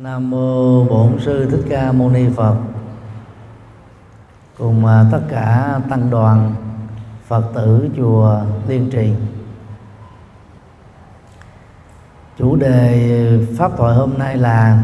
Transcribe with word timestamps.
Nam 0.00 0.30
mô 0.30 0.84
Bổn 0.84 1.20
sư 1.20 1.48
Thích 1.50 1.64
Ca 1.68 1.92
Mâu 1.92 2.10
Ni 2.10 2.28
Phật. 2.36 2.56
Cùng 4.58 4.86
à, 4.86 5.04
tất 5.12 5.20
cả 5.28 5.80
tăng 5.90 6.10
đoàn 6.10 6.54
Phật 7.26 7.44
tử 7.54 7.88
chùa 7.96 8.40
Liên 8.68 8.90
Trì. 8.90 9.14
Chủ 12.38 12.56
đề 12.56 13.46
pháp 13.58 13.72
thoại 13.76 13.94
hôm 13.94 14.18
nay 14.18 14.36
là 14.36 14.82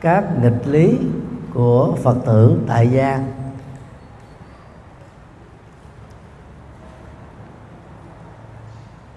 các 0.00 0.24
nghịch 0.42 0.66
lý 0.66 0.98
của 1.54 1.96
Phật 2.02 2.16
tử 2.26 2.60
tại 2.66 2.88
gia 2.88 3.24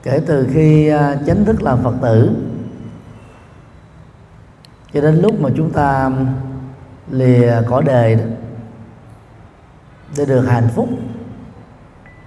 kể 0.03 0.21
từ 0.27 0.47
khi 0.53 0.87
à, 0.87 1.17
chính 1.25 1.45
thức 1.45 1.61
làm 1.61 1.83
phật 1.83 1.93
tử 2.01 2.35
cho 4.93 5.01
đến 5.01 5.15
lúc 5.15 5.41
mà 5.41 5.49
chúng 5.57 5.69
ta 5.69 6.03
um, 6.03 6.27
lìa 7.11 7.61
cõi 7.67 7.83
đời 7.83 8.15
đó, 8.15 8.23
để 10.17 10.25
được 10.25 10.41
hạnh 10.41 10.67
phúc 10.75 10.89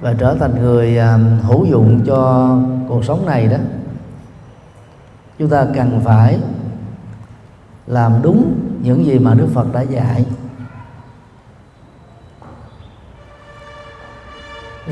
và 0.00 0.14
trở 0.18 0.36
thành 0.40 0.62
người 0.62 0.98
um, 0.98 1.38
hữu 1.40 1.64
dụng 1.64 2.04
cho 2.06 2.50
cuộc 2.88 3.04
sống 3.04 3.26
này 3.26 3.46
đó 3.46 3.56
chúng 5.38 5.48
ta 5.48 5.66
cần 5.74 6.00
phải 6.04 6.38
làm 7.86 8.12
đúng 8.22 8.54
những 8.82 9.04
gì 9.06 9.18
mà 9.18 9.34
Đức 9.34 9.48
Phật 9.54 9.72
đã 9.72 9.80
dạy. 9.80 10.26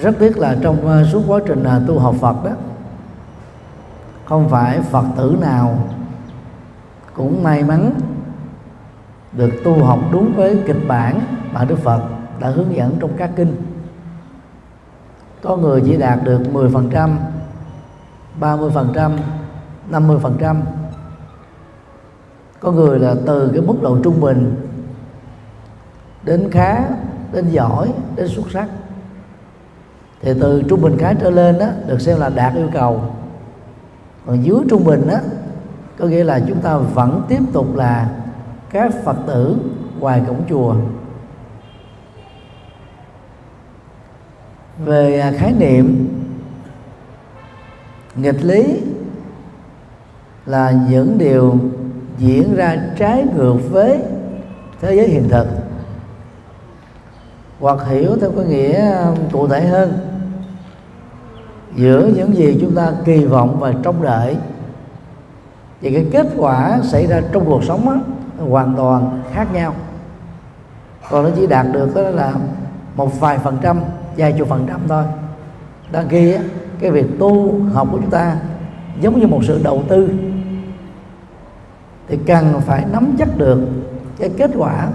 Rất 0.02 0.14
tiếc 0.18 0.38
là 0.38 0.56
trong 0.62 1.00
uh, 1.00 1.06
suốt 1.12 1.22
quá 1.26 1.40
trình 1.46 1.62
uh, 1.62 1.88
tu 1.88 1.98
học 1.98 2.14
Phật 2.20 2.44
đó 2.44 2.50
không 4.28 4.48
phải 4.48 4.80
phật 4.80 5.04
tử 5.16 5.36
nào 5.40 5.78
cũng 7.18 7.42
may 7.42 7.64
mắn 7.64 7.90
được 9.32 9.50
tu 9.64 9.84
học 9.84 9.98
đúng 10.12 10.32
với 10.36 10.62
kịch 10.66 10.88
bản 10.88 11.20
mà 11.52 11.64
Đức 11.64 11.78
Phật 11.78 12.02
đã 12.40 12.48
hướng 12.48 12.76
dẫn 12.76 12.96
trong 13.00 13.10
các 13.16 13.30
kinh. 13.36 13.56
Có 15.42 15.56
người 15.56 15.82
chỉ 15.84 15.96
đạt 15.96 16.18
được 16.24 16.40
10% 16.52 17.16
30% 18.40 19.16
50% 19.90 20.56
có 22.60 22.72
người 22.72 22.98
là 22.98 23.14
từ 23.26 23.50
cái 23.52 23.62
mức 23.62 23.82
độ 23.82 23.98
trung 24.02 24.20
bình 24.20 24.56
đến 26.22 26.48
khá, 26.50 26.78
đến 27.32 27.50
giỏi, 27.50 27.92
đến 28.16 28.28
xuất 28.28 28.50
sắc. 28.52 28.68
Thì 30.20 30.32
từ 30.40 30.62
trung 30.68 30.82
bình 30.82 30.96
khá 30.98 31.14
trở 31.14 31.30
lên 31.30 31.58
đó 31.58 31.66
được 31.86 32.00
xem 32.00 32.20
là 32.20 32.28
đạt 32.28 32.54
yêu 32.54 32.68
cầu. 32.72 33.02
Còn 34.26 34.44
dưới 34.44 34.60
trung 34.70 34.84
bình 34.84 35.08
đó 35.08 35.18
có 35.98 36.06
nghĩa 36.06 36.24
là 36.24 36.40
chúng 36.48 36.60
ta 36.60 36.76
vẫn 36.76 37.22
tiếp 37.28 37.40
tục 37.52 37.76
là 37.76 38.10
các 38.70 38.92
phật 39.04 39.16
tử 39.26 39.56
ngoài 39.98 40.22
cổng 40.26 40.42
chùa. 40.48 40.74
Về 44.84 45.20
à, 45.20 45.32
khái 45.36 45.52
niệm 45.52 46.08
nghịch 48.16 48.44
lý 48.44 48.80
là 50.46 50.74
những 50.90 51.18
điều 51.18 51.58
diễn 52.18 52.54
ra 52.56 52.76
trái 52.96 53.26
ngược 53.36 53.56
với 53.70 54.02
thế 54.80 54.94
giới 54.94 55.08
hiện 55.08 55.28
thực. 55.28 55.46
Hoặc 57.60 57.78
hiểu 57.86 58.16
theo 58.20 58.30
cái 58.36 58.44
nghĩa 58.44 58.80
à, 58.80 59.14
cụ 59.32 59.48
thể 59.48 59.66
hơn, 59.66 59.98
giữa 61.76 62.10
những 62.16 62.36
gì 62.36 62.58
chúng 62.60 62.74
ta 62.74 62.92
kỳ 63.04 63.24
vọng 63.24 63.56
và 63.60 63.74
trông 63.82 64.02
đợi 64.02 64.36
thì 65.80 65.92
cái 65.92 66.06
kết 66.12 66.26
quả 66.36 66.78
xảy 66.82 67.06
ra 67.06 67.20
trong 67.32 67.44
cuộc 67.44 67.64
sống 67.64 67.86
đó, 67.86 67.96
hoàn 68.44 68.74
toàn 68.76 69.22
khác 69.32 69.46
nhau. 69.52 69.74
Còn 71.10 71.24
nó 71.24 71.30
chỉ 71.36 71.46
đạt 71.46 71.66
được 71.72 71.94
đó 71.94 72.02
là 72.02 72.32
một 72.96 73.20
vài 73.20 73.38
phần 73.38 73.58
trăm 73.62 73.80
vài 74.16 74.34
chục 74.38 74.48
phần 74.48 74.66
trăm 74.68 74.80
thôi. 74.88 75.04
Đang 75.92 76.08
khi 76.08 76.36
cái 76.80 76.90
việc 76.90 77.06
tu 77.18 77.60
học 77.74 77.88
của 77.92 77.98
chúng 77.98 78.10
ta 78.10 78.36
giống 79.00 79.20
như 79.20 79.26
một 79.26 79.40
sự 79.44 79.60
đầu 79.62 79.82
tư. 79.88 80.10
Thì 82.08 82.18
cần 82.26 82.60
phải 82.60 82.84
nắm 82.92 83.14
chắc 83.18 83.28
được 83.36 83.58
cái 84.18 84.30
kết 84.38 84.50
quả 84.56 84.88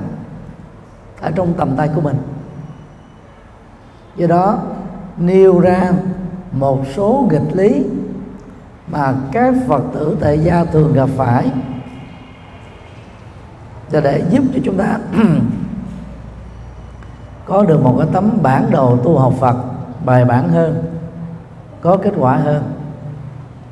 ở 1.22 1.32
trong 1.32 1.54
tầm 1.54 1.76
tay 1.76 1.90
của 1.96 2.02
mình. 2.02 2.18
Do 4.16 4.28
đó 4.28 4.60
nêu 5.18 5.60
ra 5.60 5.92
một 6.52 6.80
số 6.96 7.28
nghịch 7.32 7.56
lý 7.56 7.84
mà 8.88 9.14
các 9.32 9.54
phật 9.68 9.84
tử 9.94 10.18
tại 10.22 10.40
gia 10.40 10.66
thường 10.66 10.94
gặp 10.94 11.10
phải. 11.18 11.52
Cho 13.92 14.02
để 14.02 14.24
giúp 14.30 14.44
cho 14.54 14.60
chúng 14.64 14.78
ta 14.78 14.98
có 17.46 17.64
được 17.64 17.84
một 17.84 17.96
cái 17.98 18.08
tấm 18.14 18.32
bản 18.42 18.72
đồ 18.72 18.98
tu 18.98 19.18
học 19.18 19.34
Phật 19.40 19.56
bài 20.06 20.26
bản 20.26 20.50
hơn, 20.50 20.84
có 21.82 21.98
kết 21.98 22.14
quả 22.18 22.36
hơn, 22.36 22.64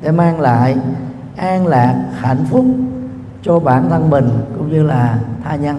để 0.00 0.12
mang 0.12 0.40
lại 0.40 0.76
an 1.36 1.66
lạc, 1.66 2.04
hạnh 2.18 2.44
phúc 2.50 2.64
cho 3.42 3.58
bản 3.58 3.90
thân 3.90 4.10
mình 4.10 4.30
cũng 4.58 4.72
như 4.72 4.82
là 4.82 5.18
tha 5.44 5.56
nhân. 5.56 5.78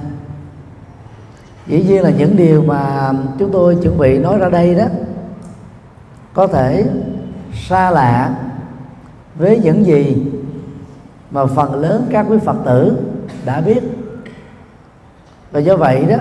Dĩ 1.68 1.84
nhiên 1.84 2.04
là 2.04 2.10
những 2.10 2.38
điều 2.38 2.64
mà 2.64 3.12
chúng 3.40 3.52
tôi 3.52 3.78
chuẩn 3.84 3.98
bị 3.98 4.20
nói 4.20 4.38
ra 4.38 4.50
đây 4.50 4.76
đó, 4.76 4.86
có 6.34 6.48
thể 6.48 6.86
xa 7.54 7.92
lạ 7.92 8.36
với 9.36 9.60
những 9.64 9.86
gì 9.86 10.32
mà 11.32 11.46
phần 11.46 11.76
lớn 11.76 12.08
các 12.12 12.26
quý 12.30 12.38
phật 12.46 12.56
tử 12.66 12.98
đã 13.46 13.62
biết. 13.62 13.84
Và 15.52 15.60
do 15.60 15.78
vậy 15.78 16.06
đó 16.10 16.18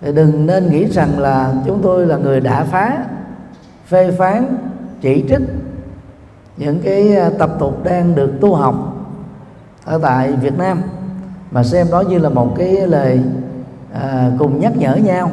thì 0.00 0.12
đừng 0.12 0.46
nên 0.46 0.70
nghĩ 0.70 0.84
rằng 0.84 1.18
là 1.18 1.54
chúng 1.66 1.82
tôi 1.82 2.06
là 2.06 2.16
người 2.16 2.40
đã 2.40 2.64
phá 2.64 3.04
phê 3.86 4.10
phán 4.10 4.56
chỉ 5.00 5.24
trích 5.28 5.42
những 6.56 6.80
cái 6.84 7.16
à, 7.16 7.30
tập 7.38 7.50
tục 7.58 7.84
đang 7.84 8.14
được 8.14 8.32
tu 8.40 8.54
học 8.54 8.74
ở 9.84 9.98
tại 10.02 10.32
Việt 10.32 10.58
Nam 10.58 10.82
mà 11.50 11.62
xem 11.62 11.86
đó 11.90 12.00
như 12.00 12.18
là 12.18 12.28
một 12.28 12.54
cái 12.58 12.86
lời 12.86 13.20
à, 13.92 14.30
cùng 14.38 14.60
nhắc 14.60 14.76
nhở 14.76 14.94
nhau 14.94 15.30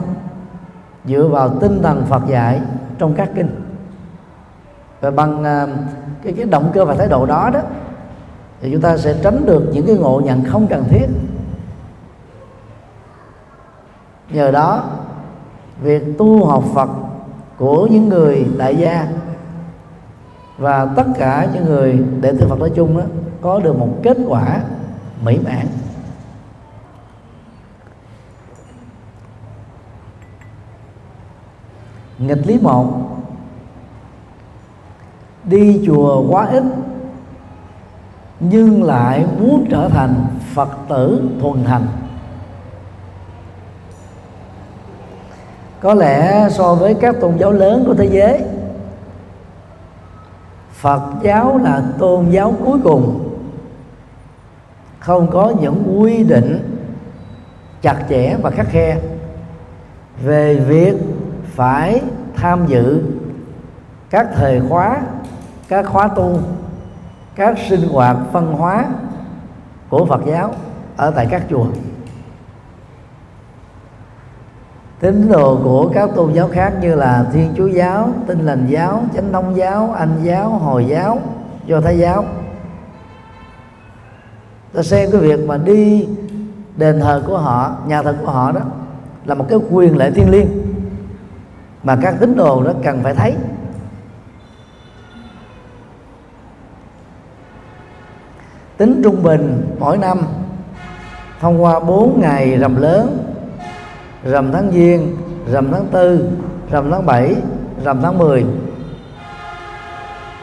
dựa 1.06 1.28
vào 1.28 1.50
tinh 1.50 1.81
thần 1.84 2.06
Phật 2.06 2.22
dạy 2.28 2.62
trong 2.97 3.13
các 3.13 3.29
kinh. 3.35 3.50
Và 5.01 5.12
bằng 5.12 5.44
à, 5.44 5.67
cái 6.27 6.35
cái 6.38 6.45
động 6.45 6.71
cơ 6.73 6.85
và 6.85 6.95
thái 6.95 7.07
độ 7.07 7.25
đó 7.25 7.49
đó, 7.53 7.59
thì 8.61 8.71
chúng 8.71 8.81
ta 8.81 8.97
sẽ 8.97 9.15
tránh 9.23 9.45
được 9.45 9.69
những 9.73 9.85
cái 9.85 9.95
ngộ 9.95 10.21
nhận 10.25 10.43
không 10.43 10.67
cần 10.67 10.83
thiết. 10.89 11.05
Nhờ 14.29 14.51
đó, 14.51 14.83
việc 15.81 16.03
tu 16.17 16.45
học 16.45 16.63
Phật 16.73 16.89
của 17.57 17.87
những 17.87 18.09
người 18.09 18.45
đại 18.57 18.75
gia 18.75 19.07
và 20.57 20.85
tất 20.95 21.05
cả 21.17 21.47
những 21.53 21.66
người 21.66 22.03
đệ 22.21 22.31
tử 22.31 22.47
Phật 22.49 22.59
nói 22.59 22.71
chung 22.75 22.97
đó 22.97 23.03
có 23.41 23.59
được 23.59 23.77
một 23.77 23.89
kết 24.03 24.17
quả 24.27 24.61
mỹ 25.23 25.39
mãn. 25.45 25.67
Nghịch 32.17 32.47
lý 32.47 32.59
một 32.61 33.16
đi 35.47 35.81
chùa 35.85 36.28
quá 36.30 36.46
ít, 36.46 36.63
nhưng 38.40 38.84
lại 38.84 39.25
muốn 39.40 39.66
trở 39.69 39.90
thành 39.90 40.25
phật 40.53 40.69
tử 40.90 41.22
thuần 41.41 41.63
thành 41.63 41.88
có 45.80 45.94
lẽ 45.94 46.47
so 46.52 46.75
với 46.75 46.94
các 46.94 47.16
tôn 47.22 47.38
giáo 47.38 47.52
lớn 47.52 47.84
của 47.88 47.94
thế 47.94 48.09
giới, 48.12 48.44
phật 50.72 51.02
giáo 51.24 51.58
là 51.58 51.84
tôn 51.97 52.29
giáo 52.29 52.53
cuối 52.66 52.79
cùng. 52.84 53.24
Không 55.00 55.32
có 55.32 55.53
những 55.61 56.02
quy 56.02 56.23
định 56.23 56.79
chặt 57.82 58.05
chẽ 58.09 58.35
và 58.41 58.50
khắc 58.50 58.67
khe 58.70 58.97
về 60.23 60.55
việc 60.55 60.96
phải 61.46 62.02
tham 62.35 62.66
dự 62.67 63.02
các 64.09 64.28
thời 64.35 64.61
khóa 64.70 65.02
các 65.67 65.85
khóa 65.85 66.08
tu, 66.08 66.40
các 67.35 67.58
sinh 67.69 67.90
hoạt 67.90 68.17
văn 68.31 68.53
hóa 68.53 68.85
của 69.90 70.05
Phật 70.05 70.22
giáo 70.25 70.52
ở 70.97 71.11
tại 71.11 71.28
các 71.31 71.43
chùa. 71.49 71.66
Tín 74.99 75.31
đồ 75.31 75.59
của 75.64 75.90
các 75.93 76.09
tôn 76.16 76.34
giáo 76.34 76.47
khác 76.47 76.73
như 76.81 76.96
là 76.96 77.25
thiên 77.34 77.53
chúa 77.58 77.67
giáo, 77.67 78.09
tinh 78.28 78.40
lành 78.40 78.67
giáo, 78.69 79.03
chánh 79.16 79.34
thông 79.34 79.58
giáo, 79.58 79.96
anh 79.97 80.19
giáo, 80.23 80.49
hồi 80.49 80.85
giáo, 80.85 81.19
do 81.66 81.81
thái 81.81 81.97
giáo. 81.97 82.25
Ta 84.73 84.84
xem 84.84 85.09
cái 85.11 85.22
việc 85.22 85.47
mà 85.47 85.58
đi 85.58 86.08
đền 86.78 86.99
thờ 86.99 87.23
của 87.28 87.37
họ, 87.37 87.75
nhà 87.87 88.03
thờ 88.03 88.16
của 88.22 88.31
họ 88.31 88.52
đó 88.52 88.61
là 89.25 89.35
một 89.35 89.46
cái 89.49 89.59
quyền 89.72 89.97
lệ 89.97 90.11
thiêng 90.11 90.29
liêng 90.29 90.47
mà 91.84 91.97
các 92.02 92.16
tín 92.19 92.35
đồ 92.35 92.64
đó 92.64 92.72
cần 92.84 92.99
phải 93.03 93.14
thấy. 93.16 93.35
Tính 98.78 99.02
trung 99.03 99.24
bình 99.24 99.76
mỗi 99.79 99.97
năm 99.97 100.18
thông 101.40 101.64
qua 101.64 101.79
4 101.79 102.20
ngày 102.22 102.58
rằm 102.58 102.82
lớn 102.82 103.18
rằm 104.24 104.52
tháng 104.52 104.72
giêng 104.72 105.18
rằm 105.52 105.72
tháng 105.72 105.85
tư 105.91 106.29
rằm 106.72 106.91
tháng 106.91 107.06
7 107.06 107.35
rằm 107.84 108.02
tháng 108.02 108.18
10 108.18 108.46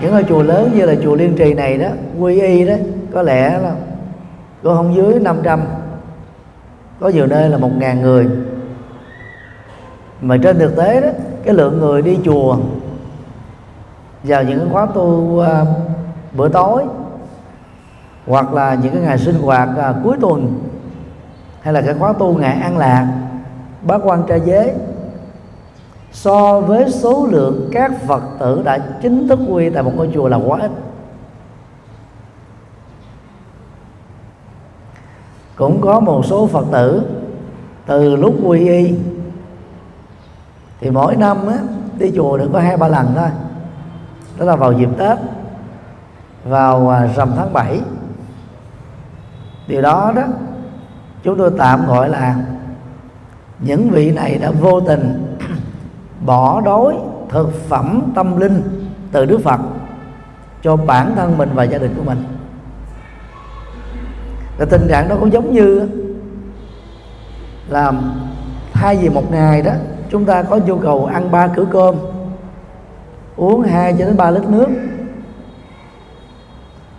những 0.00 0.12
ngôi 0.12 0.24
chùa 0.28 0.42
lớn 0.42 0.70
như 0.74 0.86
là 0.86 0.94
chùa 1.02 1.14
Liên 1.14 1.36
Trì 1.36 1.54
này 1.54 1.78
đó 1.78 1.88
quy 2.18 2.40
y 2.40 2.66
đó 2.66 2.74
có 3.12 3.22
lẽ 3.22 3.58
là 3.58 3.74
có 4.62 4.74
không 4.74 4.94
dưới 4.94 5.20
500 5.20 5.60
có 7.00 7.08
nhiều 7.08 7.26
nơi 7.26 7.48
là 7.48 7.58
một 7.58 7.70
ngàn 7.78 8.02
người. 8.02 8.28
Mà 10.20 10.36
trên 10.42 10.58
thực 10.58 10.76
tế 10.76 11.00
đó 11.00 11.08
cái 11.44 11.54
lượng 11.54 11.78
người 11.80 12.02
đi 12.02 12.18
chùa 12.24 12.56
vào 14.22 14.42
những 14.42 14.68
khóa 14.72 14.86
tu 14.94 15.02
uh, 15.02 15.46
bữa 16.36 16.48
tối 16.48 16.82
hoặc 18.26 18.52
là 18.52 18.74
những 18.74 18.92
cái 18.92 19.02
ngày 19.02 19.18
sinh 19.18 19.42
hoạt 19.42 19.68
à, 19.78 19.94
cuối 20.04 20.16
tuần 20.20 20.60
hay 21.60 21.74
là 21.74 21.80
cái 21.80 21.94
khóa 21.94 22.12
tu 22.12 22.38
ngày 22.38 22.60
an 22.60 22.78
lạc 22.78 23.06
bác 23.82 23.98
quan 24.04 24.22
trai 24.28 24.40
giới 24.44 24.74
so 26.14 26.60
với 26.60 26.90
số 26.90 27.26
lượng 27.30 27.68
các 27.72 27.92
phật 28.06 28.22
tử 28.38 28.62
đã 28.64 28.78
chính 29.02 29.28
thức 29.28 29.38
quy 29.48 29.70
tại 29.70 29.82
một 29.82 29.92
ngôi 29.96 30.10
chùa 30.14 30.28
là 30.28 30.36
quá 30.36 30.58
ít. 30.60 30.70
Cũng 35.56 35.80
có 35.80 36.00
một 36.00 36.24
số 36.24 36.46
phật 36.46 36.66
tử 36.72 37.02
từ 37.86 38.16
lúc 38.16 38.34
quy 38.44 38.68
y 38.68 38.94
thì 40.80 40.90
mỗi 40.90 41.16
năm 41.16 41.46
á, 41.46 41.58
đi 41.98 42.12
chùa 42.16 42.36
được 42.36 42.50
có 42.52 42.60
hai 42.60 42.76
ba 42.76 42.88
lần 42.88 43.06
thôi. 43.16 43.28
Đó 44.38 44.44
là 44.44 44.56
vào 44.56 44.72
dịp 44.72 44.88
tết 44.98 45.18
vào 46.44 46.90
à, 46.90 47.06
rằm 47.16 47.30
tháng 47.36 47.52
7 47.52 47.80
điều 49.66 49.82
đó 49.82 50.12
đó, 50.16 50.22
chúng 51.22 51.38
tôi 51.38 51.50
tạm 51.58 51.86
gọi 51.86 52.08
là 52.08 52.36
những 53.58 53.90
vị 53.90 54.10
này 54.10 54.38
đã 54.38 54.50
vô 54.50 54.80
tình 54.80 55.36
bỏ 56.26 56.60
đói 56.60 56.94
thực 57.28 57.68
phẩm 57.68 58.02
tâm 58.14 58.40
linh 58.40 58.62
từ 59.12 59.26
Đức 59.26 59.38
Phật 59.44 59.60
cho 60.62 60.76
bản 60.76 61.12
thân 61.16 61.38
mình 61.38 61.50
và 61.54 61.64
gia 61.64 61.78
đình 61.78 61.94
của 61.96 62.02
mình. 62.02 62.24
Và 64.58 64.64
tình 64.64 64.86
trạng 64.88 65.08
đó 65.08 65.16
cũng 65.20 65.32
giống 65.32 65.52
như 65.52 65.88
là 67.68 67.92
thay 68.72 68.96
vì 68.96 69.08
một 69.08 69.30
ngày 69.30 69.62
đó, 69.62 69.72
chúng 70.10 70.24
ta 70.24 70.42
có 70.42 70.58
nhu 70.66 70.78
cầu 70.78 71.06
ăn 71.06 71.30
ba 71.30 71.46
cửa 71.46 71.64
cơm, 71.70 71.94
uống 73.36 73.62
2 73.62 73.94
cho 73.98 74.04
đến 74.04 74.16
3 74.16 74.30
lít 74.30 74.48
nước. 74.48 74.68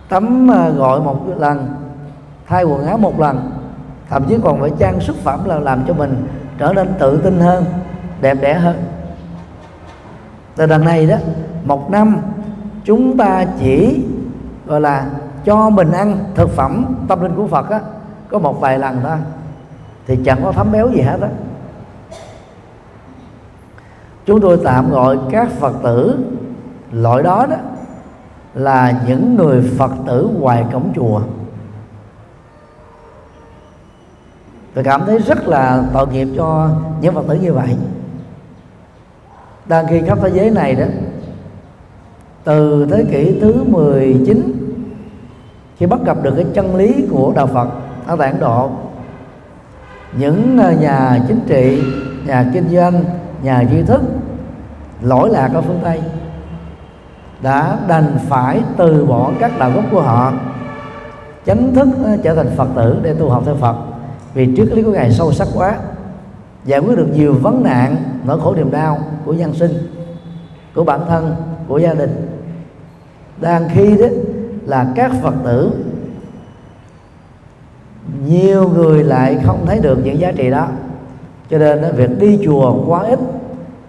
Tắm 0.08 0.50
à, 0.50 0.68
gọi 0.68 1.00
một 1.00 1.26
lần 1.36 1.68
thay 2.46 2.64
quần 2.64 2.86
áo 2.86 2.98
một 2.98 3.20
lần. 3.20 3.50
Thậm 4.08 4.24
chí 4.28 4.38
còn 4.44 4.60
phải 4.60 4.70
trang 4.78 5.00
sức 5.00 5.16
phẩm 5.16 5.44
là 5.44 5.58
làm 5.58 5.84
cho 5.88 5.94
mình 5.94 6.26
trở 6.58 6.72
nên 6.72 6.94
tự 6.98 7.20
tin 7.24 7.40
hơn, 7.40 7.64
đẹp 8.20 8.34
đẽ 8.40 8.54
hơn. 8.54 8.76
Từ 10.56 10.66
đằng 10.66 10.84
này 10.84 11.06
đó, 11.06 11.16
một 11.64 11.90
năm 11.90 12.16
chúng 12.84 13.16
ta 13.16 13.44
chỉ, 13.58 14.04
gọi 14.66 14.80
là, 14.80 15.06
cho 15.44 15.70
mình 15.70 15.92
ăn 15.92 16.18
thực 16.34 16.50
phẩm, 16.50 16.84
tâm 17.08 17.22
linh 17.22 17.34
của 17.34 17.46
Phật 17.46 17.70
á, 17.70 17.80
có 18.30 18.38
một 18.38 18.60
vài 18.60 18.78
lần 18.78 19.00
thôi, 19.02 19.16
thì 20.06 20.18
chẳng 20.24 20.40
có 20.44 20.52
thấm 20.52 20.72
béo 20.72 20.88
gì 20.88 21.00
hết 21.00 21.20
á. 21.20 21.28
Chúng 24.26 24.40
tôi 24.40 24.60
tạm 24.64 24.90
gọi 24.90 25.18
các 25.30 25.50
phật 25.50 25.72
tử, 25.82 26.18
loại 26.92 27.22
đó 27.22 27.46
đó 27.50 27.56
là 28.54 29.00
những 29.06 29.36
người 29.36 29.72
phật 29.78 29.90
tử 30.06 30.30
ngoài 30.40 30.64
cổng 30.72 30.92
chùa. 30.94 31.20
Tôi 34.76 34.84
cảm 34.84 35.06
thấy 35.06 35.18
rất 35.18 35.48
là 35.48 35.82
tội 35.92 36.06
nghiệp 36.08 36.28
cho 36.36 36.70
những 37.00 37.14
phật 37.14 37.24
tử 37.28 37.34
như 37.34 37.52
vậy. 37.52 37.76
Đang 39.66 39.86
khi 39.86 40.02
khắp 40.06 40.18
thế 40.22 40.30
giới 40.34 40.50
này 40.50 40.74
đó, 40.74 40.84
từ 42.44 42.86
thế 42.90 43.04
kỷ 43.10 43.40
thứ 43.40 43.64
19 43.64 44.52
khi 45.76 45.86
bắt 45.86 46.00
gặp 46.06 46.22
được 46.22 46.32
cái 46.36 46.46
chân 46.54 46.76
lý 46.76 47.06
của 47.10 47.32
đạo 47.36 47.46
Phật 47.46 47.68
ở 48.06 48.16
tại 48.16 48.30
Ấn 48.30 48.40
Độ, 48.40 48.70
những 50.18 50.58
ờ, 50.58 50.72
nhà 50.72 51.18
chính 51.28 51.40
trị, 51.46 51.82
nhà 52.26 52.50
kinh 52.54 52.68
doanh, 52.68 53.04
nhà 53.42 53.60
duy 53.70 53.82
thức 53.82 54.00
lỗi 55.02 55.30
lạc 55.30 55.50
ở 55.54 55.60
phương 55.60 55.80
tây 55.82 56.00
đã 57.42 57.78
đành 57.88 58.18
phải 58.28 58.60
từ 58.76 59.04
bỏ 59.04 59.30
các 59.40 59.58
đạo 59.58 59.70
gốc 59.74 59.84
của 59.90 60.00
họ, 60.00 60.32
chánh 61.46 61.74
thức 61.74 61.88
ờ, 62.04 62.16
trở 62.22 62.34
thành 62.34 62.50
phật 62.56 62.68
tử 62.76 63.00
để 63.02 63.14
tu 63.14 63.30
học 63.30 63.42
theo 63.46 63.54
phật 63.54 63.76
vì 64.36 64.56
trước 64.56 64.72
lý 64.72 64.82
của 64.82 64.90
ngài 64.90 65.12
sâu 65.12 65.32
sắc 65.32 65.48
quá, 65.54 65.78
giải 66.64 66.80
quyết 66.80 66.96
được 66.96 67.08
nhiều 67.14 67.34
vấn 67.34 67.62
nạn, 67.62 67.96
nỗi 68.24 68.40
khổ 68.40 68.54
niềm 68.54 68.70
đau 68.70 68.98
của 69.24 69.32
nhân 69.32 69.54
sinh, 69.54 69.72
của 70.74 70.84
bản 70.84 71.00
thân, 71.08 71.34
của 71.68 71.78
gia 71.78 71.94
đình. 71.94 72.28
Đang 73.40 73.68
khi 73.68 73.96
đó 73.96 74.06
là 74.66 74.92
các 74.94 75.12
phật 75.22 75.34
tử, 75.44 75.70
nhiều 78.26 78.68
người 78.68 79.04
lại 79.04 79.38
không 79.44 79.66
thấy 79.66 79.78
được 79.78 79.98
những 80.04 80.18
giá 80.20 80.32
trị 80.32 80.50
đó. 80.50 80.68
Cho 81.50 81.58
nên 81.58 81.96
việc 81.96 82.18
đi 82.18 82.38
chùa 82.44 82.84
quá 82.86 83.02
ít 83.02 83.18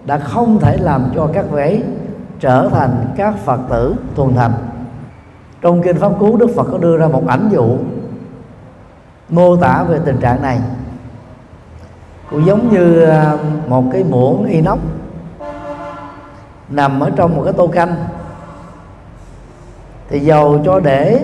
đã 0.04 0.18
không 0.18 0.58
thể 0.60 0.76
làm 0.76 1.10
cho 1.14 1.28
các 1.32 1.50
vị 1.50 1.82
trở 2.40 2.68
thành 2.72 3.06
các 3.16 3.38
phật 3.44 3.60
tử 3.70 3.94
thuần 4.16 4.34
thành. 4.34 4.52
Trong 5.60 5.82
kinh 5.82 5.96
pháp 5.96 6.12
cú 6.18 6.36
đức 6.36 6.50
phật 6.56 6.68
có 6.72 6.78
đưa 6.78 6.96
ra 6.96 7.08
một 7.08 7.26
ảnh 7.26 7.48
dụ 7.52 7.76
mô 9.28 9.56
tả 9.56 9.82
về 9.82 9.98
tình 10.04 10.16
trạng 10.20 10.42
này. 10.42 10.60
Cũng 12.30 12.46
giống 12.46 12.72
như 12.72 13.02
ờ, 13.02 13.38
một 13.68 13.84
cái 13.92 14.04
muỗng 14.04 14.44
inox 14.44 14.78
nằm 16.68 17.00
ở 17.00 17.10
trong 17.16 17.36
một 17.36 17.42
cái 17.44 17.52
tô 17.52 17.66
canh. 17.66 17.94
Thì 20.08 20.20
dầu 20.20 20.60
cho 20.64 20.80
để 20.80 21.20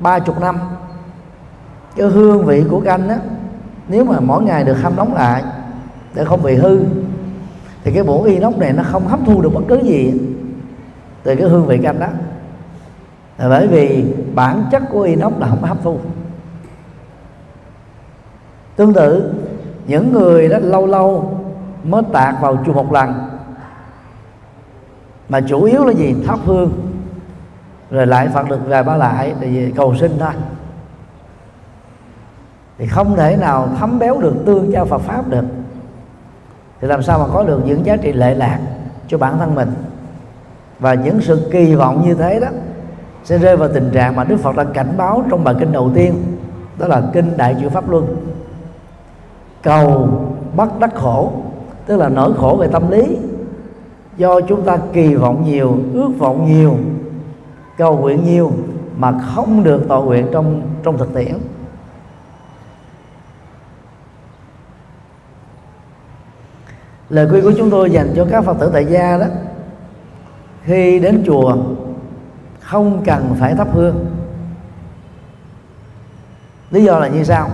ba 0.00 0.18
chục 0.18 0.40
năm, 0.40 0.58
cái 1.96 2.06
hương 2.06 2.46
vị 2.46 2.64
của 2.70 2.80
canh 2.80 3.08
á, 3.08 3.18
nếu 3.88 4.04
mà 4.04 4.20
mỗi 4.20 4.42
ngày 4.42 4.64
được 4.64 4.74
hâm 4.82 4.96
nóng 4.96 5.14
lại 5.14 5.42
để 6.14 6.24
không 6.24 6.42
bị 6.42 6.54
hư, 6.54 6.80
thì 7.84 7.92
cái 7.92 8.02
muỗng 8.02 8.24
inox 8.24 8.56
này 8.56 8.72
nó 8.72 8.82
không 8.82 9.06
hấp 9.06 9.20
thu 9.26 9.42
được 9.42 9.50
bất 9.54 9.62
cứ 9.68 9.80
gì 9.82 10.12
từ 11.22 11.34
cái 11.36 11.48
hương 11.48 11.66
vị 11.66 11.78
canh 11.82 11.98
đó. 11.98 12.06
Là 13.38 13.48
bởi 13.48 13.66
vì 13.66 14.04
bản 14.34 14.64
chất 14.70 14.82
của 14.92 15.02
inox 15.02 15.32
là 15.38 15.48
không 15.48 15.62
hấp 15.62 15.78
thu 15.82 15.98
tương 18.76 18.94
tự, 18.94 19.32
những 19.86 20.12
người 20.12 20.48
đó 20.48 20.58
lâu 20.58 20.86
lâu 20.86 21.38
mới 21.84 22.02
tạc 22.12 22.34
vào 22.40 22.58
chùa 22.66 22.72
một 22.72 22.92
lần. 22.92 23.14
Mà 25.28 25.40
chủ 25.40 25.62
yếu 25.62 25.84
là 25.84 25.92
gì? 25.92 26.14
Thắp 26.26 26.38
hương, 26.44 26.72
rồi 27.90 28.06
lại 28.06 28.28
phật 28.34 28.48
được 28.48 28.60
vài 28.68 28.82
ba 28.82 28.96
lại 28.96 29.34
thì 29.40 29.70
cầu 29.76 29.94
sinh 29.94 30.12
thôi. 30.18 30.32
Thì 32.78 32.86
không 32.86 33.16
thể 33.16 33.36
nào 33.36 33.68
thấm 33.78 33.98
béo 33.98 34.18
được 34.18 34.34
tương 34.46 34.72
cho 34.72 34.84
Phật 34.84 35.00
pháp 35.00 35.28
được. 35.28 35.44
Thì 36.80 36.88
làm 36.88 37.02
sao 37.02 37.18
mà 37.18 37.24
có 37.32 37.44
được 37.44 37.60
những 37.64 37.86
giá 37.86 37.96
trị 37.96 38.12
lệ 38.12 38.34
lạc 38.34 38.58
cho 39.08 39.18
bản 39.18 39.38
thân 39.38 39.54
mình? 39.54 39.72
Và 40.78 40.94
những 40.94 41.20
sự 41.20 41.48
kỳ 41.52 41.74
vọng 41.74 42.02
như 42.06 42.14
thế 42.14 42.40
đó 42.40 42.48
sẽ 43.24 43.38
rơi 43.38 43.56
vào 43.56 43.68
tình 43.74 43.90
trạng 43.92 44.16
mà 44.16 44.24
Đức 44.24 44.36
Phật 44.36 44.56
đã 44.56 44.64
cảnh 44.64 44.94
báo 44.96 45.24
trong 45.30 45.44
bài 45.44 45.54
kinh 45.58 45.72
đầu 45.72 45.90
tiên, 45.94 46.36
đó 46.78 46.88
là 46.88 47.02
kinh 47.12 47.36
Đại 47.36 47.56
chư 47.60 47.68
Pháp 47.68 47.90
Luân 47.90 48.33
cầu 49.64 50.08
bắt 50.56 50.68
đắc 50.80 50.94
khổ, 50.94 51.32
tức 51.86 51.96
là 51.96 52.08
nỗi 52.08 52.32
khổ 52.34 52.56
về 52.60 52.68
tâm 52.68 52.90
lý. 52.90 53.16
Do 54.16 54.40
chúng 54.40 54.62
ta 54.62 54.78
kỳ 54.92 55.14
vọng 55.14 55.44
nhiều, 55.44 55.78
ước 55.94 56.10
vọng 56.18 56.52
nhiều, 56.52 56.76
cầu 57.78 57.98
nguyện 57.98 58.24
nhiều 58.24 58.52
mà 58.96 59.20
không 59.34 59.64
được 59.64 59.84
tội 59.88 60.04
nguyện 60.04 60.26
trong 60.32 60.62
trong 60.82 60.98
thực 60.98 61.14
tiễn. 61.14 61.34
Lời 67.08 67.28
khuyên 67.30 67.42
của 67.42 67.52
chúng 67.58 67.70
tôi 67.70 67.90
dành 67.90 68.12
cho 68.16 68.26
các 68.30 68.44
phật 68.44 68.56
tử 68.60 68.70
tại 68.72 68.84
gia 68.84 69.18
đó, 69.18 69.26
khi 70.62 71.00
đến 71.00 71.22
chùa, 71.26 71.56
không 72.60 73.02
cần 73.04 73.36
phải 73.40 73.54
thắp 73.54 73.68
hương. 73.72 74.06
Lý 76.70 76.84
do 76.84 76.98
là 76.98 77.08
như 77.08 77.24
sau 77.24 77.50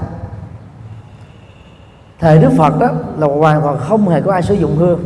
thời 2.20 2.38
đức 2.38 2.50
phật 2.56 2.78
đó 2.78 2.88
là 3.18 3.26
hoàn 3.26 3.62
toàn 3.62 3.78
không 3.78 4.08
hề 4.08 4.20
có 4.20 4.32
ai 4.32 4.42
sử 4.42 4.54
dụng 4.54 4.76
hương. 4.76 5.04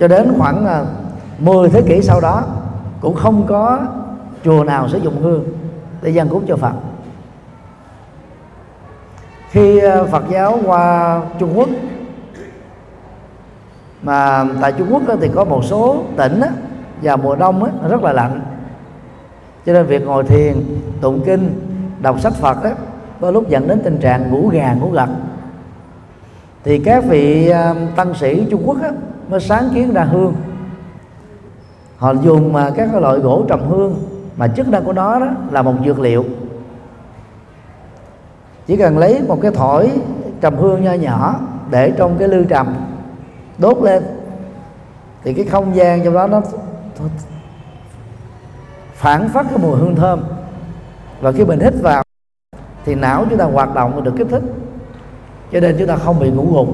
Cho 0.00 0.08
đến 0.08 0.32
khoảng 0.38 0.66
à, 0.66 0.84
10 1.38 1.68
thế 1.68 1.82
kỷ 1.82 2.02
sau 2.02 2.20
đó, 2.20 2.42
cũng 3.00 3.14
không 3.14 3.46
có 3.46 3.80
chùa 4.44 4.64
nào 4.64 4.88
sử 4.88 4.98
dụng 4.98 5.22
hương. 5.22 5.44
Để 6.02 6.10
dân 6.10 6.28
cúng 6.28 6.44
cho 6.48 6.56
phật. 6.56 6.72
Khi 9.50 9.78
à, 9.78 10.04
phật 10.10 10.22
giáo 10.30 10.58
qua 10.66 11.20
trung 11.38 11.58
quốc, 11.58 11.68
mà 14.02 14.44
tại 14.60 14.72
Trung 14.72 14.88
Quốc 14.90 15.02
thì 15.20 15.30
có 15.34 15.44
một 15.44 15.64
số 15.64 16.04
tỉnh 16.16 16.40
vào 17.02 17.16
mùa 17.16 17.36
đông 17.36 17.68
rất 17.90 18.02
là 18.02 18.12
lạnh. 18.12 18.40
Cho 19.66 19.72
nên 19.72 19.86
việc 19.86 20.06
ngồi 20.06 20.24
thiền, 20.24 20.54
tụng 21.00 21.22
kinh, 21.26 21.60
đọc 22.00 22.20
sách 22.20 22.32
phật 22.32 22.64
đó 22.64 22.70
có 23.22 23.30
lúc 23.30 23.48
dẫn 23.48 23.68
đến 23.68 23.80
tình 23.84 23.98
trạng 23.98 24.30
ngủ 24.30 24.48
gà 24.48 24.74
ngủ 24.74 24.90
gật. 24.90 25.08
Thì 26.64 26.78
các 26.78 27.04
vị 27.04 27.48
à, 27.48 27.74
tăng 27.96 28.14
sĩ 28.14 28.46
trung 28.50 28.62
quốc 28.66 28.82
á, 28.82 28.90
mới 29.28 29.40
sáng 29.40 29.68
kiến 29.74 29.92
ra 29.92 30.04
hương. 30.04 30.34
Họ 31.96 32.12
dùng 32.12 32.52
mà 32.52 32.70
các 32.76 32.94
loại 32.94 33.18
gỗ 33.18 33.44
trầm 33.48 33.60
hương 33.68 33.94
mà 34.36 34.48
chức 34.48 34.68
năng 34.68 34.84
của 34.84 34.92
nó 34.92 35.18
đó 35.18 35.26
là 35.50 35.62
một 35.62 35.74
dược 35.84 36.00
liệu. 36.00 36.24
Chỉ 38.66 38.76
cần 38.76 38.98
lấy 38.98 39.20
một 39.28 39.38
cái 39.42 39.50
thỏi 39.50 39.90
trầm 40.40 40.56
hương 40.56 40.84
nho 40.84 40.92
nhỏ 40.92 41.40
để 41.70 41.92
trong 41.96 42.18
cái 42.18 42.28
lư 42.28 42.44
trầm 42.44 42.74
đốt 43.58 43.78
lên 43.82 44.02
thì 45.24 45.34
cái 45.34 45.44
không 45.44 45.76
gian 45.76 46.04
trong 46.04 46.14
đó 46.14 46.26
nó 46.26 46.42
phản 48.94 49.28
phát 49.28 49.46
cái 49.50 49.58
mùi 49.58 49.76
hương 49.76 49.96
thơm. 49.96 50.24
Và 51.20 51.32
khi 51.32 51.44
mình 51.44 51.60
hít 51.60 51.74
vào 51.82 52.01
thì 52.84 52.94
não 52.94 53.24
chúng 53.30 53.38
ta 53.38 53.44
hoạt 53.44 53.74
động 53.74 54.04
được 54.04 54.14
kích 54.16 54.26
thích. 54.30 54.42
Cho 55.52 55.60
nên 55.60 55.76
chúng 55.78 55.88
ta 55.88 55.96
không 55.96 56.20
bị 56.20 56.30
ngủ 56.30 56.46
gục. 56.52 56.68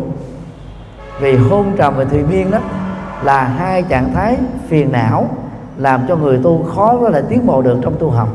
Vì 1.20 1.36
hôn 1.36 1.72
trầm 1.76 1.94
và 1.96 2.04
thùy 2.04 2.22
miên 2.22 2.50
đó 2.50 2.58
là 3.24 3.44
hai 3.44 3.82
trạng 3.82 4.12
thái 4.14 4.36
phiền 4.68 4.92
não 4.92 5.28
làm 5.76 6.02
cho 6.08 6.16
người 6.16 6.40
tu 6.42 6.62
khó 6.62 6.98
có 7.00 7.10
thể 7.10 7.22
tiến 7.28 7.46
bộ 7.46 7.62
được 7.62 7.78
trong 7.82 7.96
tu 7.98 8.10
học 8.10 8.28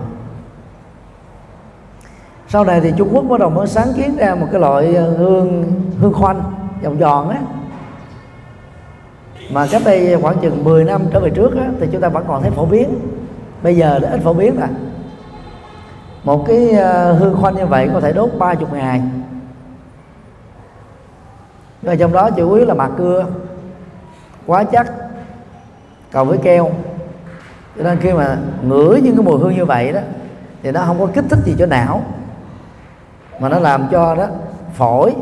sau 2.53 2.63
này 2.63 2.81
thì 2.81 2.93
Trung 2.97 3.09
Quốc 3.11 3.21
bắt 3.21 3.39
đầu 3.39 3.49
mới 3.49 3.67
sáng 3.67 3.87
kiến 3.95 4.15
ra 4.15 4.35
một 4.35 4.47
cái 4.51 4.61
loại 4.61 4.95
ờ, 4.95 5.17
hương 5.17 5.73
hương 6.01 6.13
khoanh 6.13 6.43
vòng 6.83 6.97
giòn 6.99 7.29
á. 7.29 7.37
Mà 9.51 9.67
cách 9.71 9.81
đây 9.85 10.17
khoảng 10.21 10.37
chừng 10.39 10.63
10 10.63 10.83
năm 10.83 11.01
trở 11.11 11.19
về 11.19 11.29
trước 11.29 11.57
á, 11.57 11.69
thì 11.79 11.87
chúng 11.91 12.01
ta 12.01 12.09
vẫn 12.09 12.23
còn 12.27 12.41
thấy 12.41 12.51
phổ 12.51 12.65
biến. 12.65 12.89
Bây 13.63 13.75
giờ 13.75 13.99
đã 13.99 14.09
ít 14.09 14.19
phổ 14.23 14.33
biến 14.33 14.59
rồi 14.59 14.67
một 16.23 16.45
cái 16.47 16.71
ờ, 16.71 17.13
hương 17.13 17.37
khoanh 17.41 17.55
như 17.55 17.65
vậy 17.65 17.89
có 17.93 17.99
thể 17.99 18.13
đốt 18.13 18.29
ba 18.39 18.55
chục 18.55 18.73
ngày. 18.73 19.01
Và 21.81 21.95
trong 21.95 22.13
đó 22.13 22.29
chủ 22.29 22.53
yếu 22.53 22.65
là 22.65 22.73
bạc 22.73 22.91
cưa, 22.97 23.25
quá 24.45 24.63
chắc, 24.63 24.91
cầu 26.11 26.25
với 26.25 26.37
keo. 26.37 26.69
Cho 27.77 27.83
nên 27.83 27.97
khi 27.99 28.13
mà 28.13 28.37
ngửi 28.63 29.01
những 29.01 29.15
cái 29.15 29.25
mùi 29.25 29.39
hương 29.39 29.55
như 29.55 29.65
vậy 29.65 29.91
đó, 29.91 29.99
thì 30.63 30.71
nó 30.71 30.83
không 30.85 30.99
có 30.99 31.07
kích 31.13 31.25
thích 31.29 31.39
gì 31.45 31.55
cho 31.59 31.65
não, 31.65 32.01
mà 33.39 33.49
nó 33.49 33.59
làm 33.59 33.87
cho 33.91 34.15
đó, 34.15 34.27
phổi 34.73 35.15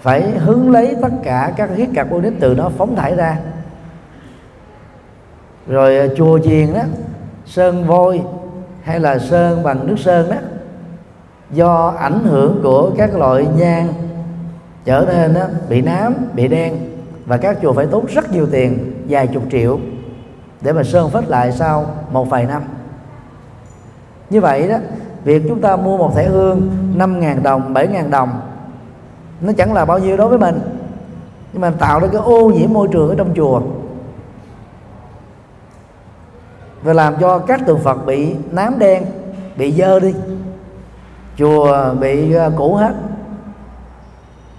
phải 0.00 0.30
hướng 0.30 0.70
lấy 0.70 0.96
tất 1.02 1.12
cả 1.22 1.52
các 1.56 1.70
khí 1.76 1.86
carbonic 1.94 2.32
từ 2.40 2.54
nó 2.54 2.70
phóng 2.78 2.96
thải 2.96 3.16
ra. 3.16 3.38
Rồi 5.66 5.98
ờ, 5.98 6.14
chùa 6.16 6.38
chiền 6.38 6.74
đó, 6.74 6.82
sơn 7.46 7.84
vôi 7.86 8.22
hay 8.84 9.00
là 9.00 9.18
sơn 9.18 9.62
bằng 9.62 9.86
nước 9.86 9.98
sơn 9.98 10.30
đó 10.30 10.36
do 11.50 11.94
ảnh 11.98 12.24
hưởng 12.24 12.60
của 12.62 12.90
các 12.98 13.14
loại 13.14 13.46
nhang 13.56 13.88
trở 14.84 15.04
nên 15.08 15.34
đó, 15.34 15.44
bị 15.68 15.82
nám 15.82 16.14
bị 16.34 16.48
đen 16.48 16.76
và 17.26 17.36
các 17.36 17.58
chùa 17.62 17.72
phải 17.72 17.86
tốn 17.86 18.06
rất 18.06 18.32
nhiều 18.32 18.46
tiền 18.50 18.92
vài 19.08 19.26
chục 19.26 19.42
triệu 19.50 19.78
để 20.60 20.72
mà 20.72 20.82
sơn 20.82 21.10
phết 21.10 21.28
lại 21.28 21.52
sau 21.52 21.86
một 22.10 22.30
vài 22.30 22.44
năm. 22.44 22.62
Như 24.30 24.40
vậy 24.40 24.68
đó 24.68 24.76
việc 25.24 25.42
chúng 25.48 25.60
ta 25.60 25.76
mua 25.76 25.98
một 25.98 26.12
thẻ 26.16 26.28
hương 26.28 26.70
5.000 26.96 27.42
đồng 27.42 27.74
7.000 27.74 28.10
đồng 28.10 28.40
nó 29.40 29.52
chẳng 29.52 29.72
là 29.72 29.84
bao 29.84 29.98
nhiêu 29.98 30.16
đối 30.16 30.28
với 30.28 30.38
mình 30.38 30.60
nhưng 31.52 31.60
mà 31.60 31.70
tạo 31.70 32.00
ra 32.00 32.08
cái 32.12 32.20
ô 32.24 32.50
nhiễm 32.50 32.72
môi 32.72 32.88
trường 32.92 33.08
ở 33.08 33.14
trong 33.14 33.34
chùa 33.36 33.62
và 36.84 36.92
làm 36.92 37.14
cho 37.20 37.38
các 37.38 37.60
tượng 37.66 37.78
Phật 37.78 38.06
bị 38.06 38.34
nám 38.50 38.78
đen 38.78 39.04
bị 39.56 39.72
dơ 39.72 40.00
đi. 40.00 40.14
Chùa 41.38 41.94
bị 42.00 42.34
à, 42.34 42.50
cũ 42.56 42.74
hết. 42.74 42.92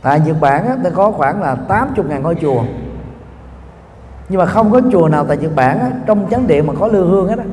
Tại 0.02 0.20
Nhật 0.20 0.36
Bản 0.42 0.68
á, 0.68 0.76
nó 0.84 0.90
có 0.94 1.12
khoảng 1.12 1.42
là 1.42 1.56
80 1.56 2.06
ngàn 2.10 2.24
ngôi 2.24 2.36
chùa. 2.42 2.64
Nhưng 4.30 4.40
mà 4.40 4.46
không 4.46 4.72
có 4.72 4.82
chùa 4.92 5.08
nào 5.08 5.26
tại 5.28 5.38
Nhật 5.38 5.56
Bản 5.56 5.80
á, 5.80 5.92
trong 6.06 6.28
chánh 6.32 6.48
điện 6.48 6.68
mà 6.68 6.74
có 6.80 6.88
lư 6.88 7.08
hương 7.08 7.28
hết 7.28 7.38
á. 7.40 7.46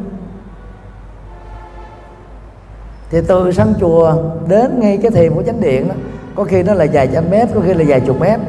Thì 3.11 3.19
từ 3.29 3.52
sân 3.52 3.75
chùa 3.81 4.14
đến 4.49 4.81
ngay 4.81 4.99
cái 5.02 5.11
thềm 5.11 5.35
của 5.35 5.43
chánh 5.43 5.61
điện 5.61 5.88
đó 5.88 5.95
có 6.35 6.45
khi 6.45 6.62
nó 6.62 6.75
là 6.75 6.87
vài 6.93 7.09
trăm 7.14 7.25
mét 7.31 7.49
có 7.55 7.61
khi 7.61 7.75
là 7.75 7.85
vài 7.88 8.00
chục 8.00 8.21
mét. 8.21 8.41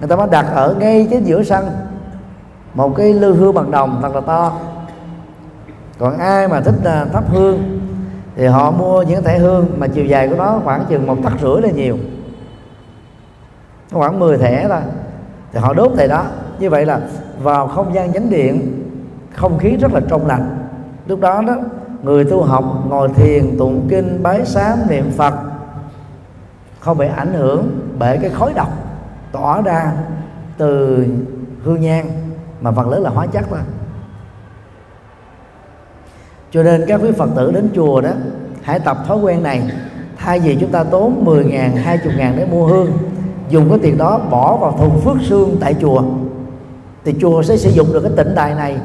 Người 0.00 0.08
ta 0.08 0.16
mới 0.16 0.28
đặt 0.30 0.46
ở 0.54 0.76
ngay 0.78 1.08
cái 1.10 1.22
giữa 1.22 1.42
sân 1.42 1.70
một 2.74 2.96
cái 2.96 3.12
lư 3.12 3.34
hương 3.34 3.54
bằng 3.54 3.70
đồng 3.70 3.98
thật 4.02 4.14
là 4.14 4.20
to 4.20 4.52
còn 5.98 6.18
ai 6.18 6.48
mà 6.48 6.60
thích 6.60 6.74
à, 6.84 7.04
thắp 7.12 7.24
hương 7.28 7.80
thì 8.36 8.46
họ 8.46 8.70
mua 8.70 9.02
những 9.02 9.24
thẻ 9.24 9.38
hương 9.38 9.66
mà 9.78 9.86
chiều 9.86 10.04
dài 10.04 10.28
của 10.28 10.34
nó 10.36 10.60
khoảng 10.64 10.84
chừng 10.88 11.06
một 11.06 11.16
tấc 11.24 11.32
rưỡi 11.42 11.62
là 11.62 11.70
nhiều. 11.70 11.96
Khoảng 13.92 14.18
10 14.18 14.38
thẻ 14.38 14.66
thôi. 14.68 14.80
Thì 15.52 15.58
họ 15.58 15.74
đốt 15.74 15.92
thầy 15.96 16.08
đó. 16.08 16.24
Như 16.58 16.70
vậy 16.70 16.86
là 16.86 17.00
vào 17.42 17.68
không 17.68 17.94
gian 17.94 18.12
chánh 18.12 18.30
điện, 18.30 18.82
không 19.34 19.58
khí 19.58 19.76
rất 19.76 19.92
là 19.92 20.00
trong 20.08 20.26
lành. 20.26 20.58
Lúc 21.06 21.20
đó 21.20 21.42
đó, 21.46 21.56
người 22.02 22.24
tu 22.24 22.42
học 22.42 22.64
ngồi 22.88 23.08
thiền, 23.08 23.58
tụng 23.58 23.86
kinh, 23.90 24.22
bái 24.22 24.44
sám, 24.44 24.78
niệm 24.88 25.10
phật, 25.16 25.34
không 26.80 26.98
bị 26.98 27.06
ảnh 27.16 27.32
hưởng 27.32 27.80
bởi 27.98 28.18
cái 28.18 28.30
khói 28.30 28.52
độc 28.56 28.68
tỏa 29.32 29.62
ra 29.62 29.92
từ 30.58 31.04
hương 31.64 31.80
nhang, 31.80 32.06
mà 32.60 32.70
phần 32.70 32.90
lớn 32.90 33.02
là 33.02 33.10
hóa 33.10 33.26
chất 33.26 33.44
thôi 33.50 33.58
cho 36.52 36.62
nên 36.62 36.84
các 36.88 37.00
quý 37.02 37.12
phật 37.12 37.28
tử 37.36 37.52
đến 37.52 37.68
chùa 37.74 38.00
đó, 38.00 38.10
hãy 38.62 38.80
tập 38.80 38.98
thói 39.06 39.18
quen 39.18 39.42
này. 39.42 39.62
Thay 40.16 40.40
vì 40.40 40.56
chúng 40.60 40.70
ta 40.70 40.84
tốn 40.84 41.24
10 41.24 41.44
ngàn 41.44 41.76
20 41.76 42.14
ngàn 42.16 42.34
để 42.36 42.46
mua 42.46 42.66
hương, 42.66 42.92
dùng 43.48 43.68
cái 43.68 43.78
tiền 43.82 43.98
đó 43.98 44.20
bỏ 44.30 44.56
vào 44.56 44.72
thùng 44.78 45.00
phước 45.00 45.16
xương 45.22 45.56
tại 45.60 45.74
chùa, 45.80 46.02
thì 47.04 47.14
chùa 47.20 47.42
sẽ 47.42 47.56
sử 47.56 47.70
dụng 47.70 47.92
được 47.92 48.00
cái 48.00 48.12
tịnh 48.16 48.34
đài 48.34 48.54
này 48.54 48.76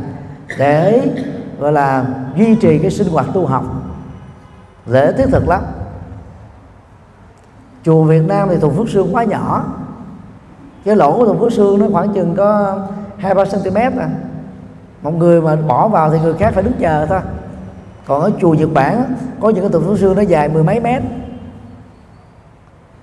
để, 0.58 1.02
gọi 1.60 1.72
là, 1.72 2.06
duy 2.38 2.56
trì 2.56 2.80
cái 2.80 2.92
sinh 2.92 3.08
hoạt 3.08 3.26
tu 3.34 3.46
học. 3.46 3.64
Dễ 4.86 5.12
thiết 5.12 5.26
thực 5.32 5.48
lắm. 5.48 5.62
Chùa 7.84 8.04
Việt 8.04 8.24
Nam 8.28 8.48
thì 8.52 8.58
thùng 8.58 8.76
phước 8.76 8.90
xương 8.90 9.16
quá 9.16 9.24
nhỏ. 9.24 9.66
Cái 10.86 10.96
lỗ 10.96 11.18
của 11.18 11.26
thùng 11.26 11.40
phước 11.40 11.54
xương 11.54 11.80
nó 11.80 11.88
khoảng 11.92 12.14
chừng 12.14 12.36
có 12.36 12.80
hai 13.18 13.34
ba 13.34 13.46
cm 13.46 13.78
à. 13.78 14.10
Một 15.02 15.14
người 15.14 15.42
mà 15.42 15.56
bỏ 15.56 15.88
vào 15.88 16.12
thì 16.12 16.20
người 16.20 16.34
khác 16.34 16.52
phải 16.54 16.64
đứng 16.64 16.74
chờ 16.80 17.06
thôi 17.06 17.20
còn 18.08 18.22
ở 18.22 18.32
chùa 18.42 18.54
Nhật 18.54 18.70
Bản 18.74 19.16
có 19.40 19.50
những 19.50 19.64
cái 19.64 19.70
tượng 19.70 19.88
phật 19.88 19.98
sư 20.00 20.14
nó 20.16 20.22
dài 20.22 20.50
mười 20.50 20.64
mấy 20.64 20.80
mét. 20.80 21.02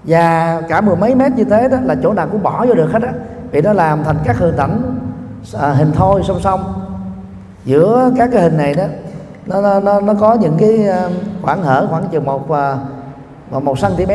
Và 0.04 0.60
cả 0.68 0.80
mười 0.80 0.96
mấy 0.96 1.14
mét 1.14 1.32
như 1.32 1.44
thế 1.44 1.68
đó 1.68 1.76
là 1.84 1.94
chỗ 2.02 2.12
nào 2.12 2.28
cũng 2.32 2.42
bỏ 2.42 2.66
vô 2.66 2.74
được 2.74 2.92
hết 2.92 3.02
á. 3.02 3.12
Vì 3.50 3.62
nó 3.62 3.72
làm 3.72 4.04
thành 4.04 4.16
các 4.24 4.38
hình 4.38 4.56
ảnh 4.56 4.98
à, 5.60 5.68
hình 5.68 5.92
thoi 5.92 6.22
song 6.22 6.40
song. 6.40 6.74
Giữa 7.64 8.10
các 8.16 8.30
cái 8.32 8.42
hình 8.42 8.56
này 8.56 8.74
đó 8.74 8.84
nó 9.46 9.80
nó 9.80 10.00
nó 10.00 10.14
có 10.14 10.34
những 10.34 10.56
cái 10.58 10.88
à, 10.88 11.08
khoảng 11.42 11.62
hở 11.62 11.86
khoảng 11.90 12.08
chừng 12.08 12.24
một 12.24 12.48
và 12.48 12.78
một 13.50 13.74
cm 13.80 14.12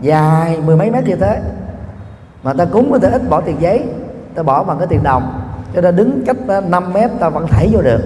dài 0.00 0.60
mười 0.66 0.76
mấy 0.76 0.90
mét 0.90 1.04
như 1.04 1.16
thế. 1.16 1.40
Mà 2.42 2.54
ta 2.54 2.64
cúng 2.64 2.92
có 2.92 2.98
thể 2.98 3.10
ít 3.10 3.28
bỏ 3.28 3.40
tiền 3.40 3.56
giấy 3.60 3.84
ta 4.34 4.42
bỏ 4.42 4.64
bằng 4.64 4.78
cái 4.78 4.86
tiền 4.86 5.02
đồng. 5.02 5.42
Cho 5.74 5.80
nên 5.80 5.96
đứng 5.96 6.22
cách 6.26 6.36
à, 6.48 6.60
5 6.60 6.92
mét 6.92 7.10
ta 7.20 7.28
vẫn 7.28 7.46
thấy 7.46 7.68
vô 7.72 7.82
được 7.82 8.00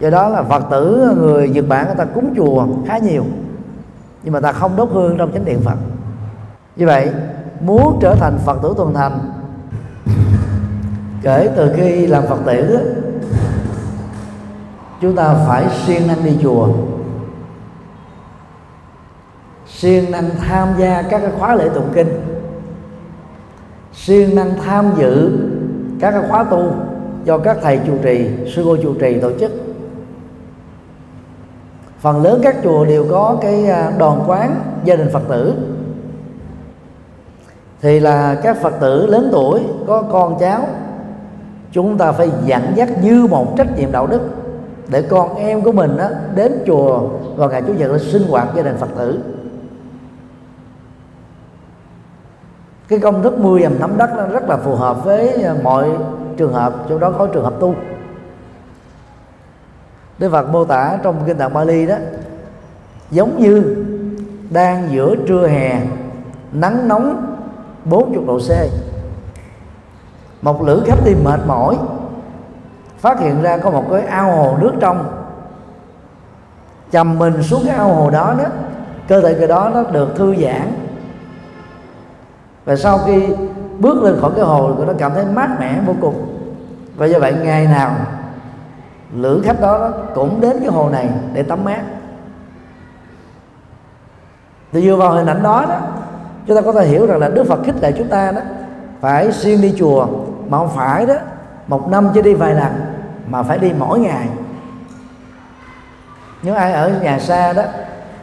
do 0.00 0.10
đó 0.10 0.28
là 0.28 0.42
phật 0.42 0.62
tử, 0.70 1.14
người 1.18 1.48
nhật 1.48 1.64
bản 1.68 1.86
người 1.86 1.94
ta 1.94 2.04
cúng 2.04 2.34
chùa 2.36 2.66
khá 2.86 2.98
nhiều, 2.98 3.24
nhưng 4.22 4.32
mà 4.32 4.40
ta 4.40 4.52
không 4.52 4.76
đốt 4.76 4.88
hương 4.92 5.18
trong 5.18 5.32
chánh 5.32 5.44
điện 5.44 5.60
phật. 5.64 5.76
Như 6.76 6.86
vậy, 6.86 7.10
muốn 7.60 7.98
trở 8.00 8.14
thành 8.14 8.38
phật 8.44 8.58
tử 8.62 8.74
tuần 8.76 8.94
thành, 8.94 9.18
kể 11.22 11.50
từ 11.56 11.72
khi 11.76 12.06
làm 12.06 12.26
phật 12.26 12.38
tử 12.46 12.78
chúng 15.00 15.16
ta 15.16 15.34
phải 15.46 15.66
siêng 15.86 16.06
năng 16.06 16.24
đi 16.24 16.38
chùa, 16.42 16.68
siêng 19.66 20.10
năng 20.10 20.30
tham 20.48 20.68
gia 20.78 21.02
các 21.02 21.18
cái 21.18 21.30
khóa 21.38 21.54
lễ 21.54 21.68
tụng 21.74 21.88
kinh, 21.94 22.08
siêng 23.94 24.34
năng 24.34 24.50
tham 24.64 24.90
dự 24.98 25.38
các 26.00 26.10
cái 26.10 26.22
khóa 26.28 26.44
tu 26.44 26.72
do 27.24 27.38
các 27.38 27.58
thầy 27.62 27.80
trụ 27.86 27.92
trì, 28.02 28.30
sư 28.54 28.62
cô 28.64 28.76
trụ 28.76 28.94
trì 28.94 29.20
tổ 29.20 29.30
chức 29.40 29.67
phần 31.98 32.22
lớn 32.22 32.40
các 32.42 32.56
chùa 32.62 32.84
đều 32.84 33.06
có 33.10 33.36
cái 33.40 33.66
à, 33.66 33.92
đoàn 33.98 34.24
quán 34.26 34.60
gia 34.84 34.96
đình 34.96 35.08
phật 35.12 35.22
tử. 35.28 35.54
Thì 37.80 38.00
là 38.00 38.34
các 38.42 38.56
phật 38.62 38.74
tử 38.80 39.06
lớn 39.06 39.28
tuổi 39.32 39.60
có 39.86 40.02
con 40.02 40.38
cháu 40.38 40.66
chúng 41.72 41.98
ta 41.98 42.12
phải 42.12 42.30
dẫn 42.44 42.72
dắt 42.74 42.88
như 43.02 43.26
một 43.30 43.56
trách 43.56 43.78
nhiệm 43.78 43.92
đạo 43.92 44.06
đức 44.06 44.20
để 44.88 45.02
con 45.02 45.36
em 45.36 45.62
của 45.62 45.72
mình 45.72 45.96
đó, 45.96 46.08
đến 46.34 46.62
chùa 46.66 47.00
vào 47.36 47.50
ngày 47.50 47.62
chủ 47.66 47.72
nhật 47.72 47.90
để 47.92 47.98
sinh 47.98 48.22
hoạt 48.28 48.48
gia 48.56 48.62
đình 48.62 48.76
phật 48.76 48.88
tử. 48.96 49.18
Cái 52.88 52.98
công 52.98 53.22
thức 53.22 53.38
mưa 53.38 53.58
dầm 53.62 53.80
nắm 53.80 53.98
đất 53.98 54.10
nó 54.16 54.26
rất 54.26 54.48
là 54.48 54.56
phù 54.56 54.74
hợp 54.74 55.04
với 55.04 55.42
à, 55.42 55.54
mọi 55.62 55.90
trường 56.36 56.52
hợp 56.52 56.74
trong 56.88 57.00
đó 57.00 57.12
có 57.18 57.26
trường 57.26 57.44
hợp 57.44 57.54
tu. 57.60 57.74
Đức 60.18 60.30
Phật 60.32 60.48
mô 60.48 60.64
tả 60.64 60.98
trong 61.02 61.22
kinh 61.26 61.38
tạng 61.38 61.54
Bali 61.54 61.86
đó, 61.86 61.94
giống 63.10 63.38
như 63.38 63.84
đang 64.50 64.88
giữa 64.90 65.16
trưa 65.28 65.48
hè, 65.48 65.80
nắng 66.52 66.88
nóng 66.88 67.36
40 67.84 68.24
độ 68.26 68.38
C. 68.38 68.50
Một 70.42 70.62
lữ 70.62 70.82
khách 70.86 71.04
đi 71.04 71.14
mệt 71.24 71.40
mỏi, 71.46 71.76
phát 72.98 73.20
hiện 73.20 73.42
ra 73.42 73.58
có 73.58 73.70
một 73.70 73.84
cái 73.90 74.02
ao 74.02 74.32
hồ 74.32 74.56
nước 74.60 74.72
trong. 74.80 75.04
Chầm 76.92 77.18
mình 77.18 77.42
xuống 77.42 77.62
cái 77.66 77.74
ao 77.74 77.94
hồ 77.94 78.10
đó 78.10 78.34
đó, 78.38 78.44
cơ 79.08 79.20
thể 79.20 79.34
người 79.34 79.48
đó 79.48 79.70
nó 79.74 79.82
được 79.82 80.16
thư 80.16 80.34
giãn. 80.36 80.72
Và 82.64 82.76
sau 82.76 82.98
khi 82.98 83.26
bước 83.78 84.02
lên 84.02 84.20
khỏi 84.20 84.30
cái 84.36 84.44
hồ, 84.44 84.68
người 84.68 84.86
nó 84.86 84.92
cảm 84.98 85.14
thấy 85.14 85.24
mát 85.34 85.56
mẻ 85.60 85.80
vô 85.86 85.94
cùng. 86.00 86.26
Và 86.96 87.06
do 87.06 87.18
vậy, 87.18 87.34
ngày 87.42 87.64
nào 87.64 87.96
lữ 89.12 89.42
khách 89.44 89.60
đó 89.60 89.90
cũng 90.14 90.40
đến 90.40 90.56
cái 90.60 90.68
hồ 90.68 90.88
này 90.88 91.08
để 91.32 91.42
tắm 91.42 91.64
mát. 91.64 91.80
Thì 94.72 94.82
dựa 94.82 94.96
vào 94.96 95.12
hình 95.12 95.26
ảnh 95.26 95.42
đó 95.42 95.64
đó, 95.68 95.78
chúng 96.46 96.56
ta 96.56 96.62
có 96.62 96.72
thể 96.72 96.86
hiểu 96.86 97.06
rằng 97.06 97.18
là 97.18 97.28
đức 97.28 97.44
phật 97.44 97.64
khích 97.64 97.82
lệ 97.82 97.92
chúng 97.98 98.08
ta 98.08 98.32
đó 98.32 98.40
phải 99.00 99.32
xuyên 99.32 99.60
đi 99.60 99.74
chùa, 99.78 100.06
mà 100.48 100.58
không 100.58 100.70
phải 100.76 101.06
đó, 101.06 101.14
một 101.66 101.88
năm 101.88 102.08
chỉ 102.14 102.22
đi 102.22 102.34
vài 102.34 102.54
lần 102.54 102.72
mà 103.28 103.42
phải 103.42 103.58
đi 103.58 103.72
mỗi 103.78 103.98
ngày. 103.98 104.28
Nếu 106.42 106.54
ai 106.54 106.72
ở 106.72 106.92
nhà 107.02 107.18
xa 107.18 107.52
đó, 107.52 107.62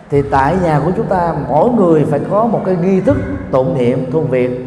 thì 0.09 0.21
tại 0.21 0.55
nhà 0.63 0.81
của 0.85 0.91
chúng 0.97 1.05
ta 1.05 1.33
mỗi 1.49 1.69
người 1.69 2.05
phải 2.05 2.19
có 2.31 2.45
một 2.45 2.61
cái 2.65 2.75
nghi 2.75 3.01
thức 3.01 3.17
tụng 3.51 3.77
niệm 3.77 4.11
công 4.13 4.27
việc. 4.27 4.65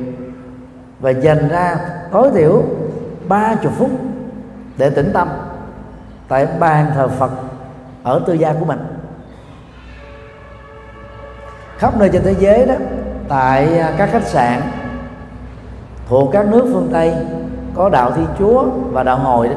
Và 1.01 1.11
dành 1.11 1.49
ra 1.49 1.77
tối 2.13 2.31
thiểu 2.35 2.63
ba 3.29 3.55
chục 3.63 3.73
phút 3.77 3.91
để 4.77 4.91
tĩnh 4.91 5.11
tâm 5.15 5.29
tại 6.29 6.47
bàn 6.59 6.91
thờ 6.95 7.09
Phật, 7.09 7.31
ở 8.03 8.21
tư 8.27 8.33
gia 8.33 8.53
của 8.53 8.65
mình. 8.65 8.79
Khắp 11.79 11.97
nơi 11.99 12.11
trên 12.13 12.23
thế 12.23 12.35
giới 12.39 12.67
đó, 12.67 12.75
tại 13.29 13.79
à, 13.79 13.93
các 13.99 14.09
khách 14.13 14.27
sạn, 14.27 14.61
thuộc 16.09 16.31
các 16.33 16.47
nước 16.47 16.71
phương 16.73 16.89
Tây, 16.93 17.15
có 17.75 17.89
đạo 17.89 18.11
Thiên 18.11 18.27
Chúa 18.39 18.65
và 18.91 19.03
đạo 19.03 19.19
Hồi 19.19 19.49
đó. 19.49 19.55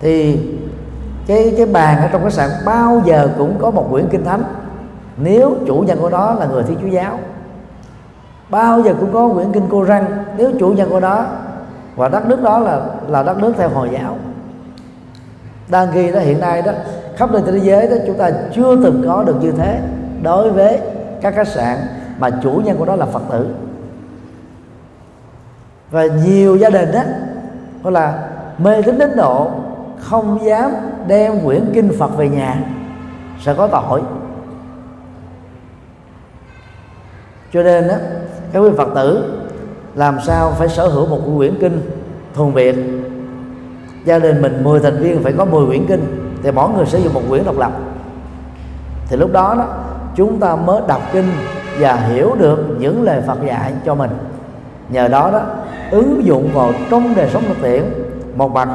Thì 0.00 0.40
cái 1.26 1.54
cái 1.56 1.66
bàn 1.66 2.02
ở 2.02 2.08
trong 2.12 2.22
khách 2.22 2.32
sạn 2.32 2.50
bao 2.66 3.02
giờ 3.04 3.28
cũng 3.38 3.58
có 3.58 3.70
một 3.70 3.88
quyển 3.90 4.08
kinh 4.08 4.24
thánh. 4.24 4.42
Nếu 5.16 5.56
chủ 5.66 5.84
nhân 5.86 5.98
của 6.00 6.08
đó 6.08 6.34
là 6.34 6.46
người 6.46 6.62
Thiên 6.62 6.78
Chúa 6.82 6.88
giáo, 6.88 7.18
bao 8.48 8.80
giờ 8.80 8.94
cũng 9.00 9.12
có 9.12 9.28
quyển 9.34 9.52
kinh 9.52 9.66
cô 9.70 9.82
răng. 9.82 10.06
Nếu 10.36 10.52
chủ 10.58 10.68
nhân 10.68 10.90
của 10.90 11.00
đó 11.00 11.26
và 11.96 12.08
đất 12.08 12.26
nước 12.26 12.42
đó 12.42 12.58
là 12.58 12.80
là 13.08 13.22
đất 13.22 13.38
nước 13.38 13.52
theo 13.58 13.68
hồi 13.68 13.88
giáo 13.92 14.16
đang 15.68 15.90
ghi 15.92 16.12
đó, 16.12 16.20
hiện 16.20 16.40
nay 16.40 16.62
đó, 16.62 16.72
khắp 17.16 17.32
nơi 17.32 17.42
trên 17.46 17.54
thế 17.54 17.66
giới 17.66 17.88
đó, 17.88 17.96
chúng 18.06 18.18
ta 18.18 18.30
chưa 18.54 18.76
từng 18.82 19.02
có 19.06 19.22
được 19.22 19.36
như 19.40 19.52
thế 19.52 19.80
đối 20.22 20.50
với 20.50 20.80
các 21.20 21.34
khách 21.34 21.48
sạn 21.48 21.78
mà 22.18 22.30
chủ 22.42 22.62
nhân 22.64 22.76
của 22.78 22.84
đó 22.84 22.96
là 22.96 23.06
phật 23.06 23.22
tử. 23.30 23.46
Và 25.90 26.06
nhiều 26.06 26.56
gia 26.56 26.70
đình 26.70 26.92
đó 26.92 27.02
gọi 27.82 27.92
là 27.92 28.28
mê 28.58 28.82
tín 28.82 28.98
đến 28.98 29.16
độ 29.16 29.50
không 30.00 30.44
dám 30.44 30.70
đem 31.06 31.40
quyển 31.44 31.70
kinh 31.74 31.92
phật 31.98 32.16
về 32.16 32.28
nhà 32.28 32.56
sẽ 33.40 33.54
có 33.54 33.66
tội. 33.66 34.02
Cho 37.52 37.62
nên 37.62 37.88
đó 37.88 37.94
các 38.52 38.60
quý 38.60 38.70
phật 38.76 38.88
tử, 38.94 39.40
làm 39.94 40.18
sao 40.26 40.52
phải 40.58 40.68
sở 40.68 40.88
hữu 40.88 41.06
một 41.06 41.20
quyển 41.36 41.54
kinh 41.60 41.80
thuần 42.34 42.52
việt 42.52 42.76
gia 44.06 44.18
đình 44.18 44.42
mình 44.42 44.64
10 44.64 44.80
thành 44.80 44.96
viên 44.96 45.22
phải 45.22 45.32
có 45.32 45.44
10 45.44 45.66
quyển 45.66 45.86
kinh 45.86 46.32
thì 46.42 46.50
mỗi 46.50 46.70
người 46.70 46.86
sử 46.86 46.98
dụng 46.98 47.14
một 47.14 47.22
quyển 47.28 47.44
độc 47.44 47.58
lập. 47.58 47.72
Thì 49.08 49.16
lúc 49.16 49.32
đó 49.32 49.54
đó, 49.58 49.64
chúng 50.14 50.40
ta 50.40 50.56
mới 50.56 50.80
đọc 50.88 51.02
kinh 51.12 51.28
và 51.78 51.94
hiểu 51.94 52.34
được 52.38 52.76
những 52.78 53.02
lời 53.02 53.22
Phật 53.26 53.38
dạy 53.46 53.72
cho 53.84 53.94
mình. 53.94 54.10
Nhờ 54.88 55.08
đó 55.08 55.30
đó, 55.32 55.40
ứng 55.90 56.24
dụng 56.24 56.50
vào 56.54 56.72
trong 56.90 57.14
đời 57.16 57.28
sống 57.32 57.42
thực 57.48 57.62
tiễn, 57.62 57.84
một 58.36 58.52
mặt 58.52 58.68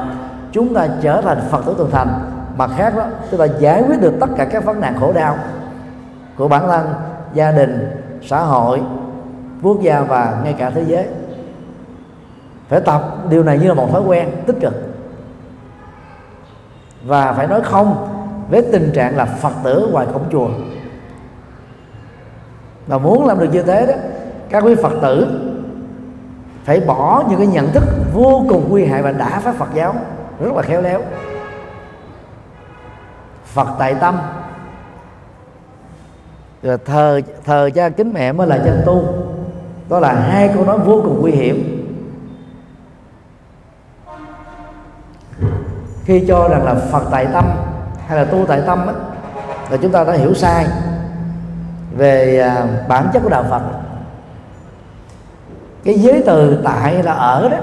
chúng 0.51 0.73
ta 0.73 0.88
trở 1.01 1.21
thành 1.21 1.41
Phật 1.49 1.65
tử 1.65 1.75
tường 1.77 1.89
thành, 1.91 2.08
mặt 2.58 2.71
khác 2.77 2.93
đó, 2.97 3.03
chúng 3.32 3.39
ta 3.39 3.45
giải 3.45 3.84
quyết 3.88 4.01
được 4.01 4.13
tất 4.19 4.27
cả 4.38 4.45
các 4.45 4.65
vấn 4.65 4.79
nạn 4.79 4.95
khổ 4.99 5.12
đau 5.13 5.38
của 6.38 6.47
bản 6.47 6.67
thân, 6.67 6.88
gia 7.34 7.51
đình, 7.51 7.91
xã 8.21 8.39
hội, 8.39 8.82
quốc 9.63 9.82
gia 9.82 10.01
và 10.01 10.41
ngay 10.43 10.53
cả 10.53 10.69
thế 10.69 10.84
giới. 10.88 11.05
Phải 12.69 12.82
tập 12.82 13.17
điều 13.29 13.43
này 13.43 13.60
như 13.60 13.67
là 13.67 13.73
một 13.73 13.91
thói 13.91 14.01
quen 14.01 14.29
tích 14.47 14.55
cực 14.62 14.90
và 17.05 17.33
phải 17.33 17.47
nói 17.47 17.61
không 17.63 18.07
với 18.49 18.61
tình 18.71 18.91
trạng 18.93 19.17
là 19.17 19.25
phật 19.25 19.53
tử 19.63 19.89
ngoài 19.91 20.07
cổng 20.13 20.23
chùa. 20.31 20.49
Và 22.87 22.97
muốn 22.97 23.27
làm 23.27 23.39
được 23.39 23.49
như 23.51 23.63
thế 23.63 23.85
đó, 23.85 23.93
các 24.49 24.63
quý 24.63 24.75
phật 24.75 24.93
tử 25.01 25.27
phải 26.63 26.79
bỏ 26.79 27.23
những 27.29 27.37
cái 27.37 27.47
nhận 27.47 27.71
thức 27.71 27.83
vô 28.13 28.45
cùng 28.49 28.69
nguy 28.69 28.85
hại 28.85 29.01
và 29.01 29.11
đã 29.11 29.39
phá 29.39 29.51
phật 29.51 29.69
giáo 29.73 29.95
rất 30.39 30.53
là 30.53 30.61
khéo 30.61 30.81
léo. 30.81 31.01
Phật 33.45 33.67
tại 33.79 33.95
tâm. 33.95 34.17
Rồi 36.63 36.77
thờ 36.85 37.21
thờ 37.45 37.69
cha 37.75 37.89
kính 37.89 38.13
mẹ 38.13 38.31
mới 38.31 38.47
là 38.47 38.57
chân 38.57 38.81
tu. 38.85 39.03
Đó 39.89 39.99
là 39.99 40.13
hai 40.13 40.49
câu 40.55 40.65
nói 40.65 40.77
vô 40.77 41.01
cùng 41.03 41.21
nguy 41.21 41.31
hiểm. 41.31 41.80
Khi 46.12 46.26
cho 46.28 46.47
rằng 46.47 46.65
là 46.65 46.76
phật 46.76 47.04
tại 47.12 47.28
tâm 47.34 47.45
hay 48.08 48.17
là 48.17 48.26
tu 48.26 48.45
tại 48.47 48.62
tâm 48.65 48.88
á, 48.88 48.93
là 49.69 49.78
chúng 49.78 49.91
ta 49.91 50.04
đã 50.04 50.13
hiểu 50.13 50.34
sai 50.34 50.65
về 51.97 52.39
à, 52.39 52.67
bản 52.88 53.10
chất 53.13 53.19
của 53.24 53.30
đạo 53.30 53.45
phật. 53.50 53.62
Cái 55.84 56.00
giới 56.00 56.24
từ 56.26 56.58
tại 56.63 57.04
là 57.04 57.12
ở 57.12 57.50
đó 57.50 57.58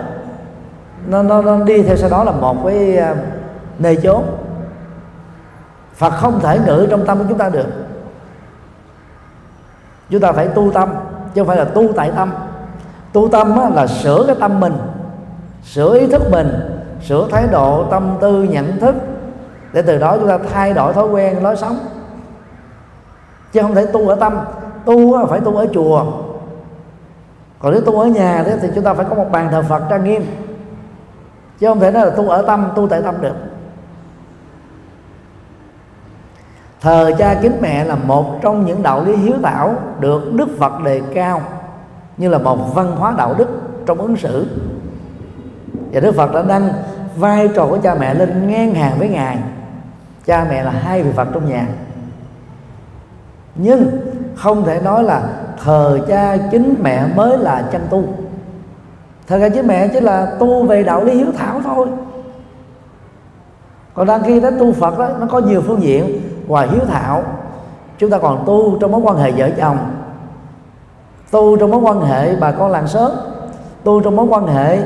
nó, 1.07 1.23
nó, 1.23 1.43
nó 1.43 1.65
đi 1.65 1.83
theo 1.83 1.97
sau 1.97 2.11
đó 2.11 2.25
là 2.25 2.33
một 2.33 2.57
cái 2.67 2.97
à, 2.97 3.15
nơi 3.79 3.97
chốn. 3.97 4.23
Phật 5.95 6.11
không 6.11 6.41
thể 6.41 6.59
ngự 6.67 6.87
trong 6.91 7.07
tâm 7.07 7.19
của 7.19 7.25
chúng 7.29 7.39
ta 7.39 7.49
được. 7.49 7.67
Chúng 10.11 10.21
ta 10.21 10.33
phải 10.33 10.49
tu 10.49 10.73
tâm 10.73 10.95
chứ 11.35 11.41
không 11.41 11.49
phải 11.49 11.57
là 11.57 11.65
tu 11.65 11.93
tại 11.97 12.13
tâm. 12.17 12.33
Tu 13.13 13.29
tâm 13.29 13.75
là 13.75 13.87
sửa 13.87 14.25
cái 14.27 14.37
tâm 14.41 14.61
mình 14.61 14.77
sửa 15.65 15.99
ý 15.99 16.07
thức 16.07 16.23
mình 16.31 16.68
sửa 17.03 17.29
thái 17.31 17.47
độ, 17.51 17.85
tâm 17.91 18.17
tư, 18.21 18.43
nhận 18.43 18.79
thức, 18.79 18.95
để 19.73 19.83
từ 19.83 19.99
đó 19.99 20.17
chúng 20.19 20.29
ta 20.29 20.39
thay 20.53 20.73
đổi 20.73 20.93
thói 20.93 21.09
quen, 21.09 21.43
lối 21.43 21.57
sống. 21.57 21.79
Chứ 23.53 23.63
không 23.63 23.75
thể 23.75 23.87
tu 23.87 24.09
ở 24.09 24.15
tâm, 24.15 24.39
tu 24.85 25.27
phải 25.27 25.41
tu 25.41 25.57
ở 25.57 25.67
chùa. 25.75 26.05
Còn 27.59 27.73
nếu 27.73 27.81
tu 27.81 28.01
ở 28.01 28.07
nhà 28.07 28.45
thì 28.63 28.69
chúng 28.75 28.85
ta 28.85 28.95
phải 28.95 29.07
có 29.09 29.15
một 29.15 29.33
bàn 29.33 29.49
thờ 29.51 29.63
phật 29.69 29.83
trang 29.91 30.05
nghiêm. 30.05 30.25
Chứ 31.59 31.67
không 31.67 31.81
thể 31.81 31.91
nói 31.91 32.07
là 32.07 32.11
tu 32.11 32.29
ở 32.29 32.43
tâm, 32.43 32.69
tu 32.77 32.89
tại 32.89 33.03
tâm 33.03 33.15
được. 33.21 33.35
Thờ 36.81 37.13
cha 37.19 37.35
kính 37.43 37.57
mẹ 37.61 37.85
là 37.85 37.95
một 37.95 38.43
trong 38.43 38.67
những 38.67 38.83
đạo 38.83 39.05
lý 39.05 39.17
hiếu 39.17 39.35
thảo 39.43 39.75
được 40.01 40.33
đức 40.35 40.49
phật 40.59 40.83
đề 40.85 41.03
cao 41.15 41.43
như 42.17 42.29
là 42.29 42.39
một 42.39 42.75
văn 42.75 42.97
hóa 42.97 43.15
đạo 43.19 43.35
đức 43.39 43.49
trong 43.87 43.99
ứng 43.99 44.17
xử. 44.17 44.47
Và 45.93 46.01
đức 46.01 46.15
phật 46.15 46.33
đã 46.33 46.43
đăng 46.43 46.73
vai 47.19 47.49
trò 47.55 47.67
của 47.67 47.79
cha 47.79 47.95
mẹ 47.95 48.15
lên 48.15 48.49
ngang 48.49 48.75
hàng 48.75 48.99
với 48.99 49.09
ngài. 49.09 49.39
Cha 50.27 50.47
mẹ 50.51 50.65
là 50.65 50.71
hai 50.71 51.03
vị 51.03 51.11
phật 51.17 51.29
trong 51.35 51.49
nhà. 51.49 51.67
Nhưng 53.55 53.91
không 54.37 54.65
thể 54.65 54.81
nói 54.81 55.03
là 55.03 55.23
thờ 55.65 55.99
cha 56.09 56.37
chính 56.51 56.75
mẹ 56.83 57.07
mới 57.17 57.39
là 57.39 57.69
chân 57.73 57.87
tu. 57.91 58.05
Thờ 59.27 59.39
cha 59.41 59.49
chính 59.49 59.67
mẹ 59.67 59.89
chỉ 59.89 60.01
là 60.01 60.37
tu 60.39 60.65
về 60.65 60.83
đạo 60.83 61.05
lý 61.05 61.15
hiếu 61.15 61.27
thảo 61.39 61.61
thôi. 61.65 61.87
Còn 63.95 64.07
đang 64.07 64.23
khi 64.23 64.41
đến 64.41 64.59
tu 64.59 64.73
phật 64.73 64.99
đó, 64.99 65.09
nó 65.21 65.27
có 65.27 65.39
nhiều 65.39 65.63
phương 65.67 65.83
diện 65.83 66.21
ngoài 66.47 66.69
hiếu 66.69 66.81
thảo. 66.89 67.23
Chúng 67.99 68.11
ta 68.11 68.19
còn 68.19 68.45
tu 68.47 68.79
trong 68.81 68.93
mối 68.93 69.01
quan 69.01 69.17
hệ 69.17 69.33
vợ 69.33 69.51
chồng, 69.59 69.79
tu 71.31 71.57
trong 71.57 71.71
mối 71.71 71.81
quan 71.81 72.01
hệ 72.01 72.37
bà 72.37 72.53
con 72.53 72.71
làng 72.71 72.89
xóm, 72.89 73.11
tu 73.85 74.01
trong 74.01 74.17
mối 74.17 74.27
quan 74.27 74.47
hệ 74.47 74.79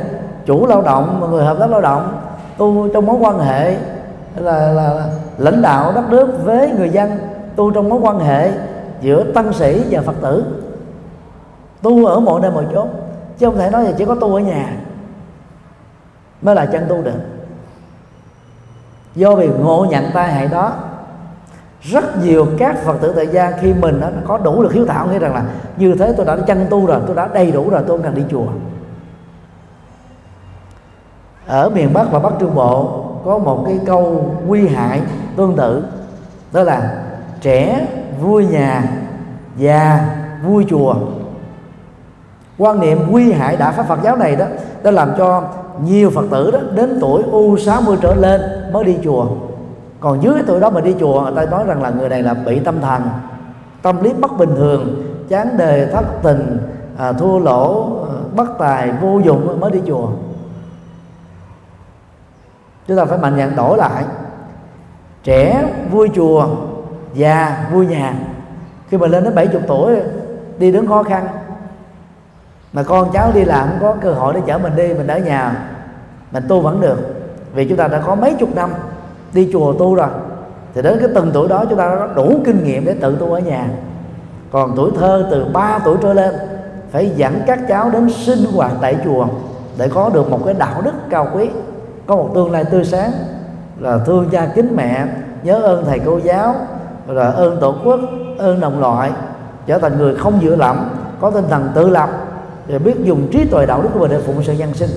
chủ 0.46 0.66
lao 0.66 0.82
động 0.82 1.18
và 1.20 1.26
người 1.28 1.44
hợp 1.44 1.56
tác 1.60 1.70
lao 1.70 1.80
động 1.80 2.21
tu 2.56 2.88
trong 2.88 3.06
mối 3.06 3.16
quan 3.20 3.38
hệ 3.38 3.76
là, 4.36 4.72
là, 4.72 4.92
là 4.92 5.08
lãnh 5.38 5.62
đạo 5.62 5.92
đất 5.92 6.10
nước 6.10 6.44
với 6.44 6.70
người 6.70 6.88
dân 6.90 7.18
tu 7.56 7.70
trong 7.70 7.88
mối 7.88 8.00
quan 8.02 8.20
hệ 8.20 8.50
giữa 9.00 9.24
tăng 9.24 9.52
sĩ 9.52 9.82
và 9.90 10.02
phật 10.02 10.16
tử. 10.22 10.44
Tu 11.82 12.06
ở 12.06 12.20
mọi 12.20 12.40
nơi 12.40 12.50
mọi 12.50 12.64
chỗ 12.72 12.86
chứ 13.38 13.46
không 13.46 13.56
thể 13.56 13.70
nói 13.70 13.84
là 13.84 13.92
chỉ 13.98 14.04
có 14.04 14.14
tu 14.14 14.34
ở 14.34 14.40
nhà 14.40 14.76
mới 16.42 16.54
là 16.54 16.66
chân 16.66 16.86
tu 16.88 17.02
được. 17.02 17.20
Do 19.14 19.34
vì 19.34 19.48
ngộ 19.48 19.86
nhận 19.90 20.04
tai 20.14 20.32
hại 20.32 20.48
đó 20.48 20.72
rất 21.82 22.22
nhiều 22.22 22.46
các 22.58 22.76
phật 22.84 22.96
tử 23.00 23.12
tại 23.16 23.26
gia 23.26 23.50
khi 23.50 23.74
mình 23.74 24.00
đó, 24.00 24.08
có 24.26 24.38
đủ 24.38 24.62
được 24.62 24.72
hiếu 24.72 24.86
thảo 24.86 25.06
nghĩ 25.06 25.18
rằng 25.18 25.34
là 25.34 25.44
như 25.76 25.94
thế 25.98 26.14
tôi 26.16 26.26
đã 26.26 26.36
chân 26.46 26.66
tu 26.70 26.86
rồi 26.86 27.00
tôi 27.06 27.16
đã 27.16 27.28
đầy 27.34 27.50
đủ 27.50 27.70
rồi 27.70 27.82
tôi 27.86 27.98
không 27.98 28.04
cần 28.04 28.14
đi 28.14 28.22
chùa 28.30 28.46
ở 31.46 31.70
miền 31.70 31.92
bắc 31.92 32.12
và 32.12 32.18
bắc 32.18 32.32
trung 32.38 32.54
bộ 32.54 33.04
có 33.24 33.38
một 33.38 33.62
cái 33.66 33.80
câu 33.86 34.30
quy 34.48 34.68
hại 34.68 35.00
tương 35.36 35.56
tự 35.56 35.84
đó 36.52 36.62
là 36.62 37.04
trẻ 37.40 37.86
vui 38.20 38.46
nhà 38.46 38.84
già 39.56 40.00
vui 40.44 40.66
chùa. 40.70 40.94
Quan 42.58 42.80
niệm 42.80 42.98
quy 43.12 43.32
hại 43.32 43.56
đạo 43.56 43.72
pháp 43.76 43.86
Phật 43.86 43.98
giáo 44.02 44.16
này 44.16 44.36
đó 44.36 44.46
đã 44.82 44.90
làm 44.90 45.08
cho 45.18 45.42
nhiều 45.84 46.10
Phật 46.10 46.24
tử 46.30 46.50
đó 46.50 46.58
đến 46.74 46.98
tuổi 47.00 47.22
u 47.22 47.56
60 47.56 47.96
trở 48.00 48.14
lên 48.14 48.40
mới 48.72 48.84
đi 48.84 48.98
chùa. 49.04 49.26
Còn 50.00 50.22
dưới 50.22 50.34
tuổi 50.46 50.60
đó 50.60 50.70
mà 50.70 50.80
đi 50.80 50.94
chùa 51.00 51.20
người 51.20 51.46
ta 51.46 51.50
nói 51.50 51.64
rằng 51.66 51.82
là 51.82 51.90
người 51.90 52.08
này 52.08 52.22
là 52.22 52.34
bị 52.34 52.60
tâm 52.60 52.80
thần 52.80 53.02
tâm 53.82 54.02
lý 54.02 54.12
bất 54.12 54.38
bình 54.38 54.54
thường 54.56 55.02
chán 55.28 55.56
đề 55.56 55.86
thất 55.92 56.04
tình 56.22 56.58
à, 56.98 57.12
thua 57.12 57.38
lỗ 57.38 57.90
à, 58.04 58.14
bất 58.36 58.48
tài 58.58 58.92
vô 59.00 59.18
dụng 59.24 59.60
mới 59.60 59.70
đi 59.70 59.80
chùa 59.86 60.08
chúng 62.88 62.96
ta 62.96 63.04
phải 63.04 63.18
mạnh 63.18 63.36
dạn 63.38 63.56
đổi 63.56 63.78
lại. 63.78 64.04
Trẻ 65.24 65.64
vui 65.90 66.10
chùa, 66.14 66.46
già 67.14 67.66
vui 67.72 67.86
nhà. 67.86 68.14
Khi 68.88 68.96
mà 68.96 69.06
lên 69.06 69.24
đến 69.24 69.34
70 69.34 69.62
tuổi, 69.66 69.96
đi 70.58 70.72
đứng 70.72 70.86
khó 70.86 71.02
khăn. 71.02 71.26
Mà 72.72 72.82
con 72.82 73.10
cháu 73.12 73.30
đi 73.34 73.44
làm 73.44 73.68
không 73.68 73.78
có 73.80 73.94
cơ 74.00 74.12
hội 74.12 74.34
để 74.34 74.40
chở 74.46 74.58
mình 74.58 74.76
đi, 74.76 74.94
mình 74.94 75.06
ở 75.06 75.18
nhà. 75.18 75.68
Mình 76.32 76.44
tu 76.48 76.60
vẫn 76.60 76.80
được. 76.80 76.98
Vì 77.54 77.64
chúng 77.64 77.78
ta 77.78 77.88
đã 77.88 78.02
có 78.06 78.14
mấy 78.14 78.34
chục 78.34 78.54
năm 78.54 78.70
đi 79.32 79.50
chùa 79.52 79.72
tu 79.72 79.94
rồi. 79.94 80.08
Thì 80.74 80.82
đến 80.82 80.98
cái 80.98 81.08
từng 81.14 81.30
tuổi 81.34 81.48
đó, 81.48 81.64
chúng 81.68 81.78
ta 81.78 81.86
đã 81.86 82.08
đủ 82.16 82.34
kinh 82.44 82.64
nghiệm 82.64 82.84
để 82.84 82.94
tự 83.00 83.16
tu 83.20 83.32
ở 83.32 83.38
nhà. 83.38 83.66
Còn 84.52 84.72
tuổi 84.76 84.90
thơ 84.98 85.28
từ 85.30 85.44
3 85.44 85.78
tuổi 85.84 85.96
trở 86.02 86.12
lên, 86.12 86.34
phải 86.90 87.10
dẫn 87.16 87.40
các 87.46 87.58
cháu 87.68 87.90
đến 87.90 88.10
sinh 88.10 88.44
hoạt 88.54 88.72
tại 88.80 88.96
chùa 89.04 89.26
để 89.78 89.88
có 89.88 90.10
được 90.14 90.30
một 90.30 90.40
cái 90.44 90.54
đạo 90.54 90.82
đức 90.82 90.94
cao 91.10 91.28
quý 91.34 91.50
có 92.12 92.16
một 92.16 92.30
tương 92.34 92.50
lai 92.50 92.64
tươi 92.64 92.84
sáng 92.84 93.12
là 93.78 93.98
thương 94.06 94.28
cha 94.32 94.48
kính 94.54 94.76
mẹ, 94.76 95.06
nhớ 95.42 95.62
ơn 95.62 95.84
thầy 95.84 95.98
cô 95.98 96.18
giáo, 96.18 96.54
rồi 97.08 97.32
ơn 97.32 97.60
tổ 97.60 97.74
quốc, 97.84 98.00
ơn 98.38 98.60
đồng 98.60 98.80
loại, 98.80 99.10
trở 99.66 99.78
thành 99.78 99.98
người 99.98 100.14
không 100.16 100.40
dựa 100.42 100.56
lẫm 100.56 100.90
có 101.20 101.30
tinh 101.30 101.44
thần 101.48 101.70
tự 101.74 101.88
lập, 101.88 102.10
rồi 102.68 102.78
biết 102.78 102.94
dùng 103.02 103.28
trí 103.32 103.44
tuệ 103.44 103.66
đạo 103.66 103.82
đức 103.82 103.88
của 103.94 104.00
mình 104.00 104.10
để 104.10 104.20
phụng 104.20 104.42
sự 104.42 104.52
nhân 104.52 104.74
sinh. 104.74 104.90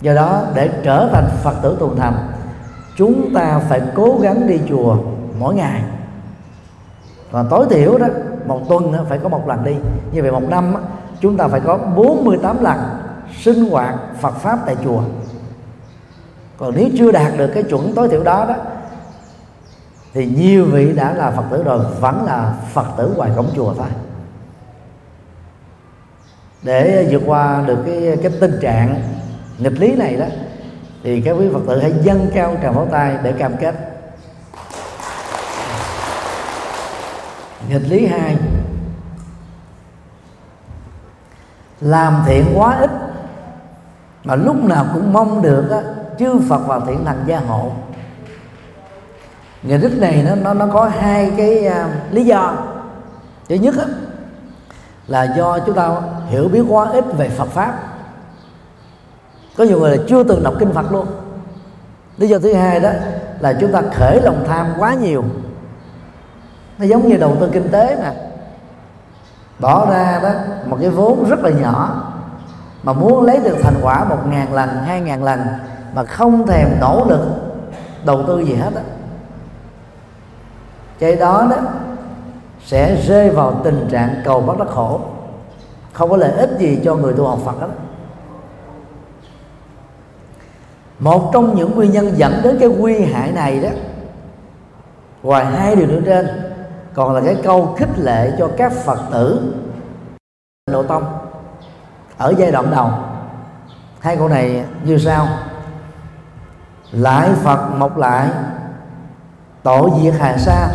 Do 0.00 0.14
đó, 0.14 0.42
để 0.54 0.70
trở 0.82 1.08
thành 1.12 1.24
phật 1.42 1.54
tử 1.62 1.76
tuần 1.80 1.96
thành, 1.96 2.14
chúng 2.96 3.34
ta 3.34 3.60
phải 3.68 3.80
cố 3.94 4.18
gắng 4.22 4.46
đi 4.46 4.60
chùa 4.68 4.96
mỗi 5.38 5.54
ngày. 5.54 5.82
Và 7.30 7.44
tối 7.50 7.66
thiểu 7.70 7.98
đó, 7.98 8.06
một 8.46 8.68
tuần 8.68 8.94
phải 9.08 9.18
có 9.18 9.28
một 9.28 9.48
lần 9.48 9.64
đi. 9.64 9.74
Như 10.12 10.22
vậy 10.22 10.32
một 10.32 10.48
năm 10.48 10.74
chúng 11.20 11.36
ta 11.36 11.48
phải 11.48 11.60
có 11.60 11.78
48 11.78 12.64
lần 12.64 12.78
sinh 13.40 13.70
hoạt 13.70 13.94
Phật 14.20 14.34
pháp 14.34 14.58
tại 14.66 14.76
chùa. 14.84 15.02
Còn 16.58 16.74
nếu 16.76 16.88
chưa 16.98 17.12
đạt 17.12 17.32
được 17.36 17.50
cái 17.54 17.62
chuẩn 17.62 17.94
tối 17.94 18.08
thiểu 18.08 18.22
đó 18.22 18.44
đó, 18.48 18.54
thì 20.14 20.26
nhiều 20.26 20.64
vị 20.64 20.92
đã 20.92 21.14
là 21.14 21.30
Phật 21.30 21.44
tử 21.50 21.62
rồi, 21.62 21.84
vẫn 22.00 22.24
là 22.24 22.54
Phật 22.72 22.86
tử 22.96 23.12
ngoài 23.16 23.30
cổng 23.36 23.50
chùa 23.56 23.74
thôi. 23.74 23.86
Để 26.62 27.08
vượt 27.10 27.22
qua 27.26 27.62
được 27.66 27.78
cái 27.86 28.18
cái 28.22 28.32
tình 28.40 28.58
trạng 28.62 29.02
nghịch 29.58 29.80
lý 29.80 29.94
này 29.94 30.16
đó, 30.16 30.26
thì 31.02 31.20
các 31.20 31.32
quý 31.32 31.48
Phật 31.52 31.60
tử 31.66 31.80
hãy 31.80 31.92
dâng 32.02 32.30
cao 32.34 32.56
tràng 32.62 32.74
pháo 32.74 32.86
tay 32.86 33.16
để 33.22 33.32
cam 33.32 33.56
kết. 33.56 33.74
Nghịch 37.68 37.88
lý 37.88 38.06
hai 38.06 38.36
làm 41.80 42.22
thiện 42.26 42.44
quá 42.54 42.76
ít. 42.76 42.90
Mà 44.24 44.34
lúc 44.34 44.64
nào 44.64 44.86
cũng 44.94 45.12
mong 45.12 45.42
được 45.42 45.70
á, 45.70 45.80
chư 46.18 46.38
Phật 46.48 46.58
và 46.66 46.80
thiện 46.86 47.04
thần 47.04 47.24
gia 47.26 47.38
hộ. 47.38 47.72
Nghề 49.62 49.78
lý 49.78 50.00
này 50.00 50.24
nó 50.28 50.34
nó 50.34 50.54
nó 50.54 50.66
có 50.72 50.84
hai 50.84 51.32
cái 51.36 51.68
uh, 51.68 52.12
lý 52.12 52.24
do. 52.24 52.56
Thứ 53.48 53.54
nhất 53.54 53.74
á, 53.78 53.84
là 55.06 55.34
do 55.36 55.58
chúng 55.58 55.74
ta 55.74 55.96
hiểu 56.28 56.48
biết 56.48 56.62
quá 56.68 56.90
ít 56.90 57.04
về 57.16 57.28
Phật 57.28 57.48
pháp. 57.48 57.78
Có 59.56 59.64
nhiều 59.64 59.80
người 59.80 59.96
là 59.96 60.02
chưa 60.08 60.22
từng 60.22 60.42
đọc 60.42 60.54
kinh 60.58 60.72
Phật 60.72 60.92
luôn. 60.92 61.06
Lý 62.16 62.28
do 62.28 62.38
thứ 62.38 62.54
hai 62.54 62.80
đó 62.80 62.90
là 63.40 63.52
chúng 63.60 63.72
ta 63.72 63.82
khởi 63.94 64.20
lòng 64.22 64.44
tham 64.48 64.66
quá 64.78 64.94
nhiều. 64.94 65.24
Nó 66.78 66.84
giống 66.84 67.08
như 67.08 67.16
đầu 67.16 67.36
tư 67.40 67.50
kinh 67.52 67.68
tế 67.70 67.96
mà 68.02 68.12
bỏ 69.58 69.90
ra 69.90 70.20
đó, 70.22 70.30
một 70.66 70.78
cái 70.80 70.90
vốn 70.90 71.24
rất 71.28 71.38
là 71.38 71.50
nhỏ, 71.50 72.02
mà 72.82 72.92
muốn 72.92 73.22
lấy 73.24 73.38
được 73.44 73.56
thành 73.62 73.74
quả 73.82 74.04
một 74.04 74.18
ngàn 74.30 74.52
lần, 74.52 74.68
hai 74.68 75.00
ngàn 75.00 75.24
lần, 75.24 75.40
mà 75.94 76.04
không 76.04 76.46
thèm 76.46 76.68
nỗ 76.80 77.06
lực 77.08 77.20
đầu 78.04 78.22
tư 78.26 78.40
gì 78.40 78.54
hết 78.54 78.74
á. 78.74 78.82
Cái 80.98 81.16
đó 81.16 81.46
đó 81.50 81.56
sẽ 82.64 83.02
rơi 83.06 83.30
vào 83.30 83.60
tình 83.64 83.88
trạng 83.90 84.22
cầu 84.24 84.40
bắt 84.40 84.58
đắc 84.58 84.68
khổ, 84.68 85.00
không 85.92 86.10
có 86.10 86.16
lợi 86.16 86.30
ích 86.30 86.50
gì 86.58 86.80
cho 86.84 86.94
người 86.94 87.12
tu 87.12 87.26
học 87.26 87.38
Phật 87.44 87.60
đó. 87.60 87.66
Một 90.98 91.30
trong 91.32 91.54
những 91.54 91.74
nguyên 91.74 91.92
nhân 91.92 92.18
dẫn 92.18 92.40
đến 92.42 92.56
cái 92.60 92.68
nguy 92.68 93.04
hại 93.04 93.32
này 93.32 93.60
đó, 93.60 93.68
ngoài 95.22 95.44
hai 95.44 95.76
điều 95.76 95.86
nữa 95.86 96.00
trên 96.06 96.45
còn 96.96 97.14
là 97.14 97.20
cái 97.20 97.36
câu 97.44 97.74
khích 97.78 97.98
lệ 97.98 98.32
cho 98.38 98.50
các 98.56 98.72
phật 98.72 98.98
tử. 99.12 99.54
Nội 100.70 100.84
tông, 100.88 101.04
ở 102.18 102.34
giai 102.38 102.52
đoạn 102.52 102.70
đầu, 102.70 102.90
hai 104.00 104.16
câu 104.16 104.28
này 104.28 104.64
như 104.84 104.98
sau. 104.98 105.28
Lại 106.92 107.30
phật 107.42 107.68
một 107.76 107.98
lại, 107.98 108.28
tổ 109.62 109.90
diệt 110.02 110.14
hà 110.18 110.38
sa, 110.38 110.68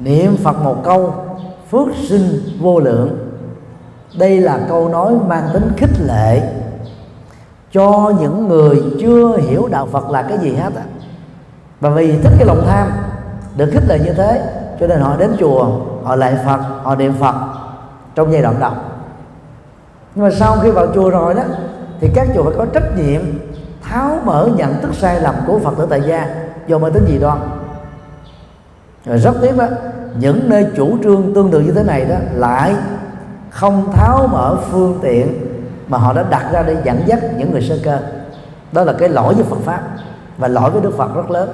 niệm 0.00 0.36
phật 0.36 0.62
một 0.62 0.76
câu, 0.84 1.14
phước 1.70 1.88
sinh 2.08 2.40
vô 2.60 2.80
lượng. 2.80 3.30
Đây 4.18 4.40
là 4.40 4.58
câu 4.68 4.88
nói 4.88 5.14
mang 5.26 5.48
tính 5.52 5.72
khích 5.76 6.00
lệ. 6.06 6.52
Cho 7.72 8.12
những 8.20 8.48
người 8.48 8.82
chưa 9.00 9.36
hiểu 9.36 9.68
đạo 9.70 9.86
Phật 9.92 10.10
là 10.10 10.22
cái 10.22 10.38
gì 10.38 10.54
hết 10.54 10.74
á. 10.76 10.82
Và 11.80 11.90
vì 11.90 12.22
thích 12.22 12.32
cái 12.38 12.46
lòng 12.46 12.64
tham, 12.66 12.92
được 13.56 13.70
khích 13.72 13.84
lệ 13.88 13.98
như 14.04 14.12
thế 14.12 14.60
cho 14.84 14.88
nên 14.88 15.00
họ 15.00 15.16
đến 15.16 15.36
chùa, 15.38 15.66
họ 16.04 16.16
lại 16.16 16.36
Phật, 16.46 16.60
họ 16.82 16.94
niệm 16.94 17.14
Phật 17.20 17.34
trong 18.14 18.32
giai 18.32 18.42
đoạn 18.42 18.56
đầu. 18.60 18.72
Nhưng 20.14 20.24
mà 20.24 20.30
sau 20.30 20.56
khi 20.62 20.70
vào 20.70 20.86
chùa 20.94 21.10
rồi 21.10 21.34
đó, 21.34 21.42
thì 22.00 22.10
các 22.14 22.28
chùa 22.34 22.42
phải 22.42 22.52
có 22.58 22.66
trách 22.66 22.96
nhiệm 22.96 23.20
tháo 23.82 24.18
mở 24.24 24.48
nhận 24.56 24.80
thức 24.82 24.94
sai 24.94 25.20
lầm 25.20 25.34
của 25.46 25.58
Phật 25.58 25.74
tử 25.78 25.86
tại 25.90 26.02
gia, 26.06 26.34
do 26.66 26.78
mê 26.78 26.90
tính 26.90 27.04
dị 27.08 27.18
đoan. 27.18 27.38
Rồi 29.04 29.18
rất 29.18 29.34
tiếc 29.42 29.56
đó, 29.56 29.66
những 30.18 30.48
nơi 30.48 30.66
chủ 30.76 30.98
trương 31.02 31.34
tương 31.34 31.50
tự 31.50 31.60
như 31.60 31.72
thế 31.72 31.82
này 31.82 32.04
đó 32.04 32.16
lại 32.34 32.74
không 33.50 33.92
tháo 33.92 34.26
mở 34.32 34.56
phương 34.70 34.98
tiện 35.02 35.34
mà 35.88 35.98
họ 35.98 36.12
đã 36.12 36.24
đặt 36.30 36.52
ra 36.52 36.62
để 36.62 36.76
dẫn 36.84 37.02
dắt 37.06 37.18
những 37.36 37.52
người 37.52 37.62
sơ 37.62 37.78
cơ. 37.84 37.98
Đó 38.72 38.84
là 38.84 38.92
cái 38.92 39.08
lỗi 39.08 39.34
với 39.34 39.44
Phật 39.44 39.58
pháp 39.64 39.80
và 40.38 40.48
lỗi 40.48 40.70
với 40.70 40.82
Đức 40.82 40.96
Phật 40.96 41.14
rất 41.14 41.30
lớn. 41.30 41.48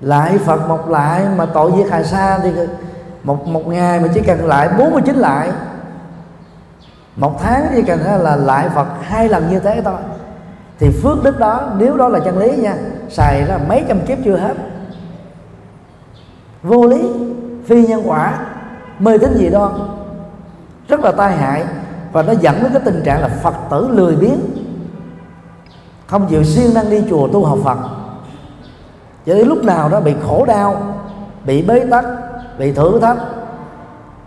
Lại 0.00 0.38
Phật 0.38 0.68
một 0.68 0.88
lại 0.88 1.26
mà 1.36 1.46
tội 1.46 1.72
diệt 1.76 1.86
hà 1.90 2.02
sa 2.02 2.38
thì 2.38 2.50
một 3.24 3.46
một 3.46 3.66
ngày 3.66 4.00
mà 4.00 4.08
chỉ 4.14 4.20
cần 4.20 4.46
lại 4.46 4.68
49 4.78 5.16
lại. 5.16 5.50
Một 7.16 7.42
tháng 7.42 7.66
chỉ 7.74 7.82
cần 7.82 8.00
là 8.22 8.36
lại 8.36 8.68
Phật 8.74 8.86
hai 9.02 9.28
lần 9.28 9.50
như 9.50 9.60
thế 9.60 9.82
thôi. 9.84 9.94
Thì 10.78 10.90
phước 11.02 11.22
đức 11.22 11.38
đó, 11.38 11.60
nếu 11.78 11.96
đó 11.96 12.08
là 12.08 12.20
chân 12.20 12.38
lý 12.38 12.56
nha, 12.56 12.74
xài 13.08 13.44
ra 13.44 13.58
mấy 13.68 13.84
trăm 13.88 14.00
kiếp 14.00 14.18
chưa 14.24 14.36
hết. 14.36 14.54
Vô 16.62 16.86
lý, 16.86 17.10
phi 17.66 17.86
nhân 17.86 18.02
quả, 18.04 18.38
mê 18.98 19.18
tín 19.18 19.34
gì 19.34 19.50
đoan 19.50 19.72
rất 20.88 21.00
là 21.00 21.12
tai 21.12 21.36
hại. 21.36 21.64
Và 22.12 22.22
nó 22.22 22.32
dẫn 22.40 22.62
đến 22.62 22.72
cái 22.72 22.82
tình 22.84 23.02
trạng 23.04 23.20
là 23.20 23.28
phật 23.28 23.54
tử 23.70 23.88
lười 23.90 24.16
biếng, 24.16 24.40
không 26.06 26.26
chịu 26.30 26.44
siêng 26.44 26.74
năng 26.74 26.90
đi 26.90 27.04
chùa 27.10 27.28
tu 27.28 27.44
học 27.44 27.58
phật 27.64 27.78
cho 29.28 29.34
đến 29.34 29.48
lúc 29.48 29.64
nào 29.64 29.88
đó 29.88 30.00
bị 30.00 30.14
khổ 30.26 30.44
đau 30.44 30.94
bị 31.44 31.62
bế 31.62 31.86
tắc 31.90 32.04
bị 32.58 32.72
thử 32.72 33.00
thách 33.00 33.18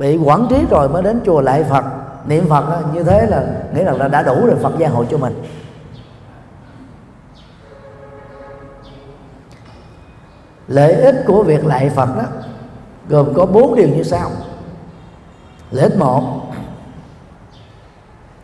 bị 0.01 0.17
quản 0.17 0.47
trí 0.49 0.65
rồi 0.69 0.89
mới 0.89 1.03
đến 1.03 1.21
chùa 1.25 1.41
lại 1.41 1.63
phật. 1.63 1.85
Niệm 2.25 2.49
phật 2.49 2.69
đó, 2.69 2.79
như 2.93 3.03
thế 3.03 3.25
là 3.25 3.43
nghĩa 3.73 3.83
là 3.83 4.07
đã 4.07 4.23
đủ 4.23 4.45
rồi 4.45 4.55
phật 4.61 4.73
gia 4.77 4.89
hộ 4.89 5.05
cho 5.05 5.17
mình. 5.17 5.43
Lợi 10.67 10.93
ích 10.93 11.23
của 11.27 11.43
việc 11.43 11.65
lại 11.65 11.89
phật 11.89 12.17
đó 12.17 12.23
gồm 13.09 13.33
có 13.33 13.45
bốn 13.45 13.75
điều 13.75 13.87
như 13.87 14.03
sau. 14.03 14.29
Lợi 15.71 15.83
ích 15.83 15.99
một 15.99 16.23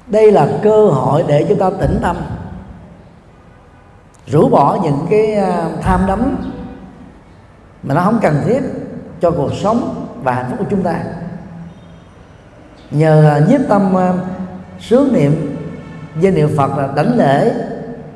đây 0.08 0.32
là 0.32 0.48
cơ 0.64 0.88
hội 0.88 1.24
để 1.28 1.46
chúng 1.50 1.60
ta 1.60 1.70
tĩnh 1.70 2.00
tâm 2.02 2.16
rũ 4.28 4.50
bỏ 4.50 4.78
những 4.84 5.08
cái 5.10 5.34
à, 5.36 5.70
tham 5.82 6.02
đắm 6.08 6.52
mà 7.84 7.96
nó 7.96 8.02
không 8.02 8.20
cần 8.22 8.42
thiết 8.46 8.60
cho 9.22 9.32
cuộc 9.32 9.54
sống 9.54 10.08
và 10.24 10.34
hạnh 10.34 10.46
phúc 10.50 10.60
của 10.60 10.66
chúng 10.70 10.84
ta. 10.84 11.00
Nhờ 12.92 13.42
nhiếp 13.50 13.62
tâm 13.70 13.98
à, 13.98 14.14
sướng 14.80 15.14
niệm 15.14 15.58
danh 16.20 16.34
niệm 16.34 16.50
phật 16.58 16.78
là 16.78 16.90
đánh 16.96 17.18
lễ 17.18 17.54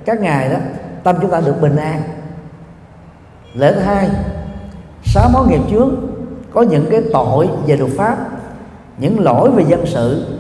các 0.06 0.21
ngày 0.21 0.50
đó, 0.50 0.58
tâm 1.04 1.15
chúng 1.21 1.32
ta 1.32 1.41
được 1.45 1.62
bình 1.62 1.76
an. 1.76 2.02
Lễ 3.54 3.74
thứ 3.74 3.80
hai, 3.80 4.10
sáu 5.04 5.30
món 5.34 5.50
nghiệp 5.50 5.62
trước 5.71 5.89
có 6.54 6.62
những 6.62 6.88
cái 6.91 7.04
tội 7.13 7.50
về 7.67 7.78
luật 7.78 7.91
pháp, 7.97 8.17
những 8.97 9.19
lỗi 9.19 9.52
về 9.52 9.63
dân 9.67 9.86
sự. 9.86 10.38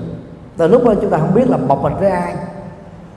Từ 0.57 0.67
lúc 0.67 0.85
đó 0.85 0.93
chúng 1.01 1.09
ta 1.09 1.17
không 1.17 1.33
biết 1.33 1.49
là 1.49 1.57
bộc 1.57 1.83
bạch 1.83 1.99
với 1.99 2.09
ai 2.09 2.35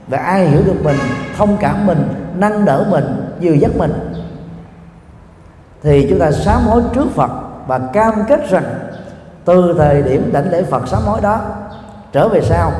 và 0.07 0.17
ai 0.17 0.47
hiểu 0.47 0.61
được 0.65 0.83
mình, 0.83 0.97
thông 1.37 1.57
cảm 1.57 1.85
mình 1.85 2.24
nâng 2.37 2.65
đỡ 2.65 2.85
mình, 2.89 3.35
dìu 3.39 3.55
dắt 3.55 3.71
mình. 3.77 3.93
Thì 5.83 6.07
chúng 6.09 6.19
ta 6.19 6.31
sám 6.31 6.61
hối 6.61 6.83
trước 6.93 7.07
Phật 7.15 7.31
và 7.67 7.79
cam 7.93 8.13
kết 8.27 8.49
rằng 8.49 8.63
từ 9.45 9.75
thời 9.77 10.01
điểm 10.01 10.29
đảnh 10.33 10.49
lễ 10.51 10.63
Phật 10.63 10.87
sám 10.87 11.01
hối 11.05 11.21
đó 11.21 11.41
trở 12.11 12.27
về 12.27 12.41
sau, 12.41 12.71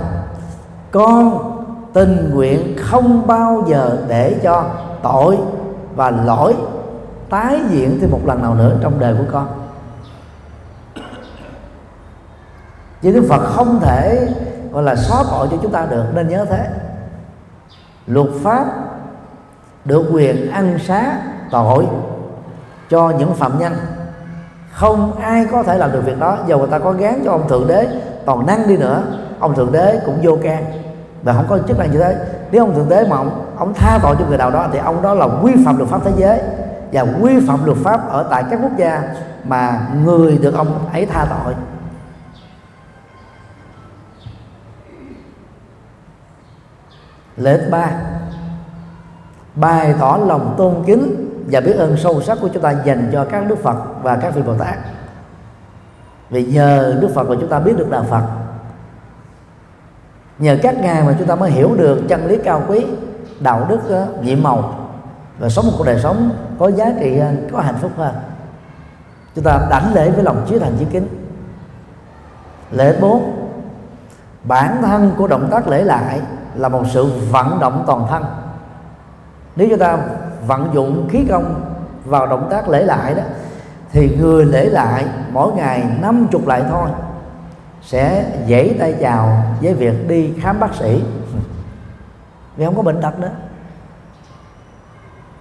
con 0.92 1.40
tình 1.94 2.32
nguyện 2.34 2.76
không 2.80 3.28
bao 3.28 3.64
giờ 3.68 3.98
để 4.08 4.40
cho 4.44 4.66
tội 5.04 5.38
và 5.96 6.12
lỗi 6.12 6.56
tái 7.30 7.60
diễn 7.70 8.00
thêm 8.02 8.12
một 8.12 8.22
lần 8.26 8.42
nào 8.42 8.56
nữa 8.56 8.78
trong 8.82 9.00
đời 9.00 9.16
của 9.18 9.26
con. 9.32 9.48
Chứ 13.02 13.12
Đức 13.12 13.26
Phật 13.30 13.42
không 13.46 13.80
thể, 13.80 14.28
gọi 14.72 14.84
là, 14.84 14.96
xóa 14.96 15.24
tội 15.32 15.48
cho 15.52 15.58
chúng 15.62 15.72
ta 15.72 15.86
được, 15.86 16.04
nên 16.14 16.28
nhớ 16.28 16.46
thế. 16.50 16.68
Luật 18.08 18.28
pháp 18.44 18.66
được 19.86 20.04
quyền 20.14 20.52
ăn 20.52 20.80
xá 20.80 21.18
tội 21.52 21.86
cho 22.90 23.10
những 23.10 23.34
phạm 23.34 23.60
nhân. 23.60 23.74
Không 24.72 25.20
ai 25.22 25.46
có 25.52 25.64
thể 25.64 25.78
làm 25.78 25.92
được 25.92 26.02
việc 26.06 26.20
đó. 26.20 26.38
Dù 26.48 26.58
người 26.58 26.68
ta 26.68 26.80
có 26.80 26.92
gán 26.92 27.22
cho 27.26 27.32
ông 27.32 27.48
thượng 27.48 27.68
đế 27.68 27.88
toàn 28.26 28.46
năng 28.46 28.68
đi 28.68 28.78
nữa. 28.78 29.04
Ông 29.40 29.56
thượng 29.56 29.72
đế 29.72 30.00
cũng 30.06 30.20
vô 30.24 30.38
can. 30.44 30.66
Và 31.24 31.34
không 31.34 31.46
có 31.50 31.60
chức 31.68 31.80
năng 31.80 31.92
như 31.92 32.00
thế 32.00 32.16
nếu 32.52 32.64
ông 32.64 32.76
thượng 32.76 32.90
đế 32.90 33.08
mà 33.10 33.18
ông, 33.18 33.54
ông 33.58 33.74
tha 33.74 34.00
tội 34.04 34.16
cho 34.20 34.26
người 34.26 34.38
nào 34.38 34.52
đó 34.52 34.68
thì 34.74 34.80
ông 34.80 35.02
đó 35.02 35.14
là 35.14 35.28
vi 35.28 35.54
phạm 35.66 35.78
luật 35.78 35.90
pháp 35.90 36.02
thế 36.06 36.12
giới. 36.18 36.42
Và 36.92 37.04
vi 37.04 37.40
phạm 37.48 37.66
luật 37.66 37.78
pháp 37.78 38.10
ở 38.10 38.28
tại 38.30 38.44
các 38.50 38.60
quốc 38.64 38.78
gia 38.78 39.04
mà 39.44 39.88
người 40.06 40.38
được 40.38 40.56
ông 40.56 40.90
ấy 40.94 41.06
tha 41.06 41.26
tội. 41.26 41.54
Lễ 47.38 47.70
ba 47.72 47.92
bày 49.56 49.96
tỏ 50.00 50.18
lòng 50.28 50.56
tôn 50.58 50.84
kính 50.86 51.32
và 51.52 51.62
biết 51.62 51.76
ơn 51.78 51.98
sâu 51.98 52.22
sắc 52.22 52.38
của 52.42 52.48
chúng 52.54 52.62
ta 52.62 52.72
dành 52.86 53.10
cho 53.14 53.26
các 53.26 53.48
đức 53.48 53.64
Phật 53.64 53.78
và 54.04 54.18
các 54.18 54.36
vị 54.36 54.42
Bồ 54.42 54.54
Tát. 54.54 54.78
Vì 56.30 56.46
nhờ 56.46 56.98
Đức 57.02 57.10
Phật 57.16 57.30
mà 57.30 57.36
chúng 57.40 57.50
ta 57.50 57.60
biết 57.60 57.78
được 57.78 57.90
đạo 57.90 58.06
Phật. 58.10 58.24
Nhờ 60.40 60.58
các 60.62 60.76
ngài 60.82 61.04
mà 61.04 61.16
chúng 61.20 61.28
ta 61.28 61.36
mới 61.36 61.52
hiểu 61.52 61.76
được 61.78 62.02
chân 62.08 62.26
lý 62.26 62.38
cao 62.38 62.64
quý, 62.68 62.86
đạo 63.40 63.66
đức 63.70 63.80
ờ, 63.90 64.08
nhiệm 64.22 64.44
màu 64.44 64.76
và 65.40 65.50
sống 65.50 65.66
một 65.66 65.74
cuộc 65.78 65.84
đời 65.84 66.00
sống 66.00 66.30
có 66.60 66.72
giá 66.72 66.86
trị 67.00 67.22
có 67.52 67.62
hạnh 67.62 67.76
phúc 67.82 67.92
hơn. 67.98 68.16
Chúng 69.36 69.44
ta 69.44 69.68
đảnh 69.70 69.94
lễ 69.94 70.12
với 70.12 70.24
lòng 70.24 70.46
chí 70.50 70.60
thành 70.60 70.74
chí 70.80 70.86
kính. 70.86 71.08
Lễ 72.72 72.98
bốn 73.02 73.48
bản 74.44 74.78
thân 74.82 75.12
của 75.18 75.28
động 75.28 75.48
tác 75.52 75.68
lễ 75.68 75.84
lại 75.84 76.22
là 76.56 76.70
một 76.70 76.84
sự 76.94 77.12
vận 77.32 77.60
động 77.60 77.84
toàn 77.88 78.08
thân 78.10 78.24
nếu 79.56 79.68
chúng 79.70 79.80
ta 79.80 79.98
vận 80.48 80.70
dụng 80.74 81.08
khí 81.12 81.26
công 81.30 81.62
vào 82.06 82.28
động 82.28 82.48
tác 82.52 82.70
lễ 82.70 82.84
lại 82.84 83.14
đó 83.16 83.24
thì 83.92 84.18
người 84.20 84.46
lễ 84.46 84.66
lại 84.66 85.06
mỗi 85.32 85.54
ngày 85.54 85.84
năm 86.02 86.28
chục 86.32 86.48
lại 86.48 86.64
thôi 86.70 86.90
sẽ 87.86 88.26
dễ 88.46 88.76
tay 88.80 88.96
chào 89.02 89.44
với 89.62 89.74
việc 89.74 90.08
đi 90.08 90.34
khám 90.42 90.60
bác 90.60 90.76
sĩ. 90.76 91.04
Vì 92.58 92.66
không 92.66 92.76
có 92.76 92.82
bệnh 92.82 93.02
tật 93.02 93.20
nữa. 93.20 93.32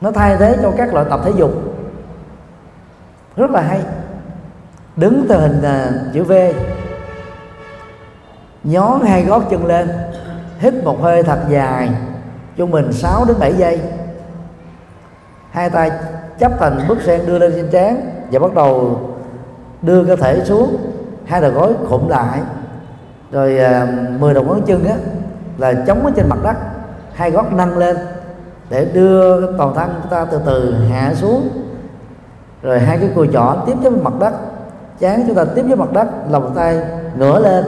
Nó 0.00 0.11
thay 0.11 0.37
thế 0.37 0.59
cho 0.62 0.72
các 0.77 0.94
loại 0.94 1.07
tập 1.11 1.20
thể 1.24 1.33
dục. 1.37 1.50
Rất 3.37 3.50
là 3.50 3.61
hay. 3.61 3.81
Đứng 4.96 5.27
từ 5.29 5.40
hình 5.40 5.59
uh, 5.59 6.14
chữ 6.14 6.24
V. 6.24 6.33
Nhón 8.64 9.00
hai 9.00 9.24
gót 9.24 9.42
chân 9.50 9.66
lên 9.66 9.90
hít 10.59 10.74
một 10.85 11.03
hơi 11.03 11.22
thật 11.22 11.40
dài 11.48 11.90
trung 12.57 12.70
bình 12.70 12.92
6 12.92 13.24
đến 13.24 13.37
7 13.40 13.53
giây 13.53 13.81
hai 15.54 15.70
tay 15.70 15.90
chấp 16.38 16.52
thành 16.58 16.78
bức 16.88 17.02
sen 17.02 17.26
đưa 17.26 17.38
lên 17.38 17.52
trên 17.56 17.70
trán 17.70 18.10
và 18.30 18.38
bắt 18.38 18.54
đầu 18.54 19.00
đưa 19.82 20.04
cơ 20.04 20.16
thể 20.16 20.44
xuống. 20.44 20.76
Hai 21.26 21.40
đầu 21.40 21.50
gối 21.50 21.74
khụm 21.88 22.08
lại. 22.08 22.40
Rồi 23.32 23.58
à, 23.58 23.86
10 24.18 24.34
đầu 24.34 24.44
ngón 24.44 24.62
chân 24.62 24.84
á 24.84 24.94
là 25.58 25.72
chống 25.86 26.04
ở 26.06 26.10
trên 26.16 26.28
mặt 26.28 26.38
đất. 26.42 26.56
Hai 27.14 27.30
gót 27.30 27.52
nâng 27.52 27.78
lên 27.78 27.96
để 28.70 28.84
đưa 28.84 29.56
toàn 29.56 29.74
thân 29.74 29.90
chúng 30.02 30.10
ta 30.10 30.24
từ 30.24 30.40
từ 30.46 30.74
hạ 30.90 31.14
xuống. 31.14 31.48
Rồi 32.62 32.80
hai 32.80 32.98
cái 32.98 33.10
cùi 33.14 33.28
chỏ 33.32 33.56
tiếp 33.66 33.74
với 33.82 33.90
mặt 33.90 34.12
đất. 34.20 34.32
Chán 34.98 35.24
chúng 35.26 35.36
ta 35.36 35.44
tiếp 35.44 35.62
với 35.62 35.76
mặt 35.76 35.92
đất 35.92 36.06
lòng 36.30 36.52
tay 36.54 36.80
ngửa 37.18 37.38
lên 37.38 37.64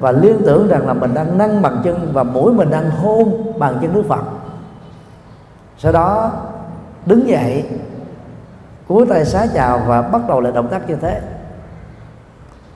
và 0.00 0.12
liên 0.12 0.42
tưởng 0.46 0.68
rằng 0.68 0.86
là 0.86 0.92
mình 0.92 1.14
đang 1.14 1.38
nâng 1.38 1.62
bằng 1.62 1.80
chân 1.84 2.10
và 2.12 2.22
mũi 2.22 2.52
mình 2.52 2.70
đang 2.70 2.90
hôn 2.90 3.52
bằng 3.58 3.78
chân 3.82 3.94
Đức 3.94 4.02
Phật. 4.08 4.22
Sau 5.78 5.92
đó 5.92 6.32
đứng 7.06 7.28
dậy, 7.28 7.64
cúi 8.88 9.06
tay 9.06 9.24
xá 9.24 9.46
chào 9.54 9.82
và 9.86 10.02
bắt 10.02 10.22
đầu 10.28 10.40
lại 10.40 10.52
động 10.52 10.68
tác 10.68 10.88
như 10.88 10.96
thế. 10.96 11.20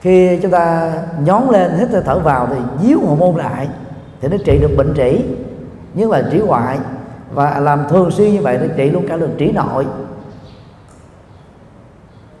Khi 0.01 0.39
chúng 0.41 0.51
ta 0.51 0.91
nhón 1.25 1.43
lên, 1.49 1.71
hít 1.77 1.89
hơi 1.89 2.01
thở 2.05 2.19
vào 2.19 2.47
thì 2.51 2.87
díu 2.87 2.99
hormone 2.99 3.31
môn 3.31 3.35
lại 3.35 3.67
thì 4.21 4.27
nó 4.27 4.37
trị 4.45 4.59
được 4.61 4.71
bệnh 4.77 4.93
trĩ, 4.97 5.25
nhất 5.93 6.09
là 6.09 6.23
trĩ 6.31 6.39
ngoại 6.39 6.77
và 7.33 7.59
làm 7.59 7.83
thường 7.89 8.11
xuyên 8.11 8.31
như 8.31 8.41
vậy 8.41 8.57
nó 8.61 8.67
trị 8.77 8.89
luôn 8.89 9.07
cả 9.07 9.17
được 9.17 9.29
trĩ 9.39 9.51
nội. 9.51 9.85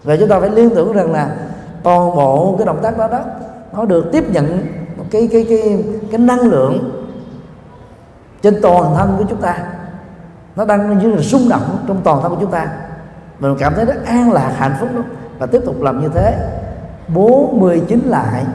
Và 0.03 0.15
chúng 0.17 0.29
ta 0.29 0.39
phải 0.39 0.49
liên 0.49 0.69
tưởng 0.75 0.93
rằng 0.93 1.11
là 1.11 1.35
toàn 1.83 2.15
bộ 2.15 2.55
cái 2.57 2.65
động 2.65 2.79
tác 2.81 2.97
đó 2.97 3.07
đó, 3.07 3.19
nó 3.73 3.85
được 3.85 4.09
tiếp 4.11 4.23
nhận 4.29 4.65
cái 5.11 5.29
cái 5.31 5.45
cái 5.49 5.83
cái 6.11 6.19
năng 6.19 6.39
lượng 6.39 7.01
trên 8.41 8.61
toàn 8.61 8.95
thân 8.95 9.15
của 9.17 9.25
chúng 9.29 9.41
ta 9.41 9.59
nó 10.55 10.65
đang 10.65 10.99
như 10.99 11.11
là 11.11 11.21
rung 11.21 11.49
động 11.49 11.77
trong 11.87 12.01
toàn 12.03 12.21
thân 12.21 12.31
của 12.31 12.37
chúng 12.41 12.51
ta. 12.51 12.67
Mình 13.39 13.55
cảm 13.59 13.73
thấy 13.75 13.85
rất 13.85 14.05
an 14.05 14.31
lạc, 14.31 14.53
hạnh 14.57 14.75
phúc 14.79 14.89
lắm. 14.93 15.03
Và 15.39 15.45
tiếp 15.45 15.61
tục 15.65 15.81
làm 15.81 16.01
như 16.01 16.09
thế. 16.13 16.37
49 17.07 17.99
lại. 18.05 18.45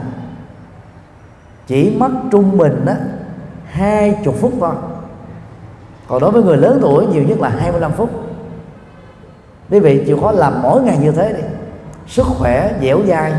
Chỉ 1.67 1.95
mất 1.99 2.09
trung 2.31 2.57
bình 2.57 2.85
đó 2.85 2.93
hai 3.65 4.19
chục 4.23 4.35
phút 4.41 4.53
thôi. 4.59 4.73
Còn 6.07 6.21
đối 6.21 6.31
với 6.31 6.43
người 6.43 6.57
lớn 6.57 6.79
tuổi, 6.81 7.05
nhiều 7.07 7.23
nhất 7.23 7.39
là 7.39 7.49
25 7.49 7.91
phút. 7.91 8.09
Quý 9.69 9.79
vị, 9.79 10.03
chịu 10.05 10.19
khó 10.21 10.31
làm 10.31 10.61
mỗi 10.61 10.81
ngày 10.81 10.97
như 11.01 11.11
thế 11.11 11.33
đi. 11.33 11.41
Sức 12.07 12.25
khỏe 12.25 12.73
dẻo 12.81 12.99
dai, 13.07 13.33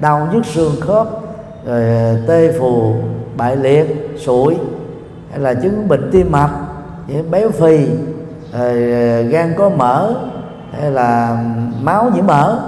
đau 0.00 0.28
nhức 0.32 0.46
xương 0.46 0.72
khớp, 0.80 1.06
rồi 1.66 1.82
tê 2.28 2.58
phù, 2.58 2.94
bại 3.36 3.56
liệt 3.56 4.16
sụi 4.18 4.56
hay 5.30 5.40
là 5.40 5.54
chứng 5.54 5.88
bệnh 5.88 6.10
tim 6.12 6.32
mạch 6.32 6.50
béo 7.30 7.50
phì 7.50 7.88
ờ, 8.52 8.72
gan 9.22 9.54
có 9.58 9.68
mỡ, 9.68 10.14
hay 10.72 10.90
là 10.90 11.44
máu 11.82 12.10
nhiễm 12.14 12.26
mỡ, 12.26 12.60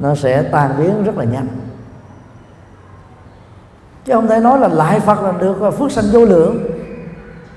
nó 0.00 0.14
sẽ 0.14 0.42
tan 0.42 0.70
biến 0.78 1.04
rất 1.04 1.18
là 1.18 1.24
nhanh. 1.24 1.46
Chứ 4.04 4.12
không 4.12 4.28
thể 4.28 4.40
nói 4.40 4.58
là 4.58 4.68
lại 4.68 5.00
phật 5.00 5.22
là 5.22 5.32
được 5.40 5.70
phước 5.78 5.92
sanh 5.92 6.04
vô 6.12 6.24
lượng. 6.24 6.58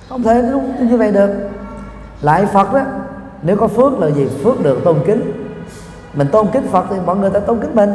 Không 0.10 0.23
thể 0.23 0.41
đúng 0.51 0.89
như 0.89 0.97
vậy 0.97 1.12
được. 1.12 1.31
Lại 2.21 2.45
phật 2.45 2.73
đó, 2.73 2.81
nếu 3.41 3.57
có 3.57 3.67
phước 3.67 3.99
là 3.99 4.10
gì? 4.10 4.27
Phước 4.43 4.63
được 4.63 4.81
tôn 4.84 4.97
kính. 5.05 5.31
Mình 6.13 6.27
tôn 6.31 6.47
kính 6.53 6.67
phật 6.71 6.86
thì 6.89 6.95
mọi 7.05 7.17
người 7.17 7.29
ta 7.29 7.39
tôn 7.39 7.60
kính 7.60 7.75
mình. 7.75 7.93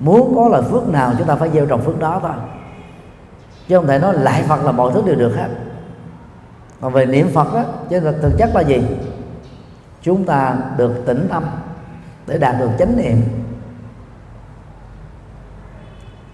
Muốn 0.00 0.32
có 0.36 0.48
lời 0.48 0.62
phước 0.70 0.88
nào 0.88 1.12
chúng 1.18 1.26
ta 1.26 1.36
phải 1.36 1.50
gieo 1.54 1.66
trồng 1.66 1.80
phước 1.80 1.98
đó 1.98 2.20
thôi 2.22 2.32
chứ 3.68 3.76
không 3.76 3.86
thể 3.86 3.98
nói 3.98 4.14
lại 4.18 4.42
phật 4.48 4.64
là 4.64 4.72
mọi 4.72 4.92
thứ 4.94 5.02
đều 5.06 5.14
được 5.14 5.36
hết. 5.36 5.48
Còn 6.80 6.92
về 6.92 7.06
niệm 7.06 7.28
phật 7.34 7.54
đó 7.54 7.64
chứ 7.90 8.00
thực 8.00 8.32
chất 8.38 8.50
là 8.54 8.60
gì? 8.60 8.82
Chúng 10.02 10.24
ta 10.24 10.56
được 10.76 11.06
tĩnh 11.06 11.26
tâm 11.30 11.44
để 12.26 12.38
đạt 12.38 12.54
được 12.60 12.70
chánh 12.78 12.96
niệm. 12.96 13.16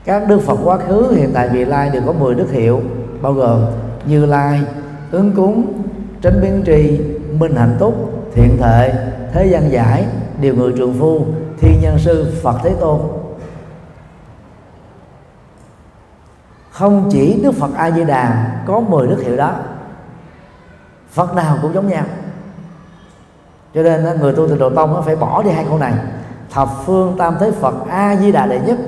Các 0.04 0.28
đức 0.28 0.40
phật 0.40 0.58
quá 0.64 0.78
khứ, 0.78 1.12
hiện 1.16 1.30
tại, 1.34 1.48
vị 1.48 1.64
lai 1.64 1.90
đều 1.90 2.02
có 2.06 2.12
10 2.12 2.34
đức 2.34 2.50
hiệu, 2.50 2.82
bao 3.22 3.32
gồm 3.32 3.64
như 4.06 4.26
lai, 4.26 4.60
ứng 5.10 5.32
cúng, 5.36 5.82
tránh 6.22 6.40
biến 6.42 6.62
trì 6.66 7.00
minh 7.38 7.56
hạnh 7.56 7.76
túc, 7.78 7.94
thiện 8.34 8.56
thệ 8.60 8.92
thế 9.32 9.46
gian 9.46 9.72
giải, 9.72 10.06
điều 10.40 10.54
người 10.54 10.72
trường 10.76 10.94
phu 10.98 11.26
thiên 11.60 11.80
nhân 11.82 11.98
sư, 11.98 12.32
phật 12.42 12.56
thế 12.64 12.74
tôn. 12.80 13.00
Không 16.78 17.08
chỉ 17.10 17.40
đức 17.42 17.52
phật 17.52 17.70
a 17.76 17.90
di 17.90 18.04
đà 18.04 18.50
có 18.66 18.80
10 18.80 19.06
đức 19.06 19.22
hiệu 19.22 19.36
đó, 19.36 19.50
phật 21.10 21.34
nào 21.34 21.56
cũng 21.62 21.74
giống 21.74 21.88
nhau. 21.88 22.04
Cho 23.74 23.82
nên 23.82 24.20
người 24.20 24.32
tu 24.32 24.48
tịnh 24.48 24.58
đồ 24.58 24.70
tông 24.70 24.94
nó 24.94 25.00
phải 25.00 25.16
bỏ 25.16 25.42
đi 25.42 25.50
hai 25.50 25.64
câu 25.68 25.78
này. 25.78 25.92
Thập 26.50 26.68
phương 26.84 27.16
tam 27.18 27.36
thế 27.40 27.50
phật 27.50 27.74
a 27.90 28.16
di 28.16 28.32
đà 28.32 28.46
đệ 28.46 28.60
nhất, 28.60 28.78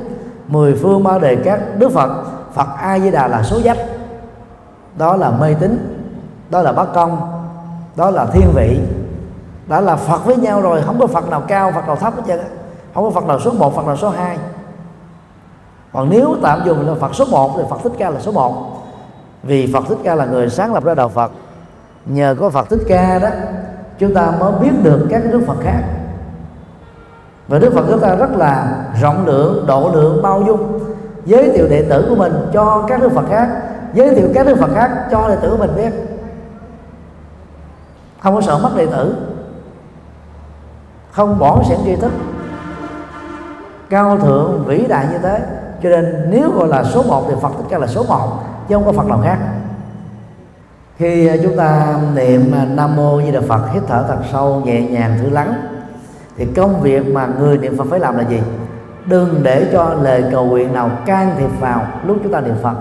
mười 0.49 0.75
phương 0.75 1.05
ba 1.05 1.19
đề 1.19 1.37
các 1.37 1.61
đức 1.79 1.93
phật. 1.93 2.25
Phật 2.55 2.69
a 2.79 2.99
di 2.99 3.11
đà 3.11 3.29
là 3.29 3.43
số 3.43 3.61
dách 3.61 3.79
đó 4.97 5.17
là 5.17 5.31
mê 5.31 5.55
tín, 5.55 6.03
đó 6.51 6.63
là 6.63 6.73
bất 6.73 6.93
công, 6.95 7.43
đó 7.97 8.11
là 8.11 8.27
thiên 8.27 8.53
vị, 8.55 8.81
đã 9.69 9.81
là 9.81 9.97
phật 9.97 10.25
với 10.25 10.37
nhau 10.37 10.61
rồi, 10.61 10.83
không 10.83 11.01
có 11.01 11.07
phật 11.07 11.31
nào 11.31 11.43
cao, 11.49 11.73
phật 11.73 11.87
nào 11.87 11.97
thấp 11.97 12.17
hết 12.17 12.23
trơn 12.27 12.41
không 12.95 13.05
có 13.05 13.11
phật 13.11 13.27
nào 13.27 13.41
số 13.41 13.53
1 13.53 13.77
phật 13.77 13.87
nào 13.87 13.97
số 13.97 14.11
2 14.11 14.39
còn 15.93 16.11
nếu 16.11 16.37
tạm 16.43 16.63
dùng 16.67 16.87
là 16.87 16.95
phật 16.95 17.15
số 17.15 17.25
1 17.31 17.55
thì 17.57 17.63
phật 17.71 17.77
thích 17.83 17.93
ca 17.99 18.11
là 18.11 18.21
số 18.21 18.33
1 18.33 18.81
vì 19.43 19.73
phật 19.73 19.85
thích 19.89 19.99
ca 20.05 20.15
là 20.15 20.27
người 20.27 20.49
sáng 20.49 20.75
lập 20.75 20.85
ra 20.85 20.95
đạo 20.95 21.09
phật, 21.09 21.33
nhờ 22.07 22.37
có 22.41 22.51
phật 22.51 22.69
thích 22.71 22.81
ca 22.89 23.19
đó, 23.19 23.29
chúng 23.99 24.15
ta 24.15 24.33
mới 24.41 24.53
biết 24.53 24.71
được 24.83 25.07
các 25.11 25.23
đức 25.33 25.41
phật 25.47 25.57
khác. 25.63 25.83
Và 27.49 27.59
đức 27.59 27.73
phật 27.75 27.85
chúng 27.89 28.01
ta 28.01 28.15
rất 28.15 28.31
là 28.37 28.85
rộng 29.01 29.27
lượng, 29.27 29.65
độ 29.67 29.91
lượng, 29.95 30.23
bao 30.23 30.43
dung. 30.47 30.81
Giới 31.25 31.51
thiệu 31.51 31.69
đệ 31.69 31.87
tử 31.91 32.07
của 32.09 32.15
mình 32.15 32.33
cho 32.53 32.85
các 32.89 33.01
đức 33.01 33.13
phật 33.13 33.25
khác, 33.31 33.49
giới 33.95 34.15
thiệu 34.15 34.29
các 34.35 34.47
đức 34.47 34.59
phật 34.61 34.71
khác 34.75 34.91
cho 35.11 35.29
đệ 35.29 35.37
tử 35.37 35.51
của 35.51 35.57
mình 35.57 35.77
biết. 35.77 35.91
Không 38.21 38.35
có 38.35 38.41
sợ 38.41 38.59
mất 38.63 38.71
đệ 38.77 38.87
tử. 38.87 39.17
Không 41.13 41.39
bỏ 41.39 41.63
sẻn 41.69 41.79
tri 41.85 41.97
thức. 41.97 42.13
Cao 43.91 44.19
thượng 44.19 44.65
vĩ 44.67 44.87
đại 44.87 45.07
như 45.13 45.19
thế 45.19 45.41
cho 45.83 45.89
nên 45.89 46.27
nếu 46.31 46.51
gọi 46.51 46.69
là 46.69 46.85
số 46.85 47.03
1 47.03 47.25
thì 47.29 47.35
Phật 47.43 47.51
tất 47.59 47.65
cả 47.69 47.79
là 47.79 47.87
số 47.87 48.05
1 48.09 48.45
chứ 48.69 48.75
không 48.75 48.85
có 48.85 48.93
Phật 48.93 49.07
nào 49.07 49.21
khác. 49.25 49.39
Khi 50.99 51.27
à, 51.27 51.37
chúng 51.43 51.57
ta 51.57 51.95
niệm 52.15 52.53
à, 52.55 52.67
Nam 52.75 52.97
Mô 52.97 53.23
Di 53.23 53.31
Đà 53.31 53.41
Phật, 53.49 53.61
hít 53.73 53.83
thở 53.89 54.05
thật 54.09 54.19
sâu, 54.33 54.63
nhẹ 54.65 54.81
nhàng 54.83 55.19
thư 55.21 55.31
lắng, 55.31 55.55
thì 56.37 56.47
công 56.57 56.81
việc 56.81 57.07
mà 57.07 57.29
người 57.39 57.59
niệm 57.59 57.79
Phật 57.79 57.85
phải 57.91 58.01
làm 58.01 58.19
là 58.19 58.25
gì? 58.25 58.41
Đừng 59.07 59.41
để 59.43 59.69
cho 59.73 59.95
lời 60.03 60.25
cầu 60.33 60.45
nguyện 60.45 60.73
nào 60.73 60.91
can 61.07 61.35
thiệp 61.39 61.51
vào 61.61 61.87
lúc 62.05 62.17
chúng 62.23 62.33
ta 62.33 62.41
niệm 62.41 62.57
Phật. 62.63 62.75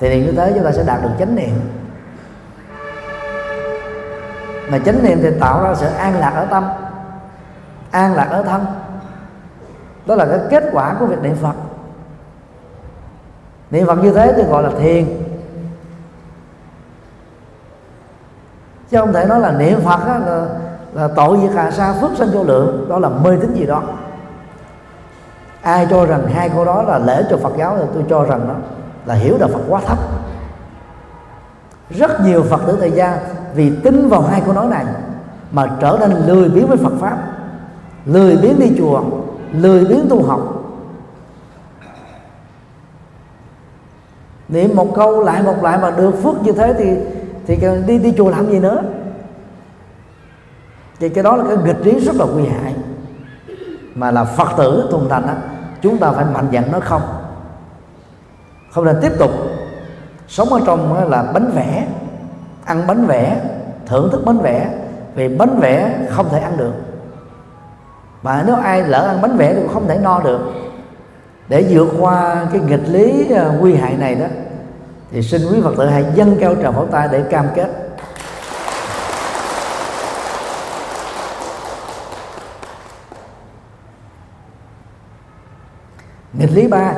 Thì 0.00 0.26
như 0.26 0.32
thế 0.32 0.52
chúng 0.54 0.64
ta 0.64 0.72
sẽ 0.72 0.84
đạt 0.86 1.02
được 1.02 1.10
chánh 1.18 1.34
niệm. 1.34 1.60
Mà 4.70 4.78
chánh 4.78 5.04
niệm 5.04 5.18
thì 5.22 5.30
tạo 5.40 5.64
ra 5.64 5.74
sự 5.74 5.86
an 5.86 6.18
lạc 6.20 6.30
ở 6.30 6.44
tâm, 6.44 6.64
an 7.90 8.14
lạc 8.14 8.26
ở 8.30 8.42
thân. 8.42 8.66
Đó 10.06 10.14
là 10.14 10.26
cái 10.26 10.38
kết 10.50 10.64
quả 10.72 10.94
của 11.00 11.06
việc 11.06 11.22
niệm 11.22 11.36
phật 11.36 11.54
niệm 13.74 13.86
phật 13.86 14.02
như 14.02 14.12
thế 14.12 14.32
thì 14.36 14.42
gọi 14.42 14.62
là 14.62 14.70
thiền. 14.78 15.04
Chứ 18.90 18.98
không 18.98 19.12
thể 19.12 19.24
nói 19.24 19.40
là 19.40 19.52
niệm 19.52 19.80
phật 19.84 20.06
đó 20.06 20.18
là, 20.18 20.46
là 20.94 21.08
tội 21.16 21.38
diệt 21.42 21.50
hà 21.54 21.70
sa 21.70 21.94
phước 22.00 22.10
sanh 22.18 22.28
vô 22.32 22.44
lượng 22.44 22.86
đó 22.88 22.98
là 22.98 23.08
mê 23.08 23.36
tín 23.40 23.54
gì 23.54 23.66
đó. 23.66 23.82
Ai 25.62 25.86
cho 25.90 26.06
rằng 26.06 26.26
hai 26.34 26.48
câu 26.48 26.64
đó 26.64 26.82
là 26.82 26.98
lễ 26.98 27.22
cho 27.30 27.36
phật 27.36 27.52
giáo 27.56 27.76
thì 27.78 27.84
tôi 27.94 28.02
cho 28.10 28.24
rằng 28.24 28.48
đó 28.48 28.54
là 29.06 29.14
hiểu 29.14 29.38
đạo 29.38 29.48
phật 29.52 29.60
quá 29.68 29.80
thấp. 29.86 29.98
Rất 31.90 32.20
nhiều 32.24 32.42
phật 32.42 32.60
tử 32.66 32.76
thời 32.80 32.90
gian 32.90 33.18
vì 33.54 33.76
tin 33.84 34.08
vào 34.08 34.22
hai 34.22 34.40
câu 34.44 34.54
nói 34.54 34.66
này 34.66 34.84
mà 35.52 35.66
trở 35.80 35.96
nên 36.00 36.10
lười 36.10 36.48
biếng 36.48 36.66
với 36.66 36.76
phật 36.76 36.92
pháp 37.00 37.18
lười 38.06 38.36
biếng 38.36 38.60
đi 38.60 38.72
chùa 38.78 39.02
lười 39.52 39.84
biếng 39.84 40.06
tu 40.10 40.22
học. 40.22 40.40
Niệm 44.48 44.76
một 44.76 44.94
câu 44.94 45.22
lại 45.22 45.42
một 45.42 45.62
lại 45.62 45.78
mà 45.78 45.90
được 45.90 46.22
phước 46.22 46.42
như 46.42 46.52
thế 46.52 46.74
thì 46.78 46.96
thì 47.46 47.58
đi 47.86 47.98
đi 47.98 48.14
chùa 48.16 48.30
làm 48.30 48.50
gì 48.50 48.58
nữa? 48.58 48.82
Thì 51.00 51.08
cái 51.08 51.24
đó 51.24 51.36
là 51.36 51.44
cái 51.48 51.56
nghịch 51.64 51.86
lý 51.86 52.00
rất 52.00 52.16
là 52.16 52.24
nguy 52.24 52.46
hại. 52.46 52.74
Mà 53.94 54.10
là 54.10 54.24
phật 54.24 54.48
tử 54.56 54.88
thuần 54.90 55.08
thành 55.08 55.26
á, 55.26 55.36
chúng 55.82 55.98
ta 55.98 56.10
phải 56.10 56.24
mạnh 56.24 56.48
dạn 56.52 56.72
nói 56.72 56.80
không. 56.80 57.02
Không 58.70 58.84
nên 58.84 58.96
tiếp 59.02 59.12
tục. 59.18 59.30
Sống 60.28 60.48
ở 60.48 60.60
trong 60.66 61.10
là 61.10 61.22
bánh 61.22 61.50
vẽ, 61.54 61.86
ăn 62.64 62.86
bánh 62.86 63.06
vẽ, 63.06 63.40
thưởng 63.86 64.08
thức 64.12 64.22
bánh 64.24 64.38
vẽ, 64.38 64.70
vì 65.14 65.28
bánh 65.36 65.58
vẽ 65.60 65.98
không 66.10 66.28
thể 66.28 66.38
ăn 66.38 66.56
được. 66.56 66.72
Mà 68.22 68.42
nếu 68.46 68.56
ai 68.56 68.82
lỡ 68.82 69.06
ăn 69.06 69.22
bánh 69.22 69.36
vẽ 69.36 69.54
thì 69.54 69.60
cũng 69.60 69.72
không 69.74 69.88
thể 69.88 69.98
no 70.02 70.20
được 70.20 70.40
để 71.48 71.66
vượt 71.70 71.88
qua 72.00 72.46
cái 72.52 72.60
nghịch 72.60 72.88
lý 72.88 73.30
ờ, 73.30 73.52
nguy 73.60 73.74
hại 73.74 73.96
này 73.96 74.14
đó, 74.14 74.26
thì 75.10 75.22
xin 75.22 75.42
quý 75.52 75.60
phật 75.62 75.74
tử 75.78 75.86
hãy 75.86 76.04
dâng 76.14 76.36
cao 76.40 76.54
trào 76.54 76.72
pháo 76.72 76.86
tay 76.86 77.08
để 77.12 77.22
cam 77.30 77.46
kết. 77.54 77.68
Nghịch 86.32 86.52
lý 86.52 86.68
ba, 86.68 86.94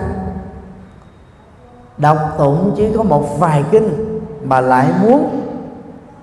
đọc 1.99 2.19
tụng 2.39 2.75
chỉ 2.77 2.89
có 2.97 3.03
một 3.03 3.39
vài 3.39 3.65
kinh 3.71 4.21
mà 4.45 4.61
lại 4.61 4.87
muốn 5.03 5.43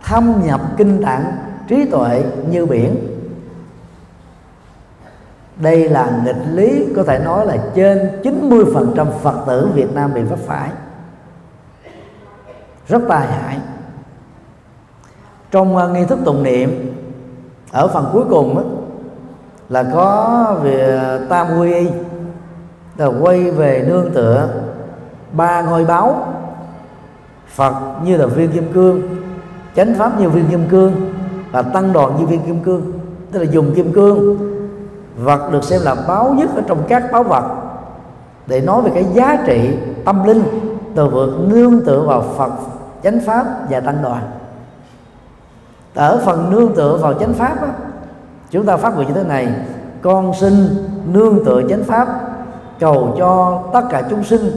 thâm 0.04 0.46
nhập 0.46 0.62
kinh 0.78 1.04
tạng 1.04 1.38
trí 1.68 1.86
tuệ 1.86 2.24
như 2.50 2.66
biển 2.66 2.96
đây 5.56 5.90
là 5.90 6.22
nghịch 6.26 6.44
lý 6.54 6.86
có 6.96 7.04
thể 7.04 7.20
nói 7.20 7.46
là 7.46 7.58
trên 7.76 8.22
90% 8.24 9.06
Phật 9.06 9.36
tử 9.48 9.70
Việt 9.74 9.94
Nam 9.94 10.14
bị 10.14 10.22
vấp 10.22 10.40
phải. 10.40 10.70
Rất 12.88 13.02
tai 13.10 13.28
hại. 13.28 13.60
Trong 15.52 15.78
à, 15.78 15.88
nghi 15.88 16.06
thức 16.06 16.20
tụng 16.26 16.44
niệm 16.44 16.96
ở 17.72 17.88
phần 17.88 18.10
cuối 18.14 18.24
cùng 18.30 18.56
đó, 18.56 18.64
là 19.70 19.84
có 19.94 20.56
về 20.64 21.02
tam 21.30 21.48
quy 21.60 21.74
y 21.74 21.88
là 22.98 23.06
quay 23.06 23.52
về 23.52 23.86
nương 23.88 24.12
tựa 24.14 24.50
ba 25.32 25.62
ngôi 25.62 25.86
báo 25.86 26.28
Phật 27.48 27.74
như 28.06 28.18
là 28.18 28.26
viên 28.26 28.52
kim 28.52 28.74
cương 28.74 29.02
chánh 29.76 29.94
pháp 29.98 30.20
như 30.20 30.30
viên 30.30 30.46
kim 30.48 30.68
cương 30.70 31.14
và 31.52 31.62
tăng 31.62 31.94
đoàn 31.94 32.16
như 32.20 32.26
viên 32.26 32.42
kim 32.42 32.60
cương 32.60 32.92
tức 33.32 33.40
là 33.40 33.52
dùng 33.52 33.76
kim 33.76 33.94
cương 33.94 34.53
vật 35.18 35.52
được 35.52 35.64
xem 35.64 35.82
là 35.84 35.96
báo 36.08 36.34
nhất 36.38 36.50
ở 36.56 36.62
trong 36.68 36.84
các 36.88 37.04
báo 37.12 37.24
vật. 37.24 37.44
Để 38.48 38.62
nói 38.62 38.82
về 38.82 38.92
cái 38.94 39.06
giá 39.14 39.38
trị 39.46 39.78
tâm 40.06 40.24
linh 40.24 40.44
từ 40.96 41.10
vượt 41.10 41.38
nương 41.48 41.86
tựa 41.86 42.02
vào 42.02 42.22
Phật 42.38 42.52
chánh 43.04 43.20
pháp 43.26 43.46
và 43.70 43.80
tăng 43.80 44.02
đoàn. 44.02 44.24
Ở 45.96 46.22
phần 46.26 46.50
nương 46.52 46.76
tựa 46.76 46.98
vào 46.98 47.14
chánh 47.14 47.34
pháp 47.34 47.62
á, 47.62 47.68
chúng 48.50 48.66
ta 48.66 48.78
phát 48.78 48.96
nguyện 48.96 49.08
như 49.08 49.14
thế 49.14 49.24
này 49.24 49.48
con 50.02 50.34
xin 50.34 50.54
nương 51.06 51.46
tựa 51.46 51.62
chánh 51.70 51.84
pháp 51.84 52.08
cầu 52.80 53.16
cho 53.18 53.64
tất 53.74 53.82
cả 53.90 54.04
chúng 54.10 54.24
sinh 54.24 54.52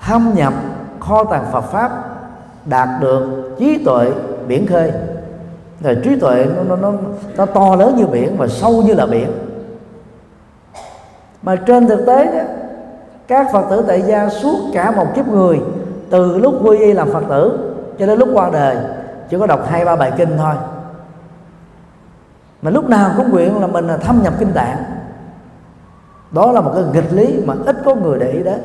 thâm 0.00 0.32
nhập 0.34 0.52
kho 1.00 1.24
tàng 1.24 1.44
Phật 1.52 1.60
pháp 1.60 1.90
đạt 2.64 2.88
được 3.00 3.50
trí 3.58 3.84
tuệ 3.84 4.12
biển 4.48 4.66
khơi 4.66 4.92
rồi 5.80 5.96
trí 6.02 6.20
tuệ 6.20 6.46
nó, 6.56 6.62
nó, 6.62 6.76
nó, 6.76 6.92
nó 7.36 7.46
to 7.46 7.76
lớn 7.76 7.96
như 7.96 8.06
biển 8.06 8.36
và 8.36 8.48
sâu 8.48 8.82
như 8.82 8.94
là 8.94 9.06
biển. 9.06 9.32
Mà 11.42 11.56
trên 11.56 11.86
thực 11.86 12.06
tế 12.06 12.26
đó 12.26 12.44
các 13.28 13.46
phật 13.52 13.64
tử 13.70 13.84
tại 13.88 14.02
gia 14.02 14.28
suốt 14.28 14.58
cả 14.72 14.90
một 14.90 15.06
kiếp 15.14 15.28
người 15.28 15.60
từ 16.10 16.38
lúc 16.38 16.54
quy 16.64 16.78
y 16.78 16.92
làm 16.92 17.12
phật 17.12 17.24
tử 17.28 17.74
cho 17.98 18.06
đến 18.06 18.18
lúc 18.18 18.28
qua 18.32 18.50
đời 18.52 18.76
chỉ 19.28 19.38
có 19.38 19.46
đọc 19.46 19.60
hai 19.68 19.84
ba 19.84 19.96
bài 19.96 20.12
kinh 20.16 20.36
thôi. 20.38 20.54
Mà 22.62 22.70
lúc 22.70 22.88
nào 22.88 23.10
cũng 23.16 23.30
nguyện 23.30 23.60
là 23.60 23.66
mình 23.66 23.86
là 23.86 23.96
thâm 23.96 24.22
nhập 24.22 24.34
kinh 24.38 24.52
tạng. 24.52 24.76
Đó 26.30 26.52
là 26.52 26.60
một 26.60 26.72
cái 26.74 26.84
nghịch 26.92 27.12
lý 27.12 27.42
mà 27.44 27.54
ít 27.66 27.76
có 27.84 27.94
người 27.94 28.18
để 28.18 28.30
ý 28.30 28.42
đến. 28.42 28.60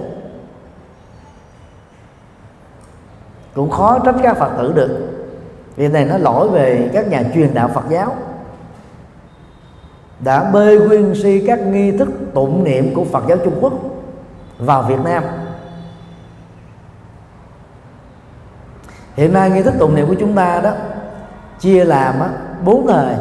Cũng 3.56 3.70
khó 3.70 4.00
trách 4.00 4.16
các 4.24 4.38
phật 4.38 4.50
tử 4.58 4.74
được 4.76 5.09
điều 5.80 5.90
này 5.90 6.06
nó 6.06 6.18
lỗi 6.18 6.50
về 6.50 6.90
các 6.94 7.08
nhà 7.08 7.24
truyền 7.34 7.54
đạo 7.54 7.70
phật 7.74 7.84
giáo. 7.90 8.16
Đã 10.20 10.52
bê 10.52 10.78
nguyên 10.78 11.16
si 11.24 11.44
các 11.48 11.60
nghi 11.60 11.98
thức 11.98 12.10
tụng 12.34 12.64
niệm 12.64 12.94
của 12.96 13.06
phật 13.12 13.24
giáo 13.28 13.38
trung 13.38 13.58
quốc 13.62 13.74
vào 14.58 14.84
việt 14.84 15.00
nam. 15.04 15.24
Hiện 19.16 19.34
nay 19.34 19.50
nghi 19.50 19.64
thức 19.64 19.74
tụng 19.80 19.96
niệm 19.96 20.08
của 20.08 20.16
chúng 20.20 20.36
ta 20.36 20.62
đó 20.64 20.72
chia 21.60 21.86
làm 21.86 22.16
bốn 22.66 22.88
thời. 22.88 23.16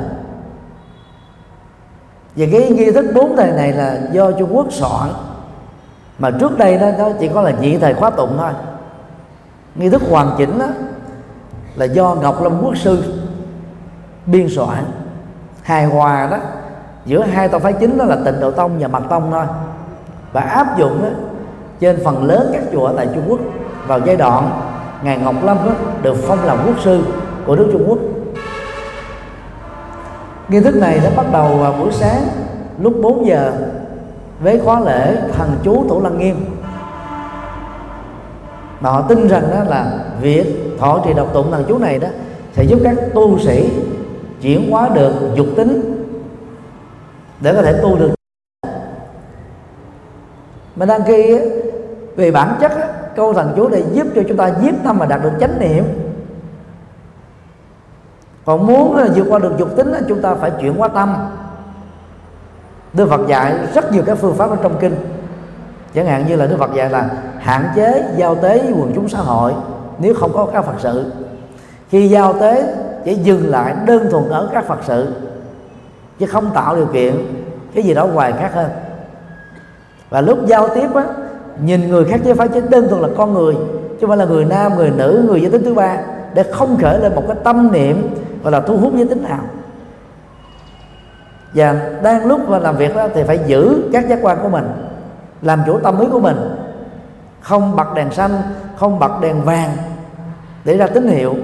Và 2.37 2.47
cái 2.53 2.71
nghi 2.71 2.91
thức 2.93 3.07
bốn 3.15 3.37
thời 3.37 3.53
này 3.53 3.73
là 3.73 3.99
do 4.13 4.33
trung 4.33 4.57
quốc 4.57 4.67
soạn. 4.71 5.11
Mà 6.19 6.31
trước 6.41 6.59
đây 6.59 6.79
đó 6.79 6.91
nó 6.99 7.11
chỉ 7.21 7.29
có 7.35 7.43
là 7.43 7.51
nhị 7.51 7.79
thời 7.79 7.95
khóa 7.95 8.11
tụng 8.11 8.35
thôi. 8.39 8.53
Nghi 9.75 9.91
thức 9.91 10.03
hoàn 10.11 10.35
chỉnh 10.39 10.59
đó, 10.59 10.67
là 11.79 11.85
do 11.85 12.15
ngọc 12.15 12.43
lâm 12.43 12.61
quốc 12.63 12.77
sư 12.77 13.03
biên 14.27 14.49
soạn. 14.49 14.85
Hài 15.63 15.85
hòa 15.85 16.29
đó 16.31 16.37
giữa 17.07 17.23
hai 17.23 17.49
tông 17.49 17.63
phái 17.63 17.73
chính 17.73 17.99
đó 17.99 18.05
là 18.05 18.17
tịnh 18.25 18.41
độ 18.41 18.51
tông 18.51 18.79
và 18.79 18.89
mật 18.89 19.03
tông 19.11 19.31
thôi. 19.31 19.45
Và 20.33 20.41
áp 20.41 20.79
dụng 20.79 21.03
đó, 21.03 21.09
trên 21.81 21.99
phần 22.05 22.25
lớn 22.25 22.51
các 22.53 22.63
chùa 22.73 22.93
tại 22.97 23.09
trung 23.15 23.25
quốc 23.29 23.41
vào 23.87 24.01
giai 24.07 24.17
đoạn 24.17 24.51
ngài 25.03 25.19
ngọc 25.19 25.35
lâm 25.45 25.57
đó, 25.67 25.73
được 26.03 26.17
phong 26.23 26.45
làm 26.45 26.59
quốc 26.67 26.77
sư 26.85 27.05
của 27.47 27.57
nước 27.57 27.69
trung 27.73 27.85
quốc. 27.89 27.99
Nghi 30.49 30.61
thức 30.61 30.75
này 30.75 31.01
đã 31.05 31.11
bắt 31.17 31.27
đầu 31.33 31.57
vào 31.57 31.73
buổi 31.73 31.93
sáng 31.93 32.23
lúc 32.79 32.93
4 33.03 33.27
giờ 33.27 33.53
với 34.41 34.61
khóa 34.65 34.81
lễ 34.81 35.17
thần 35.33 35.51
chú 35.63 35.85
thủ 35.89 36.03
lăng 36.03 36.19
nghiêm 36.19 36.58
mà 38.81 38.91
họ 38.91 39.03
tin 39.03 39.29
rằng 39.29 39.43
đó 39.51 39.65
là 39.65 40.05
việc 40.21 40.47
thọ 40.79 41.01
trì 41.05 41.15
đọc 41.15 41.29
tụng 41.33 41.51
thần 41.51 41.65
chú 41.69 41.79
này 41.79 41.99
đó 41.99 42.09
sẽ 42.53 42.65
giúp 42.65 42.79
các 42.85 42.97
tu 43.15 43.39
sĩ 43.39 43.71
chuyển 44.41 44.71
hóa 44.71 44.89
được 44.95 45.13
dục 45.35 45.47
tính 45.57 46.05
để 47.41 47.55
có 47.55 47.63
thể 47.63 47.81
tu 47.83 47.97
được. 47.97 48.11
Mà 50.77 50.87
đăng 50.87 51.03
ký 51.03 51.39
về 52.17 52.31
bản 52.31 52.57
chất 52.61 52.73
câu 53.17 53.35
thần 53.35 53.53
chú 53.57 53.69
này 53.69 53.85
giúp 53.93 54.07
cho 54.15 54.23
chúng 54.29 54.37
ta 54.37 54.53
giết 54.63 54.75
tâm 54.85 54.99
mà 54.99 55.07
đạt 55.07 55.23
được 55.23 55.33
chánh 55.41 55.59
niệm. 55.61 55.85
Còn 58.45 58.67
muốn 58.67 58.97
vượt 59.15 59.27
qua 59.29 59.39
được 59.39 59.53
dục 59.59 59.77
tính 59.77 59.93
chúng 60.09 60.23
ta 60.23 60.35
phải 60.35 60.51
chuyển 60.61 60.75
hóa 60.75 60.89
tâm. 60.89 61.15
Đức 62.93 63.09
Phật 63.09 63.27
dạy 63.29 63.55
rất 63.75 63.93
nhiều 63.93 64.03
các 64.07 64.19
phương 64.19 64.35
pháp 64.35 64.51
ở 64.51 64.57
trong 64.63 64.79
kinh 64.81 64.97
chẳng 65.95 66.07
hạn 66.07 66.27
như 66.27 66.37
là 66.37 66.47
Đức 66.47 66.57
Phật 66.59 66.75
dạy 66.75 66.91
là 66.91 67.11
hạn 67.39 67.69
chế 67.77 68.05
giao 68.17 68.35
tế 68.35 68.59
với 68.59 68.73
quần 68.73 68.93
chúng 68.95 69.09
xã 69.09 69.19
hội 69.19 69.53
nếu 69.99 70.15
không 70.15 70.33
có 70.35 70.47
các 70.53 70.65
Phật 70.65 70.75
sự. 70.79 71.13
Khi 71.91 72.09
giao 72.09 72.33
tế 72.33 72.75
chỉ 73.05 73.15
dừng 73.15 73.51
lại 73.51 73.75
đơn 73.87 74.11
thuần 74.11 74.29
ở 74.29 74.49
các 74.53 74.67
Phật 74.67 74.79
sự, 74.87 75.13
chứ 76.19 76.27
không 76.27 76.51
tạo 76.55 76.77
điều 76.77 76.87
kiện 76.87 77.15
cái 77.75 77.85
gì 77.85 77.95
đó 77.95 78.07
ngoài 78.07 78.33
khác 78.33 78.51
hơn. 78.55 78.71
Và 80.11 80.21
lúc 80.21 80.47
giao 80.47 80.69
tiếp 80.69 80.95
á, 80.95 81.05
nhìn 81.63 81.89
người 81.89 82.05
khác 82.05 82.21
chứ 82.25 82.35
phải 82.35 82.49
chỉ 82.49 82.61
đơn 82.71 82.89
thuần 82.89 83.03
là 83.03 83.09
con 83.17 83.35
người, 83.35 83.55
chứ 83.55 83.97
không 84.01 84.09
phải 84.09 84.17
là 84.19 84.25
người 84.25 84.45
nam, 84.45 84.77
người 84.77 84.91
nữ, 84.91 85.25
người 85.29 85.41
giới 85.41 85.51
tính 85.51 85.65
thứ 85.65 85.75
ba, 85.75 85.97
để 86.35 86.43
không 86.43 86.77
khởi 86.81 87.01
lên 87.01 87.15
một 87.15 87.23
cái 87.27 87.37
tâm 87.45 87.73
niệm 87.73 88.11
gọi 88.43 88.53
là 88.53 88.61
thu 88.61 88.77
hút 88.77 88.93
giới 88.97 89.07
tính 89.07 89.23
nào. 89.23 89.41
Và 91.55 91.91
đang 92.03 92.27
lúc 92.27 92.49
mà 92.49 92.59
làm 92.59 92.77
việc 92.77 92.97
đó 92.97 93.09
thì 93.15 93.23
phải 93.23 93.41
giữ 93.47 93.83
các 93.93 94.09
giác 94.09 94.19
quan 94.23 94.39
của 94.43 94.49
mình 94.49 94.65
làm 95.43 95.63
chủ 95.67 95.79
tâm 95.79 96.01
ý 96.01 96.07
của 96.13 96.21
mình. 96.21 96.37
Không 97.41 97.77
bật 97.77 97.95
đèn 97.95 98.11
xanh 98.11 98.43
không 98.77 98.99
bật 98.99 99.21
đèn 99.21 99.43
vàng 99.43 99.77
để 100.65 100.77
ra 100.77 100.87
tín 100.87 101.09
hiệu. 101.09 101.35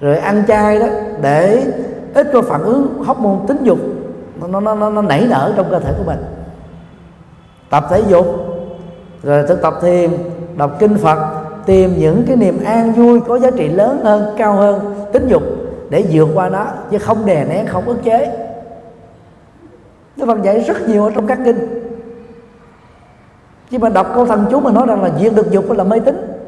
Rồi 0.00 0.18
ăn 0.18 0.44
chay 0.48 0.78
đó 0.78 0.86
để 1.20 1.66
ít 2.14 2.30
có 2.32 2.42
phản 2.42 2.62
ứng 2.62 3.04
hóc 3.04 3.18
môn 3.18 3.38
tính 3.48 3.58
dục 3.62 3.78
nó 4.48 4.60
nó 4.60 4.74
nó, 4.74 4.90
nó 4.90 5.02
nảy 5.02 5.26
nở 5.30 5.52
trong 5.56 5.70
cơ 5.70 5.80
thể 5.80 5.92
của 5.98 6.04
mình. 6.06 6.24
Tập 7.70 7.84
thể 7.90 8.02
dục 8.08 8.26
rồi 9.22 9.44
thực 9.48 9.62
tập 9.62 9.74
thiền 9.82 10.10
đọc 10.56 10.76
kinh 10.78 10.98
phật 10.98 11.42
tìm 11.66 11.94
những 11.98 12.24
cái 12.26 12.36
niềm 12.36 12.64
an 12.64 12.92
vui 12.92 13.20
có 13.20 13.38
giá 13.38 13.50
trị 13.50 13.68
lớn 13.68 14.00
hơn 14.04 14.34
cao 14.38 14.54
hơn 14.54 14.94
tính 15.12 15.28
dục 15.28 15.42
để 15.90 16.04
vượt 16.10 16.28
qua 16.34 16.48
nó 16.48 16.66
chứ 16.90 16.98
không 16.98 17.26
đè 17.26 17.44
nén 17.44 17.66
không 17.66 17.84
ức 17.84 18.04
chế. 18.04 18.48
Đức 20.16 20.26
Phật 20.26 20.42
dạy 20.42 20.60
rất 20.60 20.88
nhiều 20.88 21.04
ở 21.04 21.10
trong 21.14 21.26
các 21.26 21.38
kinh. 21.44 21.58
Chứ 23.70 23.78
mà 23.78 23.88
đọc 23.88 24.06
câu 24.14 24.26
thần 24.26 24.46
chú 24.50 24.60
mà 24.60 24.70
nói 24.70 24.86
rằng 24.86 25.02
là 25.02 25.10
diệt 25.20 25.34
được 25.34 25.50
dục 25.50 25.70
là 25.70 25.84
mê 25.84 26.00
tín. 26.00 26.38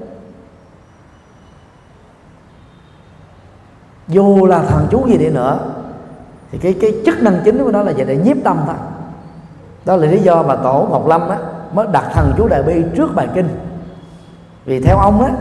Dù 4.09 4.47
là 4.47 4.63
thần 4.63 4.87
chú 4.91 5.07
gì 5.09 5.19
đi 5.19 5.29
nữa 5.29 5.59
thì 6.51 6.59
cái 6.59 6.75
cái 6.81 7.03
chức 7.07 7.23
năng 7.23 7.41
chính 7.45 7.65
của 7.65 7.71
nó 7.71 7.83
là 7.83 7.93
để 7.97 8.17
nhiếp 8.17 8.37
tâm 8.45 8.61
thôi. 8.67 8.77
Đó 9.85 9.97
là 9.97 10.07
lý 10.07 10.19
do 10.19 10.43
mà 10.43 10.57
tổ 10.57 10.89
ngọc 10.91 11.07
lâm 11.09 11.29
á 11.29 11.39
mới 11.73 11.87
đặt 11.93 12.11
thần 12.13 12.33
chú 12.37 12.49
đại 12.49 12.63
bi 12.63 12.83
trước 12.97 13.15
bài 13.15 13.29
kinh. 13.35 13.49
Vì 14.65 14.81
theo 14.81 14.99
ông 14.99 15.23
á 15.25 15.33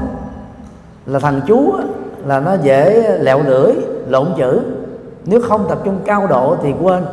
là 1.05 1.19
thần 1.19 1.41
chú 1.47 1.73
á, 1.77 1.83
là 2.25 2.39
nó 2.39 2.53
dễ 2.53 3.17
lẹo 3.19 3.43
lưỡi 3.43 3.73
lộn 4.07 4.27
chữ. 4.37 4.61
Nếu 5.25 5.41
không 5.41 5.65
tập 5.69 5.79
trung 5.83 5.99
cao 6.05 6.27
độ 6.27 6.57
thì 6.63 6.73
quên 6.81 7.03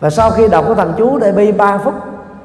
và 0.00 0.10
sau 0.10 0.30
khi 0.30 0.48
đọc 0.48 0.64
cái 0.66 0.74
thần 0.74 0.94
chú 0.98 1.18
đại 1.18 1.32
bi 1.32 1.52
3 1.52 1.78
phút, 1.78 1.94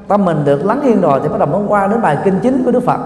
tâm 0.08 0.24
mình 0.24 0.44
được 0.44 0.64
lắng 0.64 0.80
yên 0.82 1.00
rồi 1.00 1.20
thì 1.22 1.28
bắt 1.28 1.38
đầu 1.38 1.48
mới 1.48 1.62
qua 1.68 1.86
đến 1.86 2.02
bài 2.02 2.18
kinh 2.24 2.38
chính 2.42 2.64
của 2.64 2.70
Đức 2.70 2.82
Phật. 2.82 3.00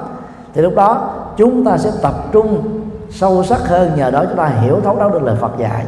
Thì 0.55 0.63
lúc 0.63 0.75
đó, 0.77 1.11
chúng 1.37 1.65
ta 1.65 1.79
sẽ 1.79 1.91
tập 2.03 2.15
trung 2.33 2.81
sâu 3.11 3.45
sắc 3.45 3.61
hơn 3.61 3.91
nhờ 3.97 4.11
đó 4.11 4.25
chúng 4.29 4.37
ta 4.37 4.47
hiểu 4.47 4.81
thấu 4.85 4.97
đáo 4.99 5.11
được 5.11 5.23
lời 5.23 5.37
Phật 5.41 5.53
dạy. 5.59 5.85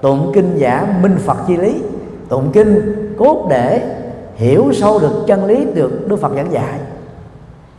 Tụng 0.00 0.32
kinh 0.34 0.56
giả 0.56 0.86
minh 1.02 1.18
Phật 1.18 1.36
chi 1.46 1.56
lý. 1.56 1.82
Tụng 2.28 2.50
kinh 2.52 2.94
cốt 3.18 3.46
để 3.50 3.96
hiểu 4.34 4.64
sâu 4.72 4.98
được 4.98 5.12
chân 5.26 5.44
lý 5.44 5.64
được 5.64 6.08
Đức 6.08 6.16
Phật 6.16 6.32
giảng 6.36 6.52
dạy. 6.52 6.78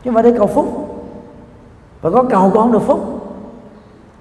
Chứ 0.04 0.12
mà 0.12 0.22
phải 0.22 0.32
để 0.32 0.38
cầu 0.38 0.48
phúc. 0.48 0.66
Và 2.02 2.10
có 2.10 2.24
cầu 2.24 2.52
con 2.54 2.72
được 2.72 2.82
phúc. 2.82 3.00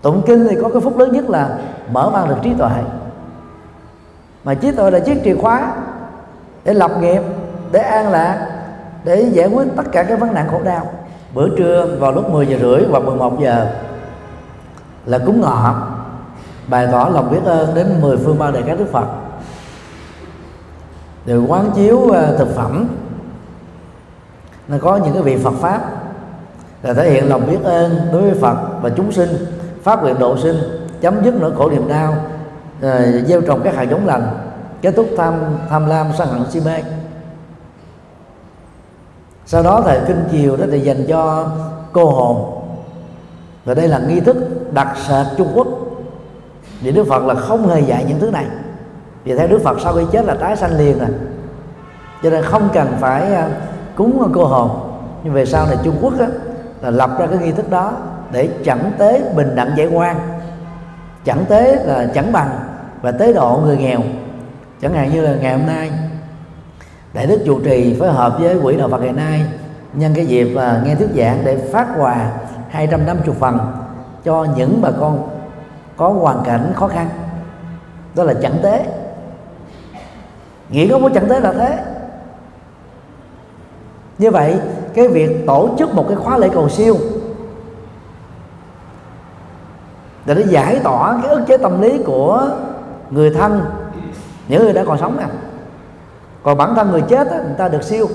Tụng 0.02 0.22
kinh 0.26 0.46
thì 0.50 0.56
có 0.62 0.68
cái 0.68 0.80
phúc 0.80 0.98
lớn 0.98 1.12
nhất 1.12 1.30
là 1.30 1.58
mở 1.92 2.10
mang 2.10 2.28
được 2.28 2.36
trí 2.42 2.54
tuệ 2.54 2.70
mà 4.48 4.54
trí 4.54 4.70
tuệ 4.70 4.90
là 4.90 4.98
chiếc 4.98 5.24
chìa 5.24 5.34
khóa 5.34 5.72
để 6.64 6.74
lập 6.74 6.90
nghiệp, 7.00 7.22
để 7.72 7.80
an 7.80 8.10
lạc, 8.10 8.48
để 9.04 9.20
giải 9.32 9.48
quyết 9.48 9.64
tất 9.76 9.82
cả 9.92 10.02
các 10.02 10.20
vấn 10.20 10.34
nạn 10.34 10.48
khổ 10.50 10.60
đau. 10.64 10.92
Bữa 11.34 11.48
trưa 11.58 11.86
vào 12.00 12.12
lúc 12.12 12.30
10 12.30 12.46
giờ 12.46 12.56
rưỡi 12.60 12.82
hoặc 12.90 13.02
11 13.04 13.40
giờ 13.40 13.66
là 15.06 15.18
cúng 15.18 15.40
ngọ. 15.40 15.74
Bày 16.66 16.88
tỏ 16.92 17.10
lòng 17.14 17.30
biết 17.30 17.40
ơn 17.44 17.74
đến 17.74 18.00
10 18.00 18.16
phương 18.16 18.38
bao 18.38 18.52
đại 18.52 18.62
các 18.66 18.78
đức 18.78 18.92
Phật. 18.92 19.06
Rồi 21.26 21.44
quán 21.48 21.70
chiếu 21.74 22.10
à, 22.14 22.26
thực 22.38 22.56
phẩm. 22.56 22.88
Nó 24.68 24.76
có 24.80 24.96
những 24.96 25.12
cái 25.12 25.22
vị 25.22 25.36
Phật 25.36 25.54
pháp 25.60 25.80
là 26.82 26.94
thể 26.94 27.10
hiện 27.10 27.28
lòng 27.28 27.46
biết 27.46 27.58
ơn 27.64 27.98
đối 28.12 28.22
với 28.22 28.34
Phật 28.40 28.56
và 28.82 28.90
chúng 28.96 29.12
sinh, 29.12 29.30
phát 29.82 30.02
nguyện 30.02 30.18
độ 30.18 30.38
sinh, 30.38 30.56
chấm 31.00 31.24
dứt 31.24 31.34
nỗi 31.40 31.52
khổ 31.56 31.70
niềm 31.70 31.88
đau 31.88 32.16
uh, 32.86 33.26
gieo 33.26 33.40
trồng 33.40 33.60
các 33.64 33.74
hạt 33.74 33.82
giống 33.82 34.06
lành 34.06 34.28
kết 34.82 34.92
thúc 34.96 35.06
tham 35.16 35.34
tham 35.70 35.86
lam 35.86 36.06
sân 36.18 36.28
hận 36.28 36.50
si 36.50 36.60
mê. 36.60 36.82
Sau 39.46 39.62
đó 39.62 39.82
thời 39.84 40.00
kinh 40.06 40.24
chiều 40.30 40.56
đó 40.56 40.64
thì 40.70 40.80
dành 40.80 41.06
cho 41.08 41.48
cô 41.92 42.10
hồn. 42.10 42.62
Và 43.64 43.74
đây 43.74 43.88
là 43.88 43.98
nghi 43.98 44.20
thức 44.20 44.36
đặc 44.72 44.88
sệt 45.08 45.26
Trung 45.36 45.48
Quốc. 45.54 45.66
Vì 46.80 46.92
Đức 46.92 47.06
Phật 47.08 47.24
là 47.24 47.34
không 47.34 47.68
hề 47.68 47.80
dạy 47.80 48.04
những 48.08 48.18
thứ 48.20 48.30
này. 48.30 48.46
Vì 49.24 49.34
theo 49.34 49.48
Đức 49.48 49.60
Phật 49.64 49.80
sau 49.80 49.94
khi 49.94 50.02
chết 50.12 50.24
là 50.24 50.34
tái 50.34 50.56
sanh 50.56 50.78
liền 50.78 50.98
rồi. 50.98 51.08
Cho 52.22 52.30
nên 52.30 52.44
không 52.44 52.68
cần 52.72 52.88
phải 53.00 53.34
à, 53.34 53.48
cúng 53.96 54.32
cô 54.34 54.44
hồn. 54.44 54.70
Nhưng 55.24 55.32
về 55.32 55.46
sau 55.46 55.66
này 55.66 55.76
Trung 55.84 55.96
Quốc 56.00 56.18
á, 56.20 56.26
là 56.82 56.90
lập 56.90 57.10
ra 57.18 57.26
cái 57.26 57.38
nghi 57.38 57.52
thức 57.52 57.70
đó 57.70 57.92
để 58.32 58.48
chẳng 58.64 58.92
tế 58.98 59.32
bình 59.36 59.54
đẳng 59.54 59.70
giải 59.76 59.86
quan 59.86 60.16
chẳng 61.28 61.44
tế 61.48 61.84
là 61.84 62.06
chẳng 62.14 62.32
bằng 62.32 62.50
và 63.02 63.12
tế 63.12 63.32
độ 63.32 63.60
người 63.64 63.76
nghèo. 63.76 64.00
Chẳng 64.82 64.92
hạn 64.92 65.12
như 65.12 65.20
là 65.20 65.34
ngày 65.34 65.58
hôm 65.58 65.66
nay 65.66 65.90
đại 67.12 67.26
đức 67.26 67.42
chủ 67.46 67.60
trì 67.60 67.96
phối 68.00 68.12
hợp 68.12 68.36
với 68.40 68.58
quỹ 68.62 68.76
đạo 68.76 68.88
Phật 68.88 68.98
ngày 68.98 69.12
nay 69.12 69.44
nhân 69.92 70.12
cái 70.14 70.26
dịp 70.26 70.48
uh, 70.54 70.86
nghe 70.86 70.94
thuyết 70.94 71.08
giảng 71.16 71.42
để 71.44 71.56
phát 71.72 71.86
quà 71.98 72.32
250 72.68 73.36
phần 73.40 73.58
cho 74.24 74.46
những 74.56 74.80
bà 74.82 74.90
con 75.00 75.28
có 75.96 76.08
hoàn 76.08 76.42
cảnh 76.44 76.72
khó 76.74 76.88
khăn. 76.88 77.08
Đó 78.14 78.24
là 78.24 78.34
chẳng 78.42 78.58
tế. 78.62 78.86
Nghĩa 80.68 80.88
có 80.90 80.98
muốn 80.98 81.12
chẳng 81.12 81.28
tế 81.28 81.40
là 81.40 81.52
thế. 81.52 81.78
Như 84.18 84.30
vậy 84.30 84.56
cái 84.94 85.08
việc 85.08 85.46
tổ 85.46 85.68
chức 85.78 85.94
một 85.94 86.04
cái 86.08 86.16
khóa 86.16 86.38
lễ 86.38 86.48
cầu 86.52 86.68
siêu 86.68 86.96
để 90.28 90.34
nó 90.34 90.40
giải 90.48 90.80
tỏa 90.84 91.18
cái 91.22 91.30
ức 91.30 91.44
chế 91.46 91.56
tâm 91.56 91.80
lý 91.80 92.02
của 92.06 92.48
người 93.10 93.30
thân, 93.30 93.60
những 94.48 94.62
người 94.62 94.72
đã 94.72 94.84
còn 94.86 94.98
sống 94.98 95.16
nè. 95.16 95.24
Còn 96.42 96.58
bản 96.58 96.74
thân 96.74 96.90
người 96.90 97.02
chết 97.02 97.28
người 97.30 97.54
ta 97.58 97.68
được 97.68 97.82
siêu, 97.82 98.08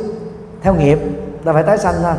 theo 0.61 0.75
nghiệp 0.75 0.99
ta 1.45 1.53
phải 1.53 1.63
tái 1.63 1.77
sanh 1.77 1.95
thôi. 2.03 2.13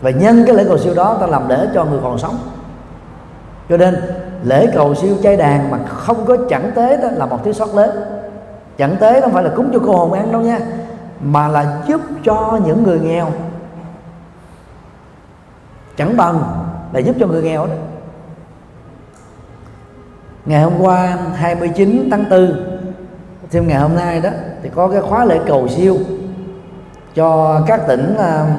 Và 0.00 0.10
nhân 0.10 0.44
cái 0.46 0.54
lễ 0.54 0.64
cầu 0.68 0.78
siêu 0.78 0.94
đó, 0.94 1.16
ta 1.20 1.26
làm 1.26 1.48
lễ 1.48 1.68
cho 1.74 1.84
người 1.84 2.00
còn 2.02 2.18
sống. 2.18 2.38
Cho 3.68 3.76
nên, 3.76 3.96
lễ 4.42 4.66
cầu 4.74 4.94
siêu 4.94 5.16
chay 5.22 5.36
đàn 5.36 5.70
mà 5.70 5.78
không 5.86 6.26
có 6.26 6.36
chẳng 6.48 6.72
tế 6.74 6.96
đó 6.96 7.08
là 7.12 7.26
một 7.26 7.44
thiếu 7.44 7.52
sót 7.52 7.74
lớn. 7.74 7.90
Chẳng 8.78 8.96
tế 9.00 9.20
không 9.20 9.32
phải 9.32 9.44
là 9.44 9.50
cúng 9.56 9.70
cho 9.72 9.78
cô 9.86 9.96
hồn 9.96 10.12
ăn 10.12 10.32
đâu 10.32 10.40
nha, 10.40 10.58
mà 11.20 11.48
là 11.48 11.78
giúp 11.86 12.00
cho 12.24 12.58
những 12.66 12.82
người 12.82 13.00
nghèo 13.00 13.26
chẳng 15.96 16.16
bằng 16.16 16.42
là 16.92 17.00
giúp 17.00 17.16
cho 17.20 17.26
người 17.26 17.42
nghèo 17.42 17.66
đó. 17.66 17.72
Ngày 20.46 20.62
hôm 20.62 20.72
qua 20.80 21.18
29 21.34 22.08
tháng 22.10 22.24
4 22.30 22.76
thêm 23.50 23.68
ngày 23.68 23.80
hôm 23.80 23.94
nay 23.94 24.20
đó 24.20 24.30
thì 24.62 24.70
có 24.74 24.88
cái 24.88 25.00
khóa 25.00 25.24
lễ 25.24 25.40
cầu 25.46 25.68
siêu 25.68 25.96
cho 27.14 27.60
các 27.66 27.80
tỉnh 27.86 28.16
à, 28.18 28.56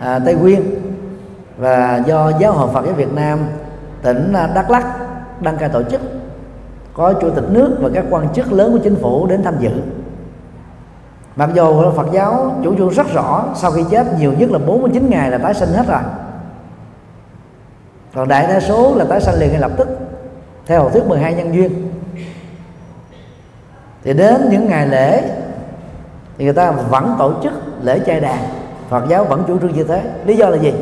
à, 0.00 0.18
Tây 0.18 0.34
Nguyên 0.34 0.60
và 1.56 2.02
do 2.06 2.32
giáo 2.40 2.52
hội 2.52 2.68
Phật 2.74 2.84
giáo 2.84 2.94
Việt 2.94 3.12
Nam 3.12 3.38
tỉnh 4.02 4.32
à, 4.32 4.50
Đắk 4.54 4.70
Lắk 4.70 4.84
đăng 5.40 5.56
cai 5.56 5.68
tổ 5.68 5.82
chức. 5.82 6.00
Có 6.94 7.12
chủ 7.12 7.30
tịch 7.30 7.44
nước 7.50 7.76
và 7.80 7.90
các 7.94 8.04
quan 8.10 8.28
chức 8.34 8.52
lớn 8.52 8.72
của 8.72 8.78
chính 8.78 8.96
phủ 8.96 9.26
đến 9.26 9.42
tham 9.42 9.54
dự. 9.58 9.70
Mặc 11.36 11.50
dù 11.54 11.90
Phật 11.96 12.06
giáo 12.12 12.54
chủ 12.64 12.76
trương 12.76 12.88
rất 12.88 13.06
rõ 13.14 13.44
sau 13.54 13.70
khi 13.70 13.84
chết 13.90 14.18
nhiều 14.18 14.32
nhất 14.38 14.50
là 14.50 14.58
49 14.58 15.10
ngày 15.10 15.30
là 15.30 15.38
tái 15.38 15.54
sinh 15.54 15.68
hết 15.68 15.86
rồi 15.88 16.00
còn 18.18 18.28
đại 18.28 18.46
đa 18.46 18.60
số 18.60 18.94
là 18.94 19.04
tái 19.04 19.20
sanh 19.20 19.34
liền 19.38 19.50
ngay 19.50 19.60
lập 19.60 19.70
tức, 19.76 19.88
theo 20.66 20.82
học 20.82 20.92
thuyết 20.92 21.06
12 21.06 21.34
nhân 21.34 21.54
duyên. 21.54 21.92
Thì 24.04 24.12
đến 24.12 24.48
những 24.50 24.66
ngày 24.66 24.86
lễ, 24.86 25.22
thì 26.38 26.44
người 26.44 26.54
ta 26.54 26.70
vẫn 26.70 27.14
tổ 27.18 27.32
chức 27.42 27.52
lễ 27.82 27.98
trai 27.98 28.20
đàn. 28.20 28.38
Phật 28.88 29.04
giáo 29.08 29.24
vẫn 29.24 29.44
chủ 29.46 29.58
trương 29.58 29.72
như 29.72 29.84
thế. 29.84 30.02
Lý 30.24 30.36
do 30.36 30.48
là 30.48 30.56
gì? 30.56 30.74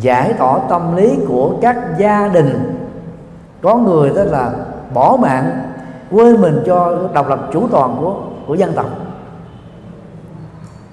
Giải 0.00 0.32
tỏa 0.32 0.58
tâm 0.68 0.96
lý 0.96 1.18
của 1.28 1.54
các 1.62 1.76
gia 1.98 2.28
đình. 2.28 2.78
Có 3.62 3.76
người 3.76 4.10
đó 4.14 4.22
là 4.24 4.50
bỏ 4.94 5.16
mạng, 5.20 5.72
quên 6.10 6.40
mình 6.40 6.62
cho 6.66 7.08
độc 7.14 7.28
lập 7.28 7.48
chủ 7.52 7.68
toàn 7.68 7.96
của 8.00 8.14
của 8.46 8.54
dân 8.54 8.72
tộc. 8.72 8.86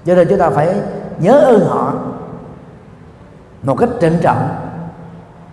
Cho 0.06 0.14
nên 0.14 0.28
chúng 0.28 0.38
ta 0.38 0.50
phải 0.50 0.74
nhớ 1.18 1.40
ơn 1.40 1.60
họ 1.68 1.92
một 3.62 3.76
cách 3.78 3.90
trịnh 4.00 4.18
trọng 4.22 4.48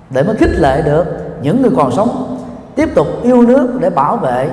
để 0.09 0.23
mới 0.23 0.35
khích 0.35 0.59
lệ 0.59 0.81
được 0.81 1.05
những 1.41 1.61
người 1.61 1.71
còn 1.77 1.91
sống. 1.91 2.37
Tiếp 2.75 2.89
tục 2.95 3.07
yêu 3.23 3.41
nước 3.41 3.77
để 3.79 3.89
bảo 3.89 4.17
vệ 4.17 4.49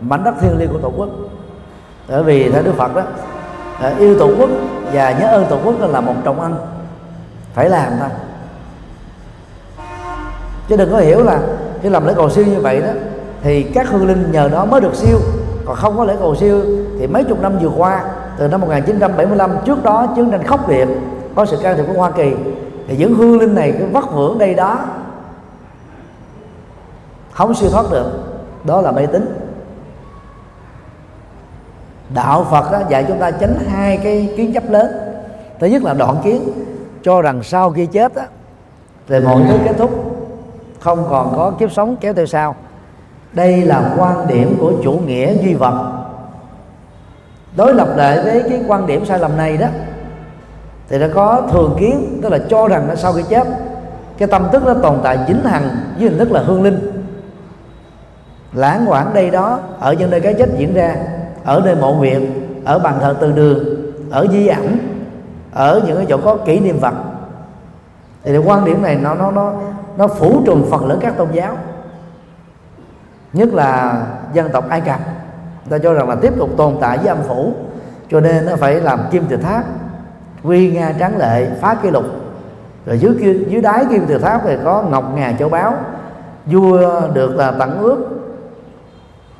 mảnh 0.00 0.24
đất 0.24 0.34
thiêng 0.40 0.58
liêng 0.58 0.72
của 0.72 0.78
tổ 0.78 0.92
quốc. 0.96 1.08
Bởi 2.08 2.22
vì 2.22 2.50
theo 2.50 2.62
đức 2.62 2.74
phật 2.76 2.94
đó 2.94 3.02
à, 3.80 3.94
yêu 3.98 4.18
tổ 4.18 4.30
quốc 4.38 4.50
và 4.92 5.12
nhớ 5.12 5.26
ơn 5.26 5.46
tổ 5.50 5.58
quốc 5.64 5.74
là 5.80 6.00
một 6.00 6.14
trọng 6.24 6.40
ân 6.40 6.54
phải 7.54 7.70
làm 7.70 7.92
thôi. 8.00 8.08
Chứ 10.68 10.76
đừng 10.76 10.92
có 10.92 10.98
hiểu 10.98 11.22
là 11.22 11.38
khi 11.82 11.88
làm 11.88 12.06
lễ 12.06 12.12
cầu 12.16 12.30
siêu 12.30 12.44
như 12.46 12.60
vậy 12.60 12.80
đó, 12.80 12.90
thì 13.42 13.62
các 13.62 13.88
hương 13.88 14.06
linh 14.06 14.32
nhờ 14.32 14.48
đó 14.48 14.64
mới 14.64 14.80
được 14.80 14.94
siêu. 14.94 15.18
Còn 15.64 15.76
không 15.76 15.96
có 15.96 16.04
lễ 16.04 16.16
cầu 16.20 16.34
siêu 16.34 16.60
thì 16.98 17.06
mấy 17.06 17.24
chục 17.24 17.40
năm 17.40 17.58
vừa 17.58 17.70
qua, 17.76 18.04
từ 18.38 18.48
năm 18.48 18.60
1975 18.60 19.50
trước 19.64 19.82
đó, 19.82 20.06
chiến 20.16 20.30
tranh 20.30 20.46
khốc 20.46 20.68
liệt, 20.68 20.88
có 21.34 21.44
sự 21.44 21.58
can 21.62 21.76
thiệp 21.76 21.84
của 21.88 21.98
Hoa 21.98 22.10
Kỳ 22.10 22.34
thì 22.88 22.96
những 22.96 23.14
hương 23.14 23.40
linh 23.40 23.54
này 23.54 23.74
cứ 23.78 23.86
vất 23.86 24.12
vưởng 24.12 24.38
đây 24.38 24.54
đó. 24.54 24.78
Không 27.32 27.54
siêu 27.54 27.70
thoát 27.70 27.84
được. 27.90 28.12
Đó 28.64 28.80
là 28.80 28.92
mê 28.92 29.06
tín 29.06 29.38
đạo 32.14 32.46
Phật 32.50 32.72
đó, 32.72 32.80
dạy 32.88 33.04
chúng 33.08 33.18
ta 33.18 33.30
tránh 33.30 33.54
hai 33.68 33.96
cái 33.96 34.34
kiến 34.36 34.52
chấp 34.52 34.70
lớn. 34.70 34.86
Thứ 35.60 35.66
nhất 35.66 35.82
là 35.82 35.94
đoạn 35.94 36.16
kiến 36.24 36.52
cho 37.02 37.22
rằng 37.22 37.42
sau 37.42 37.70
khi 37.70 37.86
chết 37.86 38.14
á, 38.14 38.26
thì 39.08 39.20
mọi 39.20 39.42
thứ 39.48 39.58
kết 39.64 39.74
thúc 39.78 39.90
không 40.80 41.06
còn 41.10 41.32
có 41.36 41.50
kiếp 41.50 41.72
sống 41.72 41.96
kéo 41.96 42.14
theo 42.14 42.26
sau. 42.26 42.54
Đây 43.32 43.62
là 43.62 43.94
quan 43.98 44.26
điểm 44.26 44.56
của 44.60 44.72
chủ 44.84 44.92
nghĩa 44.92 45.34
duy 45.42 45.54
vật. 45.54 45.92
Đối 47.56 47.74
lập 47.74 47.88
lại 47.96 48.22
với 48.24 48.42
cái 48.48 48.64
quan 48.66 48.86
điểm 48.86 49.04
sai 49.04 49.18
lầm 49.18 49.36
này 49.36 49.56
đó 49.56 49.66
thì 50.92 50.98
nó 50.98 51.06
có 51.14 51.42
thường 51.52 51.76
kiến, 51.80 52.18
tức 52.22 52.28
là 52.28 52.38
cho 52.48 52.68
rằng 52.68 52.88
nó 52.88 52.94
sau 52.94 53.12
khi 53.12 53.22
chết, 53.28 53.46
cái 54.18 54.28
tâm 54.28 54.48
thức 54.52 54.62
nó 54.66 54.74
tồn 54.74 54.98
tại 55.02 55.18
dính 55.28 55.44
hằng 55.44 55.68
với 55.98 56.08
hình 56.08 56.18
thức 56.18 56.32
là 56.32 56.40
hương 56.40 56.62
linh. 56.62 57.04
Lãng 58.52 58.84
quảng 58.88 59.14
đây 59.14 59.30
đó, 59.30 59.58
ở 59.80 59.92
những 59.92 60.10
nơi 60.10 60.20
cái 60.20 60.34
chết 60.34 60.48
diễn 60.56 60.74
ra, 60.74 60.96
ở 61.44 61.62
nơi 61.64 61.74
mộ 61.74 61.92
huyệt 61.92 62.22
ở 62.64 62.78
bàn 62.78 62.98
thờ 63.00 63.16
từ 63.20 63.32
đường, 63.32 63.64
ở 64.10 64.26
di 64.32 64.46
ảnh, 64.46 64.78
ở 65.52 65.82
những 65.86 65.96
cái 65.96 66.06
chỗ 66.08 66.18
có 66.24 66.36
kỷ 66.36 66.60
niệm 66.60 66.78
vật 66.78 66.94
thì 68.24 68.32
cái 68.32 68.42
quan 68.46 68.64
điểm 68.64 68.82
này 68.82 68.98
nó 69.02 69.14
nó 69.14 69.30
nó 69.30 69.52
nó 69.96 70.08
phủ 70.08 70.42
trùm 70.46 70.64
phần 70.70 70.86
lớn 70.86 70.98
các 71.00 71.16
tôn 71.16 71.28
giáo. 71.32 71.56
Nhất 73.32 73.48
là 73.54 74.02
dân 74.32 74.48
tộc 74.52 74.68
ai 74.68 74.80
cập. 74.80 75.00
Ta 75.68 75.78
cho 75.78 75.92
rằng 75.92 76.08
là 76.08 76.14
tiếp 76.14 76.32
tục 76.38 76.50
tồn 76.56 76.76
tại 76.80 76.98
với 76.98 77.08
âm 77.08 77.18
phủ, 77.28 77.52
cho 78.10 78.20
nên 78.20 78.46
nó 78.46 78.56
phải 78.56 78.74
làm 78.74 79.00
kim 79.10 79.24
tự 79.26 79.36
tháp 79.36 79.64
quy 80.42 80.70
nga 80.70 80.94
tráng 80.98 81.18
lệ, 81.18 81.50
phá 81.60 81.74
kỷ 81.74 81.90
lục. 81.90 82.04
Rồi 82.86 82.98
dưới 82.98 83.44
dưới 83.48 83.62
đáy 83.62 83.84
kim 83.90 84.06
tự 84.06 84.18
tháp 84.18 84.40
thì 84.44 84.56
có 84.64 84.82
ngọc 84.82 85.04
ngà 85.14 85.32
châu 85.38 85.48
báu. 85.48 85.74
Vua 86.46 87.00
được 87.14 87.36
là 87.36 87.50
tặng 87.50 87.78
ước 87.78 87.96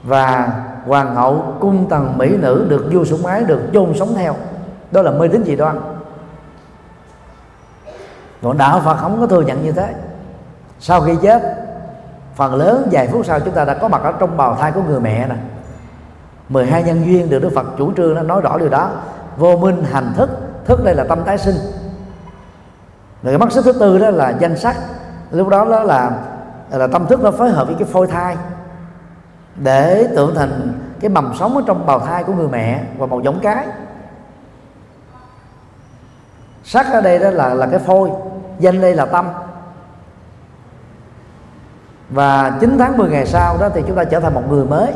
và 0.03 0.53
hoàng 0.87 1.15
hậu 1.15 1.55
cung 1.61 1.87
tần 1.89 2.19
mỹ 2.19 2.37
nữ 2.37 2.67
được 2.69 2.89
vua 2.93 3.05
sủng 3.05 3.27
ái, 3.27 3.45
được 3.45 3.61
chôn 3.73 3.95
sống 3.95 4.15
theo. 4.17 4.35
Đó 4.91 5.03
là 5.03 5.11
mê 5.11 5.29
tín 5.29 5.45
dị 5.45 5.57
đoan. 5.57 5.81
Còn 8.43 8.59
đạo 8.59 8.81
phật 8.85 8.97
không 8.97 9.21
có 9.21 9.27
thừa 9.27 9.43
nhận 9.43 9.65
như 9.65 9.73
thế. 9.73 9.95
Sau 10.81 11.01
khi 11.01 11.17
chết, 11.23 11.43
phần 12.35 12.55
lớn 12.55 12.89
vài 12.91 13.09
phút 13.09 13.27
sau 13.27 13.41
chúng 13.41 13.55
ta 13.55 13.65
đã 13.65 13.75
có 13.75 13.89
mặt 13.89 14.03
ở 14.03 14.13
trong 14.13 14.37
bào 14.37 14.55
thai 14.55 14.73
của 14.73 14.83
người 14.83 15.01
mẹ 15.01 15.27
nè. 15.29 15.35
12 16.49 16.83
nhân 16.83 17.07
duyên 17.07 17.31
được 17.31 17.39
Đức 17.39 17.53
Phật 17.55 17.67
chủ 17.79 17.93
trương 17.97 18.15
nó 18.15 18.23
nói 18.23 18.41
rõ 18.41 18.59
điều 18.59 18.69
đó. 18.69 18.91
Vô 19.37 19.57
minh 19.57 19.85
hành 19.93 20.13
thức 20.17 20.31
thức 20.65 20.85
đây 20.85 20.95
là 20.95 21.05
tâm 21.09 21.25
tái 21.25 21.39
sinh. 21.39 21.57
Rồi 23.23 23.33
cái 23.33 23.39
mắt 23.39 23.53
xích 23.53 23.65
thứ 23.65 23.73
tư 23.73 23.99
đó 23.99 24.11
là 24.11 24.31
danh 24.31 24.57
sắc. 24.57 24.77
Lúc 25.31 25.49
đó 25.49 25.65
đó 25.71 25.83
là 25.83 26.11
là 26.71 26.87
tâm 26.87 27.07
thức 27.07 27.21
nó 27.23 27.31
phối 27.31 27.51
hợp 27.51 27.67
với 27.67 27.77
cái 27.79 27.89
phôi 27.93 28.07
thai 28.07 28.37
để 29.57 30.09
tưởng 30.17 30.35
thành 30.35 30.73
cái 31.01 31.09
mầm 31.09 31.33
sống 31.39 31.57
ở 31.57 31.63
trong 31.67 31.87
bào 31.87 32.01
thai 32.01 32.25
của 32.25 32.33
người 32.33 32.49
mẹ 32.49 32.85
và 32.99 33.07
một 33.07 33.23
giống 33.23 33.41
cái. 33.43 33.67
Sắc 36.65 36.87
ở 36.93 37.01
đây 37.01 37.19
đó 37.19 37.31
là 37.31 37.55
là 37.55 37.67
cái 37.67 37.79
phôi 37.79 38.11
danh 38.59 38.81
đây 38.81 38.95
là 38.95 39.07
tâm. 39.07 39.29
Và 42.11 42.57
9 42.61 42.77
tháng 42.79 42.97
10 42.97 43.11
ngày 43.11 43.27
sau 43.27 43.57
đó 43.61 43.69
thì 43.75 43.83
chúng 43.87 43.97
ta 43.97 44.05
trở 44.05 44.21
thành 44.21 44.35
một 44.35 44.43
người 44.51 44.65
mới. 44.65 44.93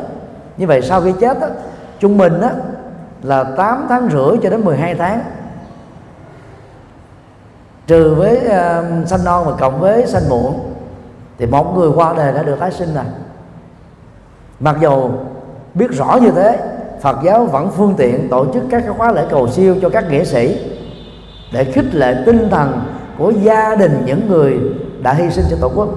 Như 0.57 0.67
vậy 0.67 0.83
sau 0.83 1.01
khi 1.01 1.13
chết 1.21 1.41
đó, 1.41 1.47
trung 1.99 2.19
bình 2.19 2.41
đó, 2.41 2.51
là 3.23 3.45
8 3.45 3.87
tháng 3.89 4.09
rưỡi 4.11 4.39
cho 4.43 4.51
đến 4.51 4.65
12 4.65 4.95
tháng 4.95 5.21
trừ 7.87 8.15
với 8.15 8.37
uh, 8.37 9.09
sanh 9.09 9.25
non 9.25 9.45
và 9.47 9.53
cộng 9.53 9.81
với 9.81 10.07
sanh 10.07 10.29
muộn 10.29 10.73
thì 11.39 11.47
một 11.47 11.77
người 11.77 11.91
qua 11.95 12.15
đời 12.17 12.33
đã 12.33 12.43
được 12.43 12.57
tái 12.61 12.73
sinh 12.73 12.95
rồi. 12.95 13.05
Mặc 14.61 14.77
dù 14.81 15.11
biết 15.75 15.91
rõ 15.91 16.19
như 16.23 16.31
thế 16.31 16.59
Phật 17.01 17.17
giáo 17.25 17.45
vẫn 17.45 17.71
phương 17.77 17.95
tiện 17.97 18.29
tổ 18.29 18.47
chức 18.55 18.63
các 18.71 18.85
khóa 18.97 19.13
lễ 19.13 19.27
cầu 19.31 19.49
siêu 19.49 19.77
cho 19.83 19.89
các 19.89 20.05
nghĩa 20.11 20.25
sĩ 20.25 20.73
để 21.53 21.65
khích 21.65 21.95
lệ 21.95 22.23
tinh 22.27 22.49
thần 22.51 22.85
của 23.19 23.31
gia 23.31 23.75
đình 23.75 24.03
những 24.07 24.29
người 24.29 24.61
đã 25.03 25.13
hy 25.13 25.31
sinh 25.31 25.45
cho 25.51 25.57
tổ 25.61 25.71
quốc. 25.75 25.89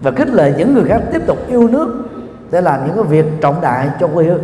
Và 0.00 0.10
khích 0.10 0.28
lệ 0.28 0.54
những 0.58 0.74
người 0.74 0.84
khác 0.88 1.02
tiếp 1.12 1.22
tục 1.26 1.38
yêu 1.48 1.68
nước 1.68 2.08
để 2.50 2.60
làm 2.60 2.86
những 2.86 2.94
cái 2.94 3.04
việc 3.04 3.26
trọng 3.40 3.60
đại 3.60 3.88
cho 4.00 4.08
quê 4.14 4.24
hương. 4.24 4.42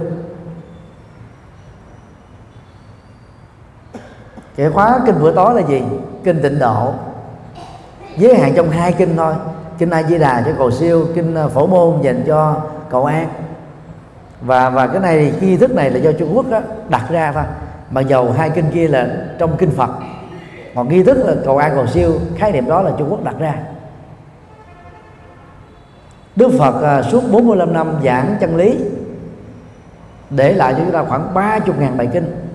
Chìa 4.57 4.71
khóa 4.71 5.01
kinh 5.07 5.21
bữa 5.21 5.35
tối 5.35 5.55
là 5.55 5.69
gì? 5.69 5.83
Kinh 6.25 6.43
tịnh 6.43 6.59
độ. 6.59 6.93
Giới 8.17 8.35
hạn 8.35 8.53
trong 8.57 8.71
hai 8.71 8.93
kinh 8.93 9.17
thôi. 9.17 9.35
Kinh 9.79 9.91
a 9.91 10.03
di 10.03 10.19
đà 10.19 10.43
cho 10.47 10.53
cầu 10.59 10.71
siêu 10.71 11.07
kinh 11.15 11.35
ờ, 11.35 11.49
phổ 11.49 11.67
môn 11.67 12.03
dành 12.03 12.25
cho 12.27 12.57
cầu 12.91 13.05
an. 13.05 13.29
Và 14.41 14.71
và 14.71 14.87
cái 14.87 15.01
này 15.01 15.33
cái 15.41 15.49
nghi 15.49 15.57
thức 15.57 15.75
này 15.75 15.91
là 15.91 15.99
do 15.99 16.13
trung 16.13 16.37
quốc 16.37 16.51
đó, 16.51 16.61
đặt 16.89 17.05
ra 17.11 17.33
thôi. 17.33 17.45
Mà 17.91 18.01
dầu 18.01 18.33
hai 18.33 18.51
kinh 18.51 18.71
kia 18.71 18.89
là 18.89 19.09
trong 19.39 19.57
kinh 19.57 19.71
phật. 19.71 19.91
Còn 20.75 20.89
nghi 20.89 21.03
thức 21.03 21.19
là 21.27 21.35
cầu 21.45 21.59
an 21.59 21.73
cầu 21.75 21.87
siêu 21.87 22.13
khái 22.37 22.53
niệm 22.53 22.69
đó 22.69 22.83
là 22.83 22.91
trung 22.99 23.11
quốc 23.11 23.25
đặt 23.25 23.35
ra. 23.39 23.55
Đức 26.37 26.51
Phật 26.59 26.83
à, 26.83 27.03
suốt 27.03 27.23
45 27.33 27.73
năm 27.73 27.95
giảng 28.05 28.37
chân 28.41 28.57
lý 28.57 28.79
để 30.31 30.53
lại 30.53 30.75
cho 30.75 30.79
chúng 30.85 30.93
ta 30.93 31.05
khoảng 31.05 31.35
30 31.35 31.77
ngàn 31.79 31.97
bài 31.97 32.09
kinh 32.13 32.52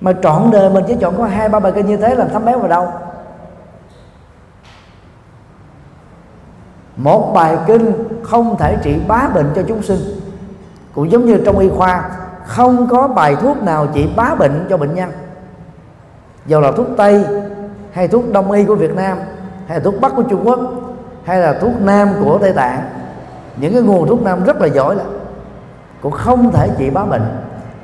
mà 0.00 0.12
trọn 0.22 0.50
đời 0.50 0.70
mình 0.70 0.84
chỉ 0.88 0.96
chọn 1.00 1.14
có 1.18 1.24
hai, 1.24 1.48
ba 1.48 1.60
bài 1.60 1.72
kinh 1.74 1.86
như 1.86 1.96
thế 1.96 2.14
làm 2.14 2.28
thấm 2.28 2.44
béo 2.44 2.58
vào 2.58 2.68
đâu? 2.68 2.88
Một 6.96 7.32
bài 7.34 7.56
kinh 7.66 7.92
không 8.22 8.56
thể 8.58 8.76
trị 8.82 9.00
bá 9.08 9.28
bệnh 9.34 9.50
cho 9.54 9.62
chúng 9.68 9.82
sinh. 9.82 9.98
Cũng 10.94 11.10
giống 11.10 11.26
như 11.26 11.42
trong 11.44 11.58
y 11.58 11.68
khoa, 11.68 12.10
không 12.46 12.88
có 12.88 13.08
bài 13.08 13.36
thuốc 13.36 13.62
nào 13.62 13.86
trị 13.94 14.10
bá 14.16 14.34
bệnh 14.34 14.66
cho 14.70 14.76
bệnh 14.76 14.94
nhân. 14.94 15.10
Dù 16.46 16.60
là 16.60 16.72
thuốc 16.72 16.86
tây, 16.96 17.24
hay 17.92 18.08
thuốc 18.08 18.32
đông 18.32 18.50
y 18.50 18.64
của 18.64 18.74
việt 18.74 18.94
nam, 18.94 19.18
hay 19.66 19.78
là 19.78 19.84
thuốc 19.84 19.94
bắc 20.00 20.12
của 20.16 20.22
trung 20.22 20.42
quốc, 20.44 20.60
hay 21.24 21.38
là 21.40 21.52
thuốc 21.52 21.72
nam 21.80 22.08
của 22.24 22.38
tây 22.38 22.52
tạng, 22.52 22.82
những 23.56 23.72
cái 23.72 23.82
nguồn 23.82 24.08
thuốc 24.08 24.22
nam 24.22 24.44
rất 24.44 24.60
là 24.60 24.66
giỏi 24.66 24.96
là 24.96 25.04
cũng 26.02 26.12
không 26.12 26.52
thể 26.52 26.68
trị 26.78 26.90
bá 26.90 27.04
bệnh 27.04 27.24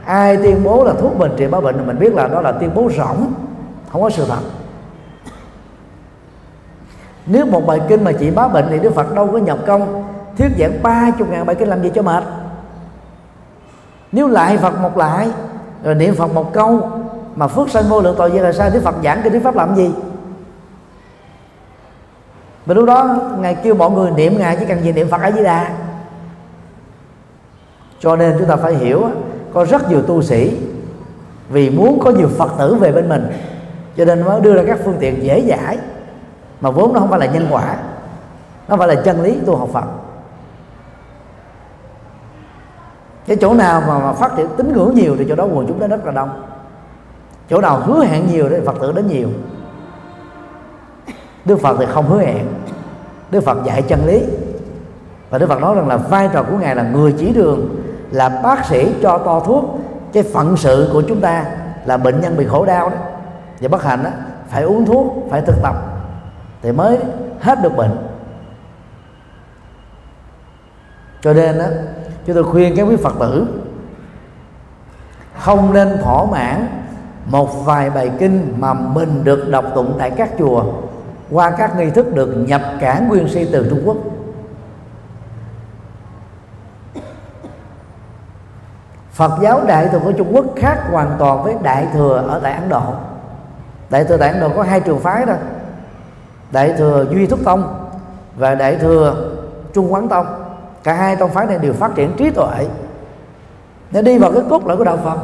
ai 0.07 0.37
tuyên 0.37 0.65
bố 0.65 0.85
là 0.85 0.93
thuốc 0.93 1.17
mình 1.17 1.33
trị 1.37 1.47
bá 1.47 1.61
bệnh 1.61 1.79
thì 1.79 1.85
mình 1.85 1.99
biết 1.99 2.15
là 2.15 2.29
đó 2.29 2.41
là 2.41 2.53
tuyên 2.53 2.75
bố 2.75 2.91
rỗng, 2.97 3.33
không 3.93 4.03
có 4.03 4.11
sự 4.11 4.25
thật. 4.29 4.41
Nếu 7.27 7.47
một 7.47 7.67
bài 7.67 7.81
kinh 7.89 8.05
mà 8.05 8.13
chỉ 8.13 8.31
bá 8.31 8.49
bệnh 8.49 8.67
thì 8.71 8.79
Đức 8.79 8.95
Phật 8.95 9.15
đâu 9.15 9.29
có 9.33 9.39
nhập 9.39 9.59
công, 9.67 10.05
thuyết 10.39 10.49
giảng 10.59 10.83
ba 10.83 11.11
chục 11.19 11.31
ngàn 11.31 11.47
bài 11.47 11.57
kinh 11.57 11.69
làm 11.69 11.83
gì 11.83 11.91
cho 11.95 12.03
mệt? 12.03 12.25
Nếu 14.13 14.29
lại 14.29 14.59
Phật 14.59 14.81
một 14.81 14.97
lại, 14.97 15.29
rồi 15.85 15.95
niệm 15.95 16.15
Phật 16.15 16.35
một 16.35 16.53
câu, 16.53 16.91
mà 17.37 17.47
phước 17.47 17.71
sanh 17.71 17.85
vô 17.89 18.01
lượng 18.01 18.15
tội 18.19 18.33
gì 18.33 18.39
là 18.39 18.53
sao? 18.53 18.71
Đức 18.71 18.81
Phật 18.85 18.95
giảng 19.05 19.21
cái 19.23 19.31
Đức 19.31 19.41
Pháp 19.45 19.57
làm 19.57 19.77
gì? 19.77 19.91
Và 22.67 22.75
lúc 22.75 22.85
đó 22.85 23.17
ngài 23.39 23.55
kêu 23.55 23.75
mọi 23.75 23.91
người 23.91 24.11
niệm 24.11 24.39
ngài 24.39 24.57
chỉ 24.57 24.65
cần 24.67 24.83
gì 24.83 24.93
niệm 24.93 25.09
phật 25.09 25.23
ở 25.23 25.31
di 25.31 25.45
đà. 25.45 25.71
Cho 28.01 28.17
nên 28.17 28.37
chúng 28.39 28.49
ta 28.49 28.57
phải 28.57 28.75
hiểu 28.75 29.03
có 29.55 29.65
rất 29.65 29.91
nhiều 29.91 30.03
tu 30.03 30.23
sĩ 30.23 30.57
vì 31.49 31.71
muốn 31.71 32.01
có 32.05 32.11
nhiều 32.11 32.29
phật 32.29 32.53
tử 32.59 32.75
về 32.75 32.93
bên 32.93 33.09
mình 33.09 33.27
cho 33.97 34.05
nên 34.05 34.23
mới 34.23 34.41
đưa 34.41 34.55
ra 34.55 34.63
các 34.67 34.79
phương 34.85 34.97
tiện 35.01 35.25
dễ 35.25 35.45
dãi 35.49 35.79
mà 36.61 36.71
vốn 36.71 36.93
nó 36.93 37.01
không 37.01 37.11
phải 37.11 37.21
là 37.21 37.27
nhân 37.27 37.47
quả 37.51 37.77
nó 38.69 38.77
phải 38.77 38.89
là 38.89 38.95
chân 38.95 39.23
lý 39.23 39.39
tu 39.47 39.57
học 39.57 39.69
Phật. 39.73 39.85
Cái 43.27 43.37
chỗ 43.41 43.55
nào 43.55 43.83
mà, 43.89 43.99
mà 43.99 44.13
phát 44.13 44.33
triển 44.37 44.47
tín 44.57 44.73
ngưỡng 44.73 44.95
nhiều 44.95 45.17
thì 45.19 45.27
chỗ 45.29 45.35
đó 45.35 45.45
quần 45.45 45.67
chúng 45.67 45.81
nó 45.81 45.87
rất 45.87 46.07
là 46.07 46.13
đông. 46.13 46.43
Chỗ 47.51 47.61
nào 47.61 47.81
hứa 47.81 48.05
hẹn 48.05 48.27
nhiều 48.27 48.49
thì 48.49 48.57
phật 48.67 48.77
tử 48.81 48.93
đến 48.93 49.07
nhiều. 49.07 49.29
Đức 51.45 51.61
phật 51.61 51.77
thì 51.79 51.87
không 51.89 52.09
hứa 52.09 52.19
hẹn. 52.19 52.47
Đức 53.31 53.41
phật 53.41 53.65
dạy 53.65 53.83
chân 53.83 54.07
lý. 54.07 54.23
Và 55.31 55.39
đức 55.39 55.47
phật 55.47 55.61
nói 55.61 55.75
rằng 55.75 55.89
là 55.89 55.97
vai 55.97 56.29
trò 56.33 56.43
của 56.43 56.57
ngài 56.59 56.77
là 56.77 56.83
người 56.83 57.15
chỉ 57.19 57.33
đường 57.33 57.84
là 58.15 58.29
bác 58.29 58.67
sĩ 58.67 58.95
cho 59.03 59.19
to 59.19 59.41
thuốc. 59.41 59.79
Cái 60.13 60.23
phận 60.23 60.57
sự 60.57 60.91
của 60.93 61.03
chúng 61.09 61.21
ta 61.21 61.45
là 61.85 61.97
bệnh 61.97 62.21
nhân 62.21 62.37
bị 62.37 62.47
khổ 62.47 62.65
đau 62.65 62.89
đó. 62.89 62.97
Và 63.61 63.69
bất 63.69 63.85
hạnh 63.85 64.05
đó 64.05 64.11
phải 64.49 64.63
uống 64.63 64.87
thuốc, 64.87 65.27
phải 65.31 65.43
thực 65.43 65.57
tập 65.63 65.75
thì 66.63 66.73
mới 66.73 66.99
hết 67.41 67.63
được 67.63 67.77
bệnh. 67.77 67.97
Cho 71.23 71.33
nên 71.33 71.59
đó 71.59 71.65
chúng 72.27 72.35
tôi 72.35 72.45
khuyên 72.45 72.77
các 72.77 72.83
quý 72.83 72.97
phật 72.97 73.15
tử, 73.21 73.47
không 75.39 75.73
nên 75.73 75.99
thỏa 76.03 76.25
mãn 76.25 76.67
một 77.27 77.65
vài 77.65 77.91
bài 77.91 78.11
kinh 78.19 78.55
mà 78.59 78.75
mình 78.75 79.25
được 79.25 79.51
đọc 79.51 79.65
tụng 79.75 79.97
tại 79.99 80.11
các 80.11 80.31
chùa 80.39 80.65
qua 81.31 81.51
các 81.51 81.77
nghi 81.77 81.91
thức 81.91 82.15
được 82.15 82.35
nhập 82.35 82.63
cả 82.81 83.01
nguyên 83.09 83.29
si 83.29 83.49
từ 83.53 83.67
Trung 83.71 83.83
Quốc. 83.85 83.97
Phật 89.15 89.33
giáo 89.43 89.61
Đại 89.67 89.89
thừa 89.89 89.99
của 89.99 90.13
Trung 90.13 90.29
Quốc 90.33 90.45
khác 90.57 90.79
hoàn 90.91 91.17
toàn 91.19 91.43
với 91.43 91.55
Đại 91.63 91.87
thừa 91.93 92.25
ở 92.29 92.41
tại 92.43 92.53
Ấn 92.53 92.69
Độ. 92.69 92.83
Đại 93.91 94.05
thừa 94.05 94.17
tại 94.17 94.29
Ấn 94.29 94.41
Độ 94.41 94.49
có 94.57 94.63
hai 94.63 94.81
trường 94.81 94.99
phái 94.99 95.27
đó. 95.27 95.35
Đại 96.51 96.75
thừa 96.79 97.07
Duy 97.11 97.27
Thúc 97.27 97.41
Tông 97.45 97.89
và 98.37 98.55
Đại 98.55 98.77
thừa 98.77 99.31
Trung 99.75 99.93
Quán 99.93 100.09
Tông. 100.09 100.27
Cả 100.83 100.95
hai 100.95 101.17
tông 101.17 101.31
phái 101.31 101.47
này 101.47 101.59
đều 101.59 101.73
phát 101.73 101.95
triển 101.95 102.17
trí 102.17 102.31
tuệ. 102.31 102.67
Để 103.91 104.03
đi 104.03 104.19
vào 104.19 104.33
cái 104.33 104.43
cốt 104.51 104.67
lõi 104.67 104.77
của 104.77 104.85
đạo 104.85 104.99
Phật. 105.05 105.19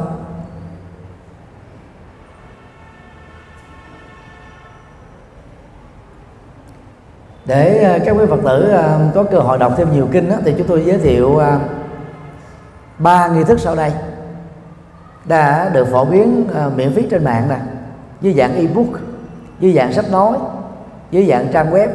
Để 7.45 7.83
ờ, 7.83 7.99
các 8.05 8.11
quý 8.11 8.25
phật 8.29 8.39
tử 8.43 8.69
ờ, 8.71 8.99
có 9.15 9.23
cơ 9.23 9.39
hội 9.39 9.57
đọc 9.57 9.73
thêm 9.77 9.93
nhiều 9.93 10.07
kinh 10.11 10.29
đó, 10.29 10.35
thì 10.45 10.53
chúng 10.57 10.67
tôi 10.67 10.83
giới 10.85 10.97
thiệu 10.97 11.37
ờ, 11.37 11.59
ba 13.01 13.27
nghi 13.27 13.43
thức 13.43 13.59
sau 13.59 13.75
đây 13.75 13.91
đã 15.25 15.69
được 15.69 15.87
phổ 15.91 16.05
biến 16.05 16.47
ờ, 16.53 16.71
miễn 16.75 16.93
phí 16.93 17.07
trên 17.09 17.23
mạng 17.23 17.49
nè 17.49 17.57
dưới 18.21 18.33
dạng 18.33 18.55
ebook 18.55 18.99
dưới 19.59 19.73
dạng 19.73 19.93
sách 19.93 20.11
nói 20.11 20.37
dưới 21.11 21.25
dạng 21.25 21.47
trang 21.53 21.71
web. 21.71 21.87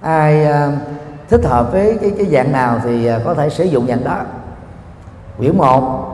Ai 0.00 0.44
ờ, 0.44 0.72
thích 1.28 1.44
hợp 1.44 1.72
với 1.72 1.98
cái, 2.00 2.12
cái 2.18 2.26
dạng 2.26 2.52
nào 2.52 2.80
thì 2.84 3.06
ờ, 3.06 3.20
có 3.24 3.34
thể 3.34 3.50
sử 3.50 3.64
dụng 3.64 3.86
dạng 3.86 4.04
đó. 4.04 4.20
Quyển 5.38 5.56
một 5.56 6.12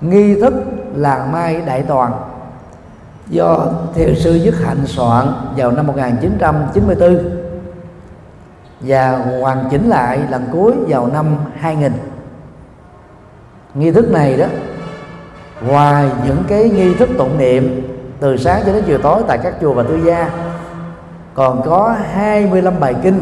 nghi 0.00 0.40
thức 0.40 0.54
làng 0.94 1.32
mai 1.32 1.60
đại 1.66 1.82
toàn 1.82 2.12
do 3.28 3.66
thiền 3.94 4.14
sư 4.20 4.34
Dứt 4.34 4.54
Hạnh 4.64 4.86
soạn 4.86 5.26
vào 5.56 5.70
năm 5.70 5.86
1994 5.86 7.18
và 8.80 9.10
hoàn 9.40 9.68
chỉnh 9.70 9.88
lại 9.88 10.20
lần 10.30 10.48
cuối 10.52 10.72
vào 10.88 11.06
năm 11.06 11.26
2000 11.56 11.92
nghi 13.74 13.90
thức 13.90 14.10
này 14.10 14.36
đó, 14.36 14.46
ngoài 15.66 16.10
những 16.26 16.44
cái 16.48 16.68
nghi 16.68 16.94
thức 16.94 17.08
tụng 17.18 17.38
niệm 17.38 17.90
từ 18.20 18.36
sáng 18.36 18.62
cho 18.66 18.72
đến 18.72 18.82
chiều 18.86 18.98
tối 18.98 19.22
tại 19.28 19.38
các 19.42 19.54
chùa 19.60 19.72
và 19.72 19.82
tư 19.82 20.00
gia, 20.04 20.30
còn 21.34 21.62
có 21.62 21.96
25 22.12 22.80
bài 22.80 22.94
kinh 23.02 23.20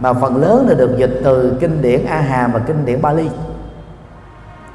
mà 0.00 0.12
phần 0.12 0.36
lớn 0.36 0.66
là 0.68 0.74
được 0.74 0.98
dịch 0.98 1.20
từ 1.24 1.56
kinh 1.60 1.82
điển 1.82 2.06
A 2.06 2.20
Hàm 2.20 2.52
và 2.52 2.58
kinh 2.58 2.86
điển 2.86 3.02
Bali. 3.02 3.28